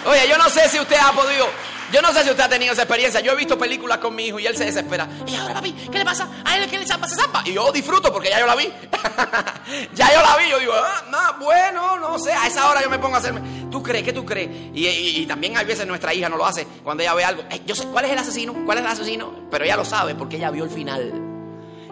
Oye, 0.06 0.28
yo 0.30 0.38
no 0.38 0.50
sé 0.50 0.70
si 0.70 0.80
usted 0.80 0.98
ha 0.98 1.12
podido 1.12 1.48
yo 1.92 2.02
no 2.02 2.12
sé 2.12 2.24
si 2.24 2.30
usted 2.30 2.44
ha 2.44 2.50
tenido 2.50 2.74
esa 2.74 2.82
experiencia. 2.82 3.22
Yo 3.22 3.32
he 3.32 3.36
visto 3.36 3.58
películas 3.58 4.00
con 4.00 4.14
mi 4.14 4.26
hijo 4.26 4.40
y 4.40 4.46
él 4.46 4.58
se 4.58 4.66
desespera. 4.66 5.08
Y 5.26 5.36
ahora 5.36 5.56
papi, 5.56 5.72
¿qué 5.72 6.00
le 6.00 6.06
pasa? 6.06 6.28
A 6.44 6.58
él 6.58 6.70
que 6.70 6.80
le 6.80 6.86
se 6.86 7.16
zampa. 7.16 7.44
Y 7.46 7.54
yo 7.54 7.72
disfruto 7.72 8.12
porque 8.12 8.30
ya 8.30 8.40
yo 8.40 8.46
la 8.46 8.56
vi. 8.56 8.66
ya 9.94 10.14
yo 10.14 10.22
la 10.22 10.36
vi. 10.38 10.50
Yo 10.50 10.60
digo, 10.60 10.74
ah, 10.76 11.04
no, 11.10 11.46
bueno, 11.46 11.98
no 11.98 12.20
sé. 12.20 12.34
A 12.34 12.48
esa 12.48 12.70
hora 12.70 12.82
yo 12.84 12.90
me 12.90 13.00
pongo 13.00 13.16
a 13.16 13.20
hacerme. 13.20 13.42
¿Tú 13.72 13.82
crees? 13.82 14.04
¿Qué 14.04 14.12
tú 14.12 14.26
crees? 14.26 14.50
Y, 14.74 15.26
también 15.28 15.58
hay 15.58 15.66
veces 15.66 15.88
nuestra 15.88 16.14
hija 16.14 16.30
no 16.30 16.38
lo 16.38 16.46
hace 16.46 16.66
cuando 16.84 17.04
ella 17.04 17.14
ve 17.14 17.24
algo. 17.24 17.44
yo 17.66 17.76
sé, 17.76 17.86
¿cuál 17.88 18.06
es 18.06 18.12
el 18.12 18.18
asesino? 18.18 18.54
¿Cuál 18.66 18.80
es 18.80 18.84
el 18.84 18.92
asesino? 18.92 19.34
Pero 19.50 19.64
ella 19.64 19.78
lo 19.78 19.86
sabe 19.86 20.14
porque 20.16 20.36
ella 20.36 20.52
vio 20.52 20.66
el 20.66 20.70
final. 20.70 21.27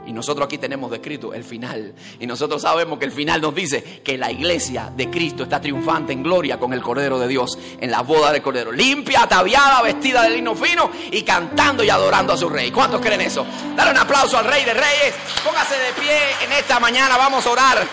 Y 0.05 0.13
nosotros 0.13 0.45
aquí 0.45 0.57
tenemos 0.57 0.91
descrito 0.91 1.33
el 1.33 1.43
final. 1.43 1.93
Y 2.19 2.27
nosotros 2.27 2.61
sabemos 2.61 2.99
que 2.99 3.05
el 3.05 3.11
final 3.11 3.41
nos 3.41 3.55
dice 3.55 4.01
que 4.03 4.17
la 4.17 4.31
iglesia 4.31 4.91
de 4.95 5.09
Cristo 5.09 5.43
está 5.43 5.59
triunfante 5.59 6.13
en 6.13 6.21
gloria 6.21 6.59
con 6.59 6.73
el 6.73 6.81
Cordero 6.81 7.17
de 7.17 7.27
Dios 7.27 7.57
en 7.79 7.89
la 7.89 8.01
boda 8.01 8.31
del 8.31 8.41
Cordero. 8.41 8.71
Limpia, 8.71 9.23
ataviada, 9.23 9.81
vestida 9.81 10.23
de 10.23 10.29
lino 10.31 10.55
fino 10.55 10.91
y 11.11 11.23
cantando 11.23 11.83
y 11.83 11.89
adorando 11.89 12.33
a 12.33 12.37
su 12.37 12.49
rey. 12.49 12.71
¿Cuántos 12.71 13.01
creen 13.01 13.21
eso? 13.21 13.45
Dale 13.75 13.91
un 13.91 13.97
aplauso 13.97 14.37
al 14.37 14.45
Rey 14.45 14.63
de 14.63 14.73
Reyes. 14.73 15.15
Póngase 15.43 15.75
de 15.75 15.93
pie 15.93 16.17
en 16.43 16.51
esta 16.51 16.79
mañana. 16.79 17.17
Vamos 17.17 17.45
a 17.45 17.49
orar. 17.49 17.87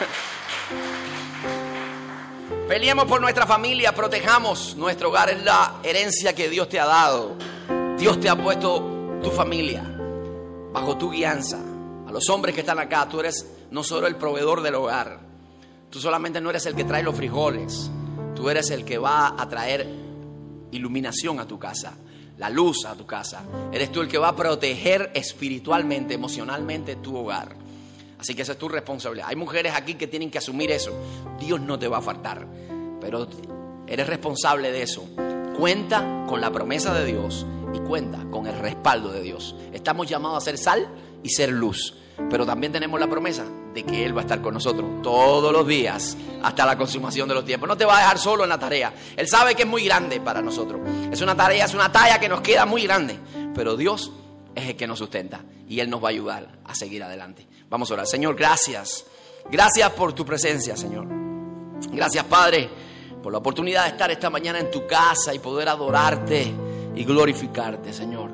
Peleemos 2.69 3.05
por 3.07 3.21
nuestra 3.21 3.47
familia, 3.47 3.95
protejamos 3.95 4.77
nuestro 4.77 5.11
hogar, 5.11 5.29
es 5.29 5.43
la 5.43 5.75
herencia 5.83 6.35
que 6.35 6.49
Dios 6.49 6.69
te 6.69 6.81
ha 6.81 6.87
dado. 6.87 7.37
Dios 7.99 8.19
te 8.19 8.31
ha 8.31 8.37
puesto 8.37 9.19
tu 9.23 9.31
familia 9.31 9.83
bajo 10.73 10.97
tu 10.97 11.11
guianza 11.11 11.59
los 12.13 12.29
hombres 12.29 12.55
que 12.55 12.61
están 12.61 12.79
acá, 12.79 13.09
tú 13.09 13.21
eres 13.21 13.47
no 13.71 13.83
solo 13.83 14.07
el 14.07 14.17
proveedor 14.17 14.63
del 14.63 14.75
hogar, 14.75 15.21
tú 15.91 15.99
solamente 15.99 16.41
no 16.41 16.51
eres 16.51 16.67
el 16.67 16.75
que 16.75 16.85
trae 16.85 17.03
los 17.03 17.17
frijoles, 17.17 17.91
tú 18.35 18.51
eres 18.51 18.71
el 18.71 18.85
que 18.85 18.99
va 18.99 19.35
a 19.41 19.49
traer 19.49 19.89
iluminación 20.71 21.41
a 21.41 21.47
tu 21.47 21.59
casa, 21.59 21.95
la 22.39 22.51
luz 22.51 22.85
a 22.87 22.95
tu 22.95 23.07
casa. 23.07 23.45
Eres 23.73 23.93
tú 23.93 24.01
el 24.01 24.09
que 24.09 24.19
va 24.19 24.29
a 24.29 24.37
proteger 24.37 25.11
espiritualmente, 25.15 26.15
emocionalmente 26.15 26.97
tu 26.97 27.17
hogar. 27.17 27.55
Así 28.19 28.35
que 28.35 28.43
esa 28.43 28.53
es 28.53 28.59
tu 28.59 28.69
responsabilidad. 28.69 29.29
Hay 29.29 29.37
mujeres 29.37 29.75
aquí 29.75 29.95
que 29.95 30.07
tienen 30.07 30.31
que 30.31 30.39
asumir 30.39 30.71
eso. 30.71 30.93
Dios 31.41 31.61
no 31.61 31.79
te 31.79 31.89
va 31.89 31.99
a 31.99 32.03
faltar, 32.03 32.47
pero 33.01 33.27
eres 33.87 34.07
responsable 34.07 34.71
de 34.71 34.83
eso. 34.83 35.05
Cuenta 35.59 36.25
con 36.29 36.41
la 36.41 36.51
promesa 36.51 36.95
de 36.95 37.05
Dios 37.05 37.47
y 37.75 37.79
cuenta 37.81 38.25
con 38.31 38.47
el 38.47 38.59
respaldo 38.59 39.11
de 39.11 39.23
Dios. 39.23 39.55
Estamos 39.73 40.09
llamados 40.09 40.39
a 40.39 40.41
ser 40.41 40.59
sal 40.59 40.89
y 41.23 41.31
ser 41.31 41.51
luz. 41.51 41.95
Pero 42.31 42.47
también 42.47 42.73
tenemos 42.73 43.01
la 43.01 43.09
promesa 43.09 43.45
de 43.75 43.85
que 43.85 44.05
Él 44.05 44.15
va 44.17 44.21
a 44.21 44.25
estar 44.25 44.41
con 44.41 44.55
nosotros 44.55 45.03
todos 45.03 45.53
los 45.53 45.67
días 45.67 46.17
hasta 46.43 46.67
la 46.67 46.77
consumación 46.77 47.29
de 47.29 47.35
los 47.35 47.45
tiempos. 47.45 47.69
No 47.69 47.77
te 47.77 47.85
va 47.85 47.97
a 47.97 48.01
dejar 48.01 48.19
solo 48.19 48.45
en 48.45 48.51
la 48.51 48.59
tarea. 48.59 48.93
Él 49.17 49.29
sabe 49.29 49.55
que 49.55 49.63
es 49.63 49.69
muy 49.69 49.85
grande 49.85 50.21
para 50.21 50.43
nosotros. 50.43 50.81
Es 51.11 51.21
una 51.21 51.35
tarea, 51.35 51.65
es 51.65 51.75
una 51.75 51.91
talla 51.91 52.19
que 52.21 52.29
nos 52.29 52.41
queda 52.41 52.67
muy 52.67 52.83
grande. 52.83 53.19
Pero 53.55 53.77
Dios 53.77 54.13
es 54.55 54.69
el 54.69 54.77
que 54.77 54.87
nos 54.87 54.99
sustenta 54.99 55.41
y 55.69 55.81
Él 55.81 55.89
nos 55.89 56.03
va 56.03 56.09
a 56.09 56.11
ayudar 56.11 56.59
a 56.65 56.75
seguir 56.75 57.03
adelante. 57.03 57.47
Vamos 57.69 57.91
a 57.91 57.95
orar. 57.95 58.07
Señor, 58.07 58.37
gracias. 58.37 59.05
Gracias 59.51 59.91
por 59.91 60.13
tu 60.13 60.25
presencia, 60.25 60.77
Señor. 60.77 61.07
Gracias, 61.91 62.25
Padre, 62.25 62.69
por 63.23 63.33
la 63.33 63.39
oportunidad 63.39 63.85
de 63.85 63.91
estar 63.91 64.11
esta 64.11 64.31
mañana 64.31 64.61
en 64.61 64.71
tu 64.71 64.87
casa 64.87 65.35
y 65.35 65.39
poder 65.39 65.69
adorarte 65.69 66.53
y 66.95 67.05
glorificarte, 67.05 67.93
Señor. 67.93 68.31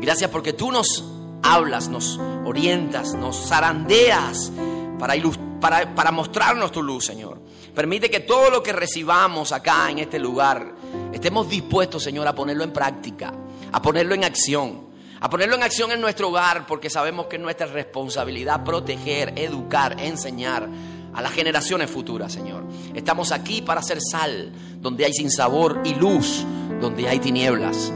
Gracias 0.00 0.30
porque 0.30 0.54
tú 0.54 0.72
nos 0.72 1.04
hablas, 1.42 1.88
nos 1.88 2.18
orientas, 2.44 3.14
nos 3.14 3.48
zarandeas 3.48 4.52
para, 4.98 5.14
para, 5.60 5.94
para 5.94 6.12
mostrarnos 6.12 6.72
tu 6.72 6.82
luz, 6.82 7.06
Señor. 7.06 7.40
Permite 7.74 8.10
que 8.10 8.20
todo 8.20 8.50
lo 8.50 8.62
que 8.62 8.72
recibamos 8.72 9.52
acá 9.52 9.90
en 9.90 10.00
este 10.00 10.18
lugar 10.18 10.74
estemos 11.12 11.48
dispuestos, 11.48 12.02
Señor, 12.02 12.26
a 12.26 12.34
ponerlo 12.34 12.64
en 12.64 12.72
práctica, 12.72 13.32
a 13.72 13.80
ponerlo 13.80 14.14
en 14.14 14.24
acción, 14.24 14.88
a 15.20 15.30
ponerlo 15.30 15.54
en 15.54 15.62
acción 15.62 15.92
en 15.92 16.00
nuestro 16.00 16.28
hogar, 16.28 16.66
porque 16.66 16.90
sabemos 16.90 17.26
que 17.26 17.36
es 17.36 17.42
nuestra 17.42 17.66
responsabilidad 17.66 18.64
proteger, 18.64 19.34
educar, 19.36 20.00
enseñar 20.00 20.68
a 21.14 21.22
las 21.22 21.32
generaciones 21.32 21.90
futuras, 21.90 22.32
Señor. 22.32 22.64
Estamos 22.94 23.32
aquí 23.32 23.62
para 23.62 23.80
hacer 23.80 23.98
sal, 24.00 24.52
donde 24.80 25.04
hay 25.04 25.12
sinsabor 25.12 25.82
y 25.84 25.94
luz, 25.94 26.44
donde 26.80 27.08
hay 27.08 27.18
tinieblas. 27.18 27.92